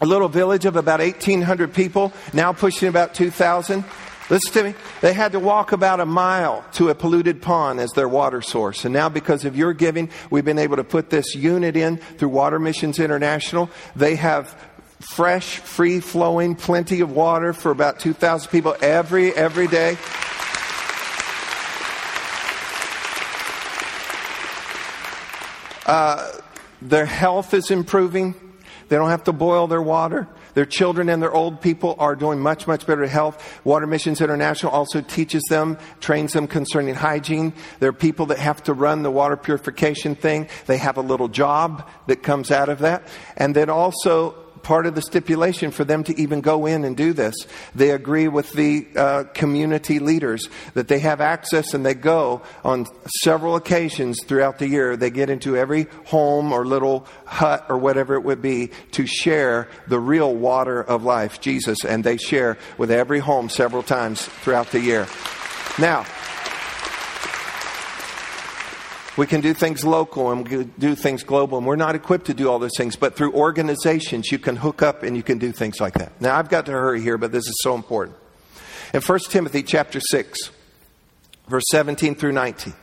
a 0.00 0.06
little 0.06 0.28
village 0.28 0.64
of 0.64 0.76
about 0.76 0.98
1,800 1.00 1.72
people, 1.72 2.12
now 2.32 2.52
pushing 2.52 2.88
about 2.88 3.14
2,000. 3.14 3.84
Listen 4.28 4.52
to 4.54 4.62
me. 4.64 4.74
They 5.02 5.12
had 5.12 5.32
to 5.32 5.40
walk 5.40 5.70
about 5.70 6.00
a 6.00 6.06
mile 6.06 6.64
to 6.72 6.88
a 6.88 6.96
polluted 6.96 7.40
pond 7.40 7.78
as 7.78 7.92
their 7.92 8.08
water 8.08 8.42
source. 8.42 8.84
And 8.84 8.92
now, 8.92 9.08
because 9.08 9.44
of 9.44 9.56
your 9.56 9.72
giving, 9.72 10.10
we've 10.30 10.44
been 10.44 10.58
able 10.58 10.76
to 10.76 10.84
put 10.84 11.10
this 11.10 11.36
unit 11.36 11.76
in 11.76 11.98
through 11.98 12.30
Water 12.30 12.58
Missions 12.58 12.98
International. 12.98 13.70
They 13.94 14.16
have 14.16 14.60
fresh, 14.98 15.58
free 15.58 16.00
flowing, 16.00 16.56
plenty 16.56 17.02
of 17.02 17.12
water 17.12 17.52
for 17.52 17.70
about 17.70 18.00
2,000 18.00 18.50
people 18.50 18.74
every, 18.80 19.32
every 19.32 19.68
day. 19.68 19.96
Uh, 25.86 26.30
their 26.82 27.06
health 27.06 27.54
is 27.54 27.70
improving. 27.70 28.34
They 28.88 28.96
don't 28.96 29.10
have 29.10 29.24
to 29.24 29.32
boil 29.32 29.66
their 29.66 29.82
water. 29.82 30.28
Their 30.54 30.64
children 30.64 31.08
and 31.08 31.22
their 31.22 31.32
old 31.32 31.60
people 31.60 31.96
are 31.98 32.16
doing 32.16 32.40
much, 32.40 32.66
much 32.66 32.86
better 32.86 33.06
health. 33.06 33.60
Water 33.64 33.86
Missions 33.86 34.20
International 34.20 34.72
also 34.72 35.00
teaches 35.00 35.42
them, 35.50 35.76
trains 36.00 36.32
them 36.32 36.46
concerning 36.46 36.94
hygiene. 36.94 37.52
There 37.78 37.90
are 37.90 37.92
people 37.92 38.26
that 38.26 38.38
have 38.38 38.62
to 38.64 38.72
run 38.72 39.02
the 39.02 39.10
water 39.10 39.36
purification 39.36 40.14
thing. 40.14 40.48
They 40.66 40.78
have 40.78 40.96
a 40.96 41.02
little 41.02 41.28
job 41.28 41.88
that 42.06 42.22
comes 42.22 42.50
out 42.50 42.68
of 42.68 42.78
that. 42.80 43.06
And 43.36 43.54
then 43.54 43.68
also 43.68 44.34
part 44.66 44.84
of 44.84 44.96
the 44.96 45.02
stipulation 45.02 45.70
for 45.70 45.84
them 45.84 46.02
to 46.02 46.20
even 46.20 46.40
go 46.40 46.66
in 46.66 46.84
and 46.84 46.96
do 46.96 47.12
this. 47.12 47.36
They 47.76 47.90
agree 47.90 48.26
with 48.26 48.52
the 48.52 48.84
uh, 48.96 49.22
community 49.32 50.00
leaders 50.00 50.48
that 50.74 50.88
they 50.88 50.98
have 50.98 51.20
access 51.20 51.72
and 51.72 51.86
they 51.86 51.94
go 51.94 52.42
on 52.64 52.86
several 53.22 53.54
occasions 53.54 54.18
throughout 54.24 54.58
the 54.58 54.66
year. 54.66 54.96
They 54.96 55.10
get 55.10 55.30
into 55.30 55.56
every 55.56 55.86
home 56.06 56.50
or 56.50 56.66
little 56.66 57.06
hut 57.26 57.64
or 57.68 57.78
whatever 57.78 58.16
it 58.16 58.24
would 58.24 58.42
be 58.42 58.72
to 58.90 59.06
share 59.06 59.68
the 59.86 60.00
real 60.00 60.34
water 60.34 60.82
of 60.82 61.04
life, 61.04 61.40
Jesus, 61.40 61.84
and 61.84 62.02
they 62.02 62.16
share 62.16 62.58
with 62.76 62.90
every 62.90 63.20
home 63.20 63.48
several 63.48 63.84
times 63.84 64.24
throughout 64.24 64.72
the 64.72 64.80
year. 64.80 65.06
Now, 65.78 66.06
we 69.16 69.26
can 69.26 69.40
do 69.40 69.54
things 69.54 69.84
local 69.84 70.30
and 70.30 70.44
we 70.44 70.50
can 70.50 70.74
do 70.78 70.94
things 70.94 71.22
global, 71.22 71.58
and 71.58 71.66
we're 71.66 71.76
not 71.76 71.94
equipped 71.94 72.26
to 72.26 72.34
do 72.34 72.50
all 72.50 72.58
those 72.58 72.76
things. 72.76 72.96
But 72.96 73.16
through 73.16 73.32
organizations, 73.32 74.30
you 74.30 74.38
can 74.38 74.56
hook 74.56 74.82
up 74.82 75.02
and 75.02 75.16
you 75.16 75.22
can 75.22 75.38
do 75.38 75.52
things 75.52 75.80
like 75.80 75.94
that. 75.94 76.20
Now, 76.20 76.36
I've 76.36 76.48
got 76.48 76.66
to 76.66 76.72
hurry 76.72 77.00
here, 77.00 77.18
but 77.18 77.32
this 77.32 77.46
is 77.46 77.58
so 77.62 77.74
important. 77.74 78.16
In 78.92 79.00
1 79.00 79.18
Timothy 79.30 79.62
chapter 79.62 80.00
6, 80.00 80.50
verse 81.48 81.64
17 81.70 82.14
through 82.14 82.32
19, 82.32 82.74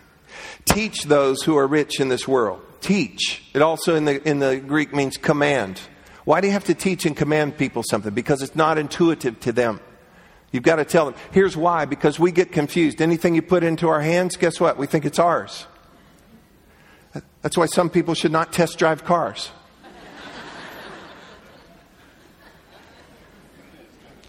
teach 0.65 1.03
those 1.03 1.43
who 1.43 1.55
are 1.57 1.67
rich 1.67 1.99
in 1.99 2.09
this 2.09 2.27
world. 2.27 2.61
Teach. 2.81 3.43
It 3.53 3.61
also 3.61 3.95
in 3.95 4.05
the, 4.05 4.27
in 4.27 4.39
the 4.39 4.57
Greek 4.57 4.93
means 4.93 5.17
command. 5.17 5.79
Why 6.25 6.41
do 6.41 6.47
you 6.47 6.53
have 6.53 6.65
to 6.65 6.73
teach 6.73 7.05
and 7.05 7.15
command 7.15 7.57
people 7.57 7.83
something? 7.83 8.13
Because 8.13 8.41
it's 8.41 8.55
not 8.55 8.77
intuitive 8.77 9.39
to 9.41 9.51
them. 9.51 9.79
You've 10.51 10.63
got 10.63 10.75
to 10.75 10.85
tell 10.85 11.05
them. 11.05 11.15
Here's 11.31 11.57
why 11.57 11.85
because 11.85 12.19
we 12.19 12.31
get 12.31 12.51
confused. 12.51 13.01
Anything 13.01 13.35
you 13.35 13.41
put 13.41 13.63
into 13.63 13.87
our 13.87 14.01
hands, 14.01 14.35
guess 14.35 14.59
what? 14.59 14.77
We 14.77 14.87
think 14.87 15.05
it's 15.05 15.19
ours. 15.19 15.65
That's 17.41 17.57
why 17.57 17.67
some 17.67 17.89
people 17.89 18.13
should 18.13 18.31
not 18.31 18.51
test 18.53 18.79
drive 18.79 19.03
cars. 19.03 19.51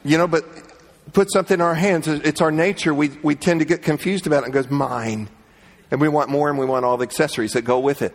you 0.04 0.18
know, 0.18 0.26
but 0.26 0.44
put 1.12 1.32
something 1.32 1.54
in 1.54 1.60
our 1.60 1.74
hands, 1.74 2.08
it's 2.08 2.40
our 2.40 2.50
nature. 2.50 2.92
We, 2.92 3.10
we 3.22 3.34
tend 3.34 3.60
to 3.60 3.66
get 3.66 3.82
confused 3.82 4.26
about 4.26 4.42
it 4.42 4.46
and 4.46 4.52
goes, 4.52 4.68
mine. 4.68 5.28
And 5.90 6.00
we 6.00 6.08
want 6.08 6.28
more 6.28 6.50
and 6.50 6.58
we 6.58 6.66
want 6.66 6.84
all 6.84 6.96
the 6.96 7.04
accessories 7.04 7.52
that 7.52 7.62
go 7.62 7.78
with 7.78 8.02
it. 8.02 8.12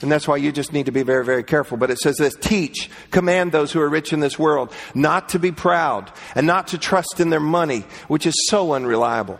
And 0.00 0.10
that's 0.10 0.26
why 0.26 0.36
you 0.36 0.50
just 0.50 0.72
need 0.72 0.86
to 0.86 0.92
be 0.92 1.02
very, 1.02 1.24
very 1.24 1.42
careful. 1.42 1.76
But 1.76 1.90
it 1.90 1.98
says 1.98 2.16
this 2.16 2.34
teach, 2.34 2.88
command 3.10 3.52
those 3.52 3.72
who 3.72 3.80
are 3.80 3.88
rich 3.88 4.14
in 4.14 4.20
this 4.20 4.38
world 4.38 4.72
not 4.94 5.30
to 5.30 5.38
be 5.38 5.52
proud 5.52 6.10
and 6.34 6.46
not 6.46 6.68
to 6.68 6.78
trust 6.78 7.20
in 7.20 7.28
their 7.28 7.40
money, 7.40 7.84
which 8.08 8.24
is 8.24 8.34
so 8.48 8.72
unreliable 8.72 9.38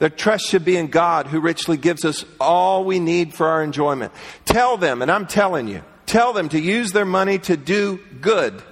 their 0.00 0.08
trust 0.08 0.46
should 0.46 0.64
be 0.64 0.76
in 0.76 0.88
God 0.88 1.26
who 1.26 1.40
richly 1.40 1.76
gives 1.76 2.04
us 2.04 2.24
all 2.40 2.84
we 2.84 2.98
need 2.98 3.34
for 3.34 3.46
our 3.46 3.62
enjoyment. 3.62 4.12
Tell 4.46 4.76
them, 4.78 5.02
and 5.02 5.10
I'm 5.10 5.26
telling 5.26 5.68
you, 5.68 5.82
tell 6.06 6.32
them 6.32 6.48
to 6.48 6.58
use 6.58 6.90
their 6.90 7.04
money 7.04 7.38
to 7.40 7.56
do 7.56 8.00
good. 8.20 8.62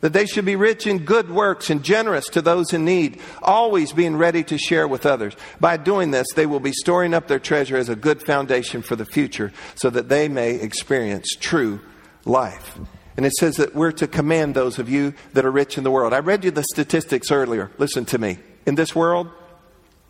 That 0.00 0.12
they 0.12 0.26
should 0.26 0.44
be 0.44 0.56
rich 0.56 0.86
in 0.86 1.04
good 1.04 1.30
works 1.30 1.70
and 1.70 1.82
generous 1.82 2.26
to 2.30 2.42
those 2.42 2.72
in 2.72 2.84
need, 2.84 3.20
always 3.40 3.92
being 3.92 4.16
ready 4.16 4.42
to 4.44 4.58
share 4.58 4.86
with 4.86 5.06
others. 5.06 5.34
By 5.60 5.76
doing 5.76 6.10
this, 6.10 6.26
they 6.34 6.46
will 6.46 6.60
be 6.60 6.72
storing 6.72 7.14
up 7.14 7.28
their 7.28 7.40
treasure 7.40 7.76
as 7.76 7.88
a 7.88 7.96
good 7.96 8.20
foundation 8.20 8.82
for 8.82 8.96
the 8.96 9.06
future 9.06 9.52
so 9.76 9.90
that 9.90 10.08
they 10.08 10.28
may 10.28 10.56
experience 10.56 11.28
true 11.38 11.80
life. 12.24 12.78
And 13.16 13.26
it 13.26 13.32
says 13.32 13.56
that 13.56 13.76
we're 13.76 13.92
to 13.92 14.06
command 14.06 14.54
those 14.54 14.78
of 14.80 14.88
you 14.88 15.14
that 15.34 15.44
are 15.44 15.50
rich 15.50 15.78
in 15.78 15.84
the 15.84 15.90
world. 15.90 16.12
I 16.12 16.18
read 16.18 16.44
you 16.44 16.50
the 16.50 16.64
statistics 16.64 17.30
earlier. 17.30 17.70
Listen 17.78 18.04
to 18.06 18.18
me. 18.18 18.38
In 18.66 18.74
this 18.74 18.94
world, 18.94 19.28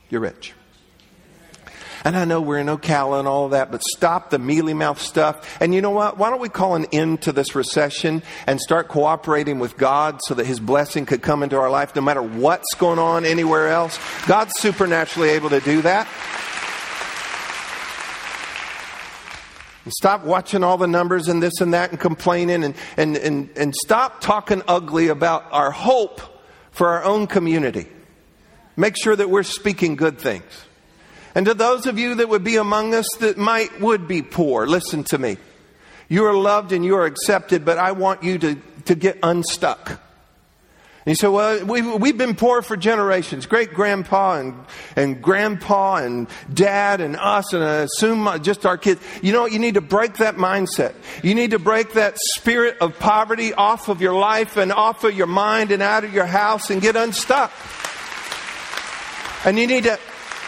you're 0.08 0.20
rich. 0.20 0.54
And 2.04 2.16
I 2.16 2.24
know 2.24 2.40
we're 2.40 2.58
in 2.58 2.68
Ocala 2.68 3.18
and 3.18 3.28
all 3.28 3.46
of 3.46 3.50
that, 3.50 3.70
but 3.70 3.82
stop 3.82 4.30
the 4.30 4.38
mealy 4.38 4.72
mouth 4.72 5.00
stuff. 5.00 5.58
And 5.60 5.74
you 5.74 5.82
know 5.82 5.90
what? 5.90 6.16
Why 6.16 6.30
don't 6.30 6.40
we 6.40 6.48
call 6.48 6.74
an 6.74 6.86
end 6.92 7.22
to 7.22 7.32
this 7.32 7.54
recession 7.54 8.22
and 8.46 8.60
start 8.60 8.88
cooperating 8.88 9.58
with 9.58 9.76
God 9.76 10.20
so 10.24 10.34
that 10.34 10.46
His 10.46 10.60
blessing 10.60 11.06
could 11.06 11.22
come 11.22 11.42
into 11.42 11.56
our 11.56 11.70
life 11.70 11.96
no 11.96 12.02
matter 12.02 12.22
what's 12.22 12.74
going 12.74 12.98
on 12.98 13.24
anywhere 13.24 13.68
else? 13.68 13.98
God's 14.26 14.52
supernaturally 14.58 15.30
able 15.30 15.50
to 15.50 15.60
do 15.60 15.82
that. 15.82 16.06
And 19.84 19.92
stop 19.92 20.22
watching 20.22 20.62
all 20.62 20.76
the 20.76 20.86
numbers 20.86 21.28
and 21.28 21.42
this 21.42 21.60
and 21.60 21.74
that 21.74 21.90
and 21.90 21.98
complaining 21.98 22.62
and, 22.62 22.74
and, 22.96 23.16
and, 23.16 23.50
and 23.56 23.74
stop 23.74 24.20
talking 24.20 24.62
ugly 24.68 25.08
about 25.08 25.46
our 25.50 25.70
hope 25.70 26.20
for 26.70 26.88
our 26.88 27.04
own 27.04 27.26
community. 27.26 27.88
Make 28.78 28.96
sure 28.96 29.16
that 29.16 29.28
we're 29.28 29.42
speaking 29.42 29.96
good 29.96 30.18
things. 30.18 30.44
And 31.34 31.46
to 31.46 31.54
those 31.54 31.86
of 31.86 31.98
you 31.98 32.14
that 32.14 32.28
would 32.28 32.44
be 32.44 32.54
among 32.54 32.94
us 32.94 33.08
that 33.18 33.36
might 33.36 33.80
would 33.80 34.06
be 34.06 34.22
poor, 34.22 34.68
listen 34.68 35.02
to 35.04 35.18
me. 35.18 35.36
You 36.08 36.26
are 36.26 36.34
loved 36.34 36.70
and 36.70 36.84
you 36.84 36.94
are 36.94 37.04
accepted, 37.04 37.64
but 37.64 37.76
I 37.76 37.90
want 37.90 38.22
you 38.22 38.38
to, 38.38 38.54
to 38.84 38.94
get 38.94 39.18
unstuck. 39.24 39.88
And 39.90 41.10
you 41.10 41.14
say, 41.16 41.26
well, 41.26 41.64
we've, 41.64 41.92
we've 42.00 42.16
been 42.16 42.36
poor 42.36 42.62
for 42.62 42.76
generations. 42.76 43.46
Great 43.46 43.74
grandpa 43.74 44.38
and, 44.38 44.54
and 44.94 45.20
grandpa 45.20 45.96
and 45.96 46.28
dad 46.54 47.00
and 47.00 47.16
us 47.16 47.52
and 47.52 47.64
uh, 47.64 47.66
I 47.66 47.76
assume 47.78 48.28
just 48.42 48.64
our 48.64 48.78
kids. 48.78 49.00
You 49.22 49.32
know 49.32 49.42
what? 49.42 49.52
You 49.52 49.58
need 49.58 49.74
to 49.74 49.80
break 49.80 50.18
that 50.18 50.36
mindset. 50.36 50.94
You 51.24 51.34
need 51.34 51.50
to 51.50 51.58
break 51.58 51.94
that 51.94 52.16
spirit 52.36 52.76
of 52.80 52.96
poverty 53.00 53.52
off 53.54 53.88
of 53.88 54.00
your 54.00 54.14
life 54.14 54.56
and 54.56 54.70
off 54.70 55.02
of 55.02 55.14
your 55.14 55.26
mind 55.26 55.72
and 55.72 55.82
out 55.82 56.04
of 56.04 56.14
your 56.14 56.26
house 56.26 56.70
and 56.70 56.80
get 56.80 56.94
unstuck. 56.94 57.50
And 59.44 59.58
you 59.58 59.66
need 59.66 59.84
to, 59.84 59.98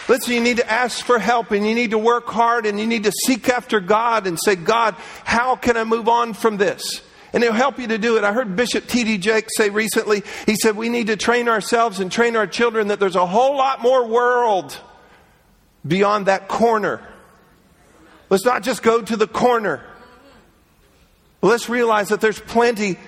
listen, 0.07 0.33
you 0.33 0.41
need 0.41 0.57
to 0.57 0.69
ask 0.69 1.05
for 1.05 1.19
help 1.19 1.51
and 1.51 1.65
you 1.67 1.73
need 1.73 1.91
to 1.91 1.97
work 1.97 2.27
hard 2.27 2.65
and 2.65 2.79
you 2.79 2.87
need 2.87 3.03
to 3.03 3.11
seek 3.25 3.49
after 3.49 3.79
God 3.79 4.27
and 4.27 4.39
say, 4.39 4.55
God, 4.55 4.95
how 5.23 5.55
can 5.55 5.77
I 5.77 5.83
move 5.83 6.09
on 6.09 6.33
from 6.33 6.57
this? 6.57 7.01
And 7.33 7.43
it'll 7.43 7.55
help 7.55 7.79
you 7.79 7.87
to 7.87 7.97
do 7.97 8.17
it. 8.17 8.25
I 8.25 8.33
heard 8.33 8.55
Bishop 8.55 8.87
T.D. 8.87 9.17
Jakes 9.19 9.55
say 9.55 9.69
recently, 9.69 10.23
he 10.45 10.55
said, 10.55 10.75
we 10.75 10.89
need 10.89 11.07
to 11.07 11.15
train 11.15 11.47
ourselves 11.47 11.99
and 11.99 12.11
train 12.11 12.35
our 12.35 12.47
children 12.47 12.89
that 12.89 12.99
there's 12.99 13.15
a 13.15 13.25
whole 13.25 13.55
lot 13.55 13.81
more 13.81 14.05
world 14.05 14.77
beyond 15.87 16.25
that 16.25 16.49
corner. 16.49 17.01
Let's 18.29 18.45
not 18.45 18.63
just 18.63 18.83
go 18.83 19.01
to 19.01 19.15
the 19.15 19.27
corner. 19.27 19.81
Let's 21.41 21.69
realize 21.69 22.09
that 22.09 22.21
there's 22.21 22.39
plenty 22.39 22.99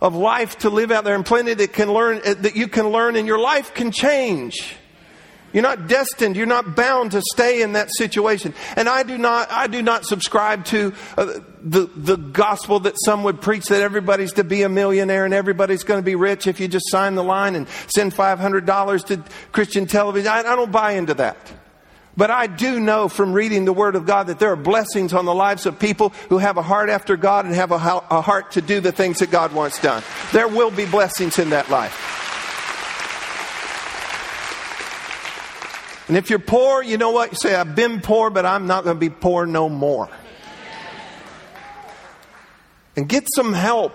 of 0.00 0.14
life 0.14 0.58
to 0.58 0.70
live 0.70 0.90
out 0.90 1.04
there 1.04 1.14
and 1.14 1.26
plenty 1.26 1.54
that 1.54 1.72
can 1.72 1.92
learn, 1.92 2.20
that 2.24 2.56
you 2.56 2.68
can 2.68 2.88
learn 2.88 3.16
and 3.16 3.26
your 3.26 3.38
life 3.38 3.74
can 3.74 3.90
change. 3.90 4.76
You're 5.52 5.62
not 5.62 5.86
destined. 5.86 6.36
You're 6.36 6.46
not 6.46 6.74
bound 6.74 7.12
to 7.12 7.22
stay 7.32 7.62
in 7.62 7.72
that 7.72 7.90
situation. 7.92 8.54
And 8.76 8.88
I 8.88 9.02
do 9.02 9.18
not, 9.18 9.50
I 9.50 9.66
do 9.66 9.82
not 9.82 10.04
subscribe 10.04 10.64
to 10.66 10.94
uh, 11.16 11.40
the, 11.62 11.90
the 11.94 12.16
gospel 12.16 12.80
that 12.80 12.94
some 13.04 13.22
would 13.24 13.40
preach 13.40 13.66
that 13.66 13.82
everybody's 13.82 14.32
to 14.34 14.44
be 14.44 14.62
a 14.62 14.68
millionaire 14.68 15.24
and 15.24 15.34
everybody's 15.34 15.84
going 15.84 15.98
to 15.98 16.04
be 16.04 16.14
rich 16.14 16.46
if 16.46 16.58
you 16.58 16.68
just 16.68 16.88
sign 16.88 17.14
the 17.14 17.24
line 17.24 17.54
and 17.54 17.68
send 17.94 18.14
$500 18.14 19.04
to 19.06 19.24
Christian 19.52 19.86
television. 19.86 20.28
I, 20.28 20.38
I 20.38 20.56
don't 20.56 20.72
buy 20.72 20.92
into 20.92 21.14
that. 21.14 21.36
But 22.16 22.30
I 22.30 22.46
do 22.46 22.78
know 22.78 23.08
from 23.08 23.32
reading 23.32 23.64
the 23.64 23.72
Word 23.72 23.96
of 23.96 24.04
God 24.04 24.26
that 24.26 24.38
there 24.38 24.52
are 24.52 24.56
blessings 24.56 25.14
on 25.14 25.24
the 25.24 25.34
lives 25.34 25.64
of 25.64 25.78
people 25.78 26.10
who 26.28 26.38
have 26.38 26.58
a 26.58 26.62
heart 26.62 26.90
after 26.90 27.16
God 27.16 27.46
and 27.46 27.54
have 27.54 27.72
a, 27.72 27.76
a 27.76 28.20
heart 28.20 28.52
to 28.52 28.60
do 28.60 28.80
the 28.80 28.92
things 28.92 29.20
that 29.20 29.30
God 29.30 29.52
wants 29.54 29.80
done. 29.80 30.02
There 30.32 30.48
will 30.48 30.70
be 30.70 30.84
blessings 30.84 31.38
in 31.38 31.50
that 31.50 31.70
life. 31.70 32.30
And 36.12 36.18
if 36.18 36.28
you're 36.28 36.40
poor, 36.40 36.82
you 36.82 36.98
know 36.98 37.10
what? 37.10 37.32
You 37.32 37.38
say, 37.38 37.54
I've 37.54 37.74
been 37.74 38.02
poor, 38.02 38.28
but 38.28 38.44
I'm 38.44 38.66
not 38.66 38.84
going 38.84 38.96
to 38.96 39.00
be 39.00 39.08
poor 39.08 39.46
no 39.46 39.70
more. 39.70 40.10
And 42.94 43.08
get 43.08 43.26
some 43.34 43.54
help 43.54 43.94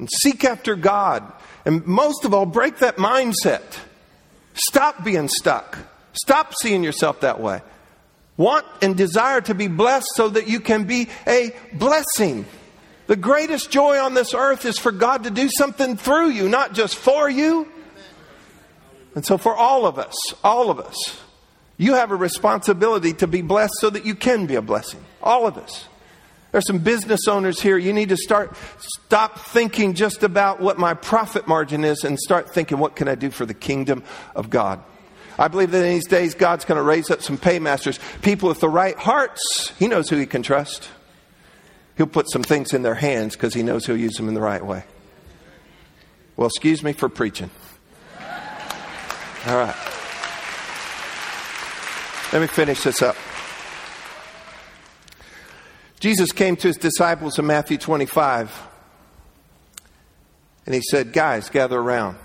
and 0.00 0.08
seek 0.10 0.44
after 0.44 0.74
God. 0.74 1.22
And 1.64 1.86
most 1.86 2.24
of 2.24 2.34
all, 2.34 2.46
break 2.46 2.78
that 2.78 2.96
mindset. 2.96 3.62
Stop 4.54 5.04
being 5.04 5.28
stuck. 5.28 5.78
Stop 6.14 6.52
seeing 6.56 6.82
yourself 6.82 7.20
that 7.20 7.38
way. 7.38 7.62
Want 8.36 8.66
and 8.82 8.96
desire 8.96 9.40
to 9.42 9.54
be 9.54 9.68
blessed 9.68 10.08
so 10.16 10.30
that 10.30 10.48
you 10.48 10.58
can 10.58 10.82
be 10.82 11.10
a 11.28 11.54
blessing. 11.74 12.44
The 13.06 13.14
greatest 13.14 13.70
joy 13.70 14.00
on 14.00 14.14
this 14.14 14.34
earth 14.34 14.64
is 14.64 14.80
for 14.80 14.90
God 14.90 15.22
to 15.22 15.30
do 15.30 15.48
something 15.48 15.96
through 15.96 16.30
you, 16.30 16.48
not 16.48 16.74
just 16.74 16.96
for 16.96 17.30
you. 17.30 17.68
And 19.14 19.24
so, 19.24 19.38
for 19.38 19.54
all 19.54 19.86
of 19.86 20.00
us, 20.00 20.16
all 20.42 20.68
of 20.68 20.80
us, 20.80 21.22
you 21.82 21.94
have 21.94 22.12
a 22.12 22.16
responsibility 22.16 23.12
to 23.14 23.26
be 23.26 23.42
blessed 23.42 23.74
so 23.80 23.90
that 23.90 24.06
you 24.06 24.14
can 24.14 24.46
be 24.46 24.54
a 24.54 24.62
blessing. 24.62 25.04
All 25.20 25.48
of 25.48 25.58
us. 25.58 25.88
There's 26.52 26.66
some 26.66 26.78
business 26.78 27.26
owners 27.26 27.60
here. 27.60 27.76
You 27.76 27.92
need 27.92 28.10
to 28.10 28.16
start, 28.16 28.54
stop 28.78 29.38
thinking 29.40 29.94
just 29.94 30.22
about 30.22 30.60
what 30.60 30.78
my 30.78 30.94
profit 30.94 31.48
margin 31.48 31.82
is 31.82 32.04
and 32.04 32.18
start 32.20 32.54
thinking, 32.54 32.78
what 32.78 32.94
can 32.94 33.08
I 33.08 33.16
do 33.16 33.30
for 33.30 33.46
the 33.46 33.54
kingdom 33.54 34.04
of 34.36 34.48
God? 34.48 34.80
I 35.38 35.48
believe 35.48 35.72
that 35.72 35.84
in 35.84 35.94
these 35.94 36.06
days, 36.06 36.34
God's 36.34 36.64
going 36.64 36.76
to 36.76 36.82
raise 36.82 37.10
up 37.10 37.20
some 37.20 37.36
paymasters, 37.36 37.98
people 38.20 38.48
with 38.48 38.60
the 38.60 38.68
right 38.68 38.96
hearts. 38.96 39.72
He 39.78 39.88
knows 39.88 40.08
who 40.08 40.16
he 40.16 40.26
can 40.26 40.42
trust. 40.42 40.88
He'll 41.96 42.06
put 42.06 42.30
some 42.30 42.44
things 42.44 42.72
in 42.74 42.82
their 42.82 42.94
hands 42.94 43.34
because 43.34 43.54
he 43.54 43.62
knows 43.64 43.86
he'll 43.86 43.96
use 43.96 44.14
them 44.14 44.28
in 44.28 44.34
the 44.34 44.40
right 44.40 44.64
way. 44.64 44.84
Well, 46.36 46.46
excuse 46.46 46.82
me 46.84 46.92
for 46.92 47.08
preaching. 47.08 47.50
All 49.46 49.56
right. 49.56 50.01
Let 52.32 52.40
me 52.40 52.48
finish 52.48 52.82
this 52.82 53.02
up. 53.02 53.16
Jesus 56.00 56.32
came 56.32 56.56
to 56.56 56.68
his 56.68 56.78
disciples 56.78 57.38
in 57.38 57.46
Matthew 57.46 57.76
25. 57.76 58.68
And 60.64 60.74
he 60.74 60.80
said, 60.80 61.12
Guys, 61.12 61.50
gather 61.50 61.78
around. 61.78 62.16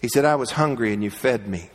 He 0.00 0.08
said, 0.08 0.24
I 0.24 0.36
was 0.36 0.52
hungry 0.52 0.94
and 0.94 1.04
you 1.04 1.10
fed 1.10 1.46
me. 1.46 1.68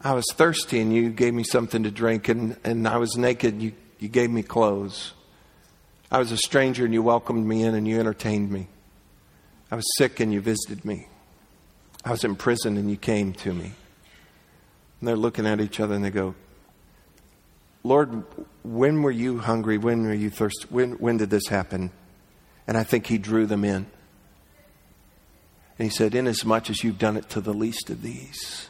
I 0.00 0.14
was 0.14 0.24
thirsty 0.32 0.80
and 0.80 0.94
you 0.94 1.10
gave 1.10 1.34
me 1.34 1.44
something 1.44 1.82
to 1.82 1.90
drink, 1.90 2.28
and, 2.28 2.56
and 2.64 2.88
I 2.88 2.96
was 2.96 3.16
naked 3.16 3.54
and 3.54 3.62
you, 3.62 3.72
you 3.98 4.08
gave 4.08 4.30
me 4.30 4.42
clothes. 4.42 5.12
I 6.10 6.18
was 6.18 6.32
a 6.32 6.36
stranger 6.36 6.84
and 6.84 6.94
you 6.94 7.02
welcomed 7.02 7.46
me 7.46 7.62
in 7.62 7.74
and 7.74 7.86
you 7.86 7.98
entertained 7.98 8.50
me. 8.50 8.68
I 9.70 9.76
was 9.76 9.84
sick 9.96 10.20
and 10.20 10.32
you 10.32 10.40
visited 10.40 10.84
me. 10.84 11.08
I 12.04 12.10
was 12.10 12.22
in 12.24 12.36
prison 12.36 12.76
and 12.76 12.90
you 12.90 12.96
came 12.96 13.32
to 13.34 13.52
me. 13.52 13.72
And 15.02 15.08
they're 15.08 15.16
looking 15.16 15.48
at 15.48 15.60
each 15.60 15.80
other 15.80 15.96
and 15.96 16.04
they 16.04 16.12
go, 16.12 16.36
Lord, 17.82 18.22
when 18.62 19.02
were 19.02 19.10
you 19.10 19.38
hungry? 19.38 19.76
When 19.76 20.04
were 20.04 20.14
you 20.14 20.30
thirsty? 20.30 20.68
When, 20.70 20.92
when 20.92 21.16
did 21.16 21.28
this 21.28 21.48
happen? 21.48 21.90
And 22.68 22.76
I 22.78 22.84
think 22.84 23.08
he 23.08 23.18
drew 23.18 23.46
them 23.46 23.64
in. 23.64 23.86
And 25.76 25.86
he 25.86 25.88
said, 25.88 26.14
Inasmuch 26.14 26.70
as 26.70 26.84
you've 26.84 27.00
done 27.00 27.16
it 27.16 27.28
to 27.30 27.40
the 27.40 27.52
least 27.52 27.90
of 27.90 28.02
these, 28.02 28.68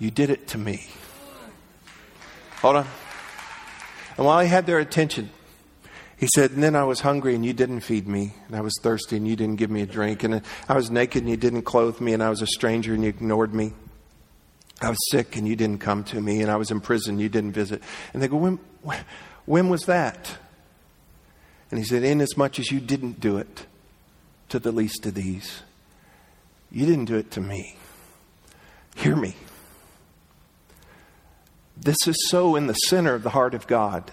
you 0.00 0.10
did 0.10 0.28
it 0.28 0.48
to 0.48 0.58
me. 0.58 0.88
Hold 2.56 2.78
on. 2.78 2.86
And 4.16 4.26
while 4.26 4.40
he 4.40 4.48
had 4.48 4.66
their 4.66 4.80
attention, 4.80 5.30
he 6.16 6.26
said, 6.34 6.50
And 6.50 6.64
then 6.64 6.74
I 6.74 6.82
was 6.82 6.98
hungry 6.98 7.36
and 7.36 7.46
you 7.46 7.52
didn't 7.52 7.82
feed 7.82 8.08
me. 8.08 8.34
And 8.48 8.56
I 8.56 8.60
was 8.60 8.76
thirsty 8.82 9.18
and 9.18 9.28
you 9.28 9.36
didn't 9.36 9.54
give 9.54 9.70
me 9.70 9.82
a 9.82 9.86
drink. 9.86 10.24
And 10.24 10.42
I 10.68 10.74
was 10.74 10.90
naked 10.90 11.22
and 11.22 11.30
you 11.30 11.36
didn't 11.36 11.62
clothe 11.62 12.00
me. 12.00 12.12
And 12.12 12.24
I 12.24 12.28
was 12.28 12.42
a 12.42 12.46
stranger 12.48 12.92
and 12.92 13.04
you 13.04 13.08
ignored 13.08 13.54
me. 13.54 13.72
I 14.82 14.88
was 14.88 14.98
sick 15.10 15.36
and 15.36 15.46
you 15.46 15.54
didn't 15.54 15.78
come 15.78 16.02
to 16.04 16.20
me. 16.20 16.42
And 16.42 16.50
I 16.50 16.56
was 16.56 16.70
in 16.70 16.80
prison 16.80 17.18
you 17.18 17.28
didn't 17.28 17.52
visit. 17.52 17.82
And 18.12 18.22
they 18.22 18.28
go, 18.28 18.36
When, 18.36 18.58
when 19.46 19.68
was 19.68 19.86
that? 19.86 20.36
And 21.70 21.78
he 21.78 21.84
said, 21.84 22.02
Inasmuch 22.02 22.58
as 22.58 22.70
you 22.70 22.80
didn't 22.80 23.20
do 23.20 23.38
it 23.38 23.66
to 24.48 24.58
the 24.58 24.72
least 24.72 25.06
of 25.06 25.14
these, 25.14 25.62
you 26.70 26.84
didn't 26.84 27.06
do 27.06 27.16
it 27.16 27.30
to 27.32 27.40
me. 27.40 27.76
Hear 28.96 29.16
me. 29.16 29.36
This 31.76 32.06
is 32.06 32.28
so 32.28 32.56
in 32.56 32.66
the 32.66 32.74
center 32.74 33.14
of 33.14 33.22
the 33.22 33.30
heart 33.30 33.54
of 33.54 33.66
God 33.66 34.12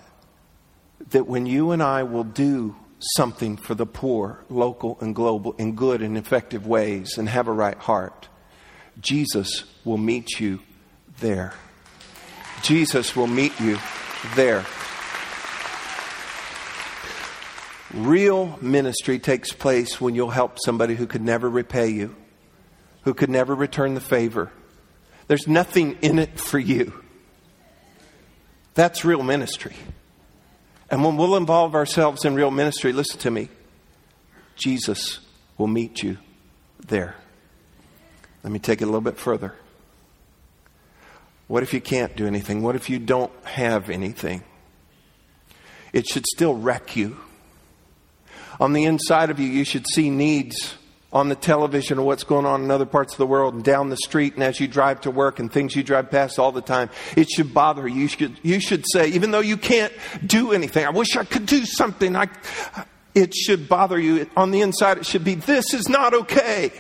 that 1.10 1.28
when 1.28 1.46
you 1.46 1.72
and 1.72 1.84
I 1.84 2.04
will 2.04 2.24
do 2.24 2.76
something 3.16 3.58
for 3.58 3.76
the 3.76 3.86
poor, 3.86 4.44
local 4.50 4.98
and 5.02 5.16
global, 5.16 5.54
in 5.54 5.76
good 5.76 6.02
and 6.02 6.18
effective 6.18 6.66
ways 6.66 7.18
and 7.18 7.28
have 7.28 7.48
a 7.48 7.52
right 7.52 7.78
heart, 7.78 8.28
Jesus 9.00 9.64
will 9.86 9.98
meet 9.98 10.40
you 10.40 10.60
there. 11.20 11.54
Jesus 12.62 13.16
will 13.16 13.28
meet 13.28 13.58
you 13.60 13.78
there. 14.36 14.66
Real 17.94 18.60
ministry 18.62 19.18
takes 19.18 19.52
place 19.52 20.00
when 20.00 20.14
you'll 20.14 20.30
help 20.30 20.58
somebody 20.64 20.96
who 20.96 21.08
could 21.08 21.24
never 21.24 21.50
repay 21.50 21.90
you, 21.90 22.16
who 23.04 23.14
could 23.14 23.30
never 23.30 23.56
return 23.56 23.96
the 23.96 24.02
favor. 24.02 24.52
There's 25.28 25.48
nothing 25.48 25.98
in 26.02 26.20
it 26.20 26.40
for 26.40 26.60
you. 26.60 26.94
That's 28.74 29.04
real 29.04 29.24
ministry. 29.24 29.76
And 30.92 31.04
when 31.04 31.18
we'll 31.18 31.36
involve 31.36 31.76
ourselves 31.76 32.26
in 32.26 32.36
real 32.36 32.52
ministry, 32.52 32.94
listen 32.94 33.20
to 33.22 33.32
me, 33.32 33.50
Jesus 34.56 35.20
will 35.58 35.68
meet 35.68 36.04
you 36.04 36.18
there. 36.88 37.16
Let 38.44 38.52
me 38.52 38.60
take 38.60 38.82
it 38.82 38.86
a 38.86 38.88
little 38.88 39.02
bit 39.02 39.18
further. 39.18 39.56
What 41.48 41.64
if 41.64 41.74
you 41.74 41.82
can't 41.82 42.16
do 42.16 42.28
anything? 42.28 42.62
What 42.62 42.76
if 42.76 42.90
you 42.90 43.00
don't 43.00 43.32
have 43.44 43.90
anything? 43.90 44.44
It 45.92 46.08
should 46.08 46.26
still 46.26 46.56
wreck 46.56 46.96
you. 46.96 47.18
On 48.60 48.74
the 48.74 48.86
inside 48.86 49.30
of 49.30 49.40
you, 49.40 49.48
you 49.48 49.64
should 49.64 49.88
see 49.88 50.10
needs 50.10 50.76
on 51.12 51.28
the 51.28 51.36
television 51.36 51.98
of 51.98 52.06
what's 52.06 52.24
going 52.24 52.46
on 52.46 52.64
in 52.64 52.70
other 52.70 52.86
parts 52.86 53.14
of 53.14 53.18
the 53.18 53.26
world 53.26 53.56
and 53.56 53.64
down 53.64 53.90
the 53.90 53.98
street 53.98 54.36
and 54.36 54.44
as 54.44 54.60
you 54.60 54.68
drive 54.68 55.02
to 55.02 55.10
work 55.10 55.40
and 55.40 55.52
things 55.52 55.76
you 55.76 55.82
drive 55.82 56.12
past 56.12 56.38
all 56.38 56.52
the 56.52 56.62
time. 56.62 56.90
It 57.18 57.30
should 57.30 57.52
bother 57.52 57.88
you. 57.88 58.02
You 58.02 58.08
should, 58.08 58.40
you 58.44 58.60
should 58.60 58.86
say, 58.94 59.08
even 59.10 59.32
though 59.32 59.40
you 59.40 59.58
can't 59.58 59.92
do 60.24 60.52
anything, 60.52 60.86
I 60.86 60.92
wish 60.92 61.16
I 61.16 61.24
could 61.24 61.48
do 61.48 61.66
something. 61.66 62.16
I, 62.16 62.30
it 63.16 63.34
should 63.34 63.68
bother 63.68 64.00
you. 64.00 64.30
On 64.38 64.52
the 64.52 64.62
inside, 64.62 65.00
it 65.00 65.06
should 65.08 65.24
be, 65.24 65.34
this 65.34 65.74
is 65.74 65.90
not 65.90 66.14
okay. 66.14 66.72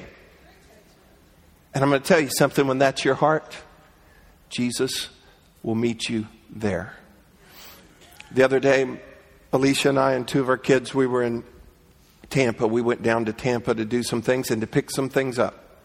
And 1.80 1.86
I'm 1.86 1.92
going 1.92 2.02
to 2.02 2.08
tell 2.10 2.20
you 2.20 2.30
something 2.30 2.68
when 2.68 2.80
that's 2.80 3.06
your 3.06 3.16
heart, 3.16 3.56
Jesus 4.50 5.08
will 5.64 5.76
meet 5.76 6.10
you 6.10 6.28
there. 6.50 6.94
The 8.32 8.44
other 8.44 8.60
day, 8.60 9.00
Alicia 9.54 9.88
and 9.88 9.98
I 9.98 10.12
and 10.12 10.28
two 10.28 10.42
of 10.42 10.50
our 10.50 10.58
kids, 10.58 10.94
we 10.94 11.08
were 11.08 11.24
in 11.24 11.46
Tampa. 12.30 12.68
We 12.68 12.82
went 12.82 13.02
down 13.02 13.24
to 13.28 13.32
Tampa 13.32 13.74
to 13.74 13.86
do 13.86 14.04
some 14.04 14.22
things 14.22 14.52
and 14.52 14.60
to 14.60 14.68
pick 14.68 14.92
some 14.92 15.08
things 15.08 15.40
up. 15.40 15.80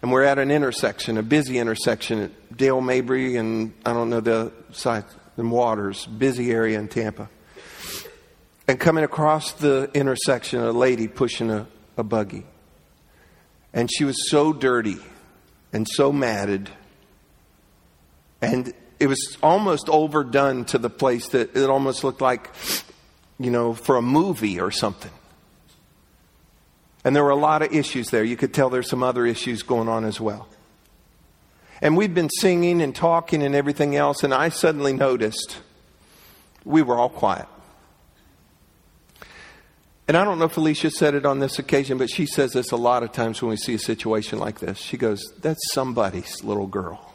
And 0.00 0.10
we're 0.10 0.22
at 0.22 0.38
an 0.38 0.50
intersection, 0.50 1.18
a 1.18 1.22
busy 1.22 1.58
intersection 1.58 2.20
at 2.20 2.56
Dale 2.56 2.80
Mabry 2.80 3.36
and 3.36 3.74
I 3.84 3.92
don't 3.92 4.08
know 4.08 4.20
the 4.20 4.52
side, 4.72 5.04
the 5.36 5.44
Waters, 5.44 6.06
busy 6.06 6.50
area 6.50 6.78
in 6.78 6.88
Tampa. 6.88 7.28
And 8.66 8.80
coming 8.80 9.04
across 9.04 9.52
the 9.52 9.90
intersection, 9.92 10.60
a 10.60 10.72
lady 10.72 11.08
pushing 11.08 11.50
a, 11.50 11.66
a 11.98 12.02
buggy. 12.02 12.46
And 13.74 13.90
she 13.92 14.04
was 14.04 14.30
so 14.30 14.54
dirty 14.54 14.96
and 15.72 15.86
so 15.86 16.12
matted. 16.12 16.70
And 18.40 18.72
it 18.98 19.08
was 19.08 19.36
almost 19.42 19.88
overdone 19.88 20.64
to 20.66 20.78
the 20.78 20.88
place 20.88 21.28
that 21.28 21.54
it 21.56 21.68
almost 21.68 22.04
looked 22.04 22.22
like, 22.22 22.50
you 23.38 23.50
know, 23.50 23.74
for 23.74 23.96
a 23.96 24.02
movie 24.02 24.60
or 24.60 24.70
something. 24.70 25.10
And 27.04 27.14
there 27.14 27.22
were 27.22 27.30
a 27.30 27.36
lot 27.36 27.60
of 27.60 27.74
issues 27.74 28.08
there. 28.08 28.24
You 28.24 28.36
could 28.36 28.54
tell 28.54 28.70
there's 28.70 28.88
some 28.88 29.02
other 29.02 29.26
issues 29.26 29.62
going 29.62 29.88
on 29.88 30.04
as 30.04 30.20
well. 30.20 30.48
And 31.82 31.96
we'd 31.96 32.14
been 32.14 32.30
singing 32.30 32.80
and 32.80 32.94
talking 32.94 33.42
and 33.42 33.54
everything 33.54 33.94
else, 33.94 34.22
and 34.24 34.32
I 34.32 34.48
suddenly 34.48 34.94
noticed 34.94 35.58
we 36.64 36.80
were 36.80 36.96
all 36.96 37.10
quiet. 37.10 37.46
And 40.06 40.16
I 40.16 40.24
don't 40.24 40.38
know 40.38 40.44
if 40.44 40.56
Alicia 40.56 40.90
said 40.90 41.14
it 41.14 41.24
on 41.24 41.38
this 41.38 41.58
occasion, 41.58 41.96
but 41.96 42.10
she 42.10 42.26
says 42.26 42.52
this 42.52 42.72
a 42.72 42.76
lot 42.76 43.02
of 43.02 43.12
times 43.12 43.40
when 43.40 43.50
we 43.50 43.56
see 43.56 43.74
a 43.74 43.78
situation 43.78 44.38
like 44.38 44.60
this. 44.60 44.78
She 44.78 44.98
goes, 44.98 45.32
That's 45.40 45.72
somebody's 45.72 46.44
little 46.44 46.66
girl. 46.66 47.14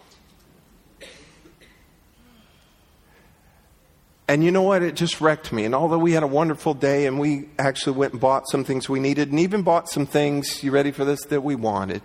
And 4.28 4.44
you 4.44 4.52
know 4.52 4.62
what? 4.62 4.84
It 4.84 4.96
just 4.96 5.22
wrecked 5.22 5.52
me. 5.52 5.66
And 5.66 5.74
although 5.74 5.98
we 5.98 6.12
had 6.12 6.22
a 6.22 6.28
wonderful 6.28 6.76
day 6.76 7.08
and 7.08 7.20
we 7.20 7.50
actually 7.58 7.98
went 7.98 8.14
and 8.14 8.22
bought 8.22 8.48
some 8.48 8.64
things 8.64 8.88
we 8.88 9.00
needed 9.00 9.32
and 9.32 9.40
even 9.40 9.64
bought 9.64 9.90
some 9.90 10.06
things, 10.06 10.64
you 10.64 10.70
ready 10.70 10.92
for 10.92 11.04
this, 11.04 11.24
that 11.26 11.42
we 11.42 11.56
wanted, 11.56 12.04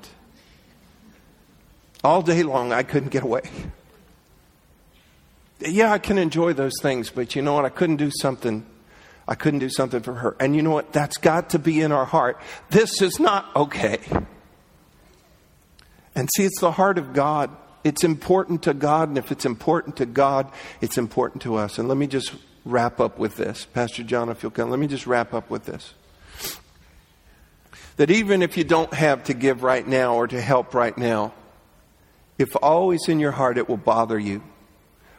all 2.02 2.22
day 2.22 2.42
long 2.42 2.72
I 2.72 2.82
couldn't 2.82 3.10
get 3.10 3.24
away. 3.24 3.42
Yeah, 5.60 5.92
I 5.92 5.98
can 5.98 6.16
enjoy 6.16 6.54
those 6.54 6.72
things, 6.80 7.10
but 7.10 7.36
you 7.36 7.42
know 7.42 7.54
what? 7.54 7.66
I 7.66 7.68
couldn't 7.68 7.96
do 7.96 8.10
something. 8.10 8.64
I 9.26 9.34
couldn't 9.34 9.60
do 9.60 9.70
something 9.70 10.00
for 10.00 10.14
her. 10.14 10.36
And 10.38 10.54
you 10.54 10.62
know 10.62 10.70
what? 10.70 10.92
That's 10.92 11.16
got 11.16 11.50
to 11.50 11.58
be 11.58 11.80
in 11.80 11.92
our 11.92 12.04
heart. 12.04 12.38
This 12.70 13.00
is 13.00 13.18
not 13.18 13.54
okay. 13.56 13.98
And 16.14 16.28
see, 16.36 16.44
it's 16.44 16.60
the 16.60 16.72
heart 16.72 16.98
of 16.98 17.12
God 17.12 17.50
it's 17.84 18.02
important 18.02 18.62
to 18.62 18.72
God, 18.72 19.10
and 19.10 19.18
if 19.18 19.30
it's 19.30 19.44
important 19.44 19.96
to 19.96 20.06
God, 20.06 20.50
it's 20.80 20.96
important 20.96 21.42
to 21.42 21.56
us. 21.56 21.78
And 21.78 21.86
let 21.86 21.98
me 21.98 22.06
just 22.06 22.34
wrap 22.64 22.98
up 22.98 23.18
with 23.18 23.36
this. 23.36 23.66
Pastor 23.66 24.02
John, 24.02 24.30
if 24.30 24.42
you'll 24.42 24.50
come, 24.50 24.70
let 24.70 24.78
me 24.78 24.86
just 24.86 25.06
wrap 25.06 25.34
up 25.34 25.50
with 25.50 25.66
this. 25.66 25.92
That 27.98 28.10
even 28.10 28.40
if 28.40 28.56
you 28.56 28.64
don't 28.64 28.92
have 28.94 29.24
to 29.24 29.34
give 29.34 29.62
right 29.62 29.86
now 29.86 30.16
or 30.16 30.26
to 30.26 30.40
help 30.40 30.74
right 30.74 30.96
now, 30.96 31.34
if 32.38 32.56
always 32.60 33.06
in 33.06 33.20
your 33.20 33.32
heart 33.32 33.58
it 33.58 33.68
will 33.68 33.76
bother 33.76 34.18
you, 34.18 34.42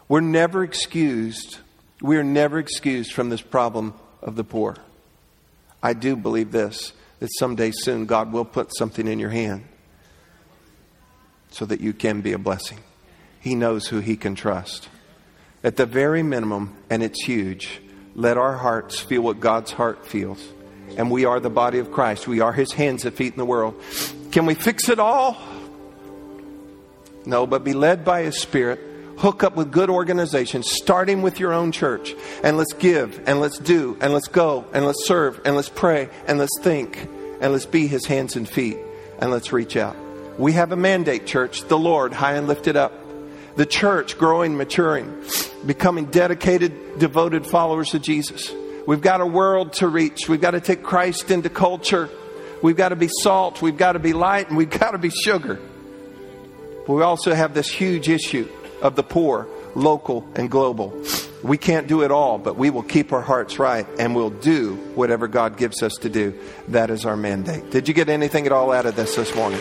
we're 0.07 0.21
never 0.21 0.63
excused. 0.63 1.59
We 2.01 2.17
are 2.17 2.23
never 2.23 2.59
excused 2.59 3.13
from 3.13 3.29
this 3.29 3.41
problem 3.41 3.93
of 4.21 4.35
the 4.35 4.43
poor. 4.43 4.75
I 5.81 5.93
do 5.93 6.15
believe 6.15 6.51
this 6.51 6.93
that 7.19 7.29
someday 7.39 7.71
soon 7.71 8.05
God 8.05 8.33
will 8.33 8.45
put 8.45 8.75
something 8.75 9.07
in 9.07 9.19
your 9.19 9.29
hand 9.29 9.65
so 11.51 11.65
that 11.65 11.79
you 11.79 11.93
can 11.93 12.21
be 12.21 12.33
a 12.33 12.37
blessing. 12.37 12.79
He 13.39 13.55
knows 13.55 13.87
who 13.87 13.99
He 13.99 14.17
can 14.17 14.35
trust. 14.35 14.89
At 15.63 15.77
the 15.77 15.85
very 15.85 16.23
minimum, 16.23 16.75
and 16.89 17.01
it's 17.01 17.23
huge, 17.23 17.81
let 18.15 18.37
our 18.37 18.53
hearts 18.53 18.99
feel 18.99 19.21
what 19.21 19.39
God's 19.39 19.71
heart 19.71 20.05
feels. 20.05 20.45
And 20.97 21.09
we 21.09 21.25
are 21.25 21.39
the 21.39 21.49
body 21.49 21.79
of 21.79 21.91
Christ. 21.91 22.27
We 22.27 22.41
are 22.41 22.51
His 22.51 22.71
hands 22.71 23.05
and 23.05 23.15
feet 23.15 23.33
in 23.33 23.39
the 23.39 23.45
world. 23.45 23.81
Can 24.31 24.45
we 24.45 24.53
fix 24.53 24.89
it 24.89 24.99
all? 24.99 25.37
No, 27.25 27.47
but 27.47 27.63
be 27.63 27.73
led 27.73 28.03
by 28.03 28.23
His 28.23 28.37
Spirit. 28.37 28.79
Hook 29.17 29.43
up 29.43 29.55
with 29.55 29.71
good 29.71 29.89
organizations, 29.89 30.69
starting 30.69 31.21
with 31.21 31.39
your 31.39 31.53
own 31.53 31.71
church. 31.71 32.13
And 32.43 32.57
let's 32.57 32.73
give, 32.73 33.21
and 33.27 33.39
let's 33.39 33.57
do, 33.57 33.97
and 34.01 34.13
let's 34.13 34.27
go, 34.27 34.65
and 34.73 34.85
let's 34.85 35.05
serve, 35.05 35.39
and 35.45 35.55
let's 35.55 35.69
pray, 35.69 36.09
and 36.27 36.37
let's 36.37 36.59
think, 36.59 37.07
and 37.39 37.53
let's 37.53 37.65
be 37.65 37.87
His 37.87 38.05
hands 38.05 38.35
and 38.35 38.47
feet, 38.47 38.77
and 39.19 39.31
let's 39.31 39.53
reach 39.53 39.77
out. 39.77 39.95
We 40.37 40.51
have 40.53 40.73
a 40.73 40.75
mandate, 40.75 41.25
church, 41.25 41.63
the 41.63 41.77
Lord 41.77 42.11
high 42.11 42.33
and 42.33 42.47
lifted 42.47 42.75
up. 42.75 42.93
The 43.55 43.65
church 43.65 44.17
growing, 44.17 44.57
maturing, 44.57 45.23
becoming 45.65 46.05
dedicated, 46.05 46.99
devoted 46.99 47.47
followers 47.47 47.93
of 47.93 48.01
Jesus. 48.01 48.53
We've 48.85 49.01
got 49.01 49.21
a 49.21 49.25
world 49.25 49.73
to 49.73 49.87
reach. 49.87 50.27
We've 50.27 50.41
got 50.41 50.51
to 50.51 50.59
take 50.59 50.83
Christ 50.83 51.31
into 51.31 51.49
culture. 51.49 52.09
We've 52.61 52.75
got 52.75 52.89
to 52.89 52.97
be 52.97 53.07
salt. 53.07 53.61
We've 53.61 53.77
got 53.77 53.93
to 53.93 53.99
be 53.99 54.11
light. 54.11 54.49
And 54.49 54.57
we've 54.57 54.69
got 54.79 54.91
to 54.91 54.97
be 54.97 55.09
sugar. 55.09 55.57
But 56.85 56.93
we 56.93 57.01
also 57.01 57.33
have 57.33 57.53
this 57.53 57.69
huge 57.69 58.09
issue 58.09 58.47
of 58.81 58.95
the 58.95 59.03
poor, 59.03 59.47
local 59.75 60.27
and 60.35 60.49
global. 60.49 60.93
We 61.43 61.57
can't 61.57 61.87
do 61.87 62.01
it 62.01 62.11
all, 62.11 62.37
but 62.39 62.55
we 62.55 62.69
will 62.69 62.83
keep 62.83 63.13
our 63.13 63.21
hearts 63.21 63.59
right 63.59 63.85
and 63.99 64.15
we'll 64.15 64.31
do 64.31 64.75
whatever 64.95 65.27
God 65.27 65.57
gives 65.57 65.83
us 65.83 65.93
to 65.97 66.09
do. 66.09 66.33
That 66.69 66.89
is 66.89 67.05
our 67.05 67.15
mandate. 67.15 67.69
Did 67.69 67.87
you 67.87 67.93
get 67.93 68.09
anything 68.09 68.45
at 68.45 68.51
all 68.51 68.71
out 68.71 68.85
of 68.85 68.95
this 68.95 69.15
this 69.15 69.35
morning? 69.35 69.59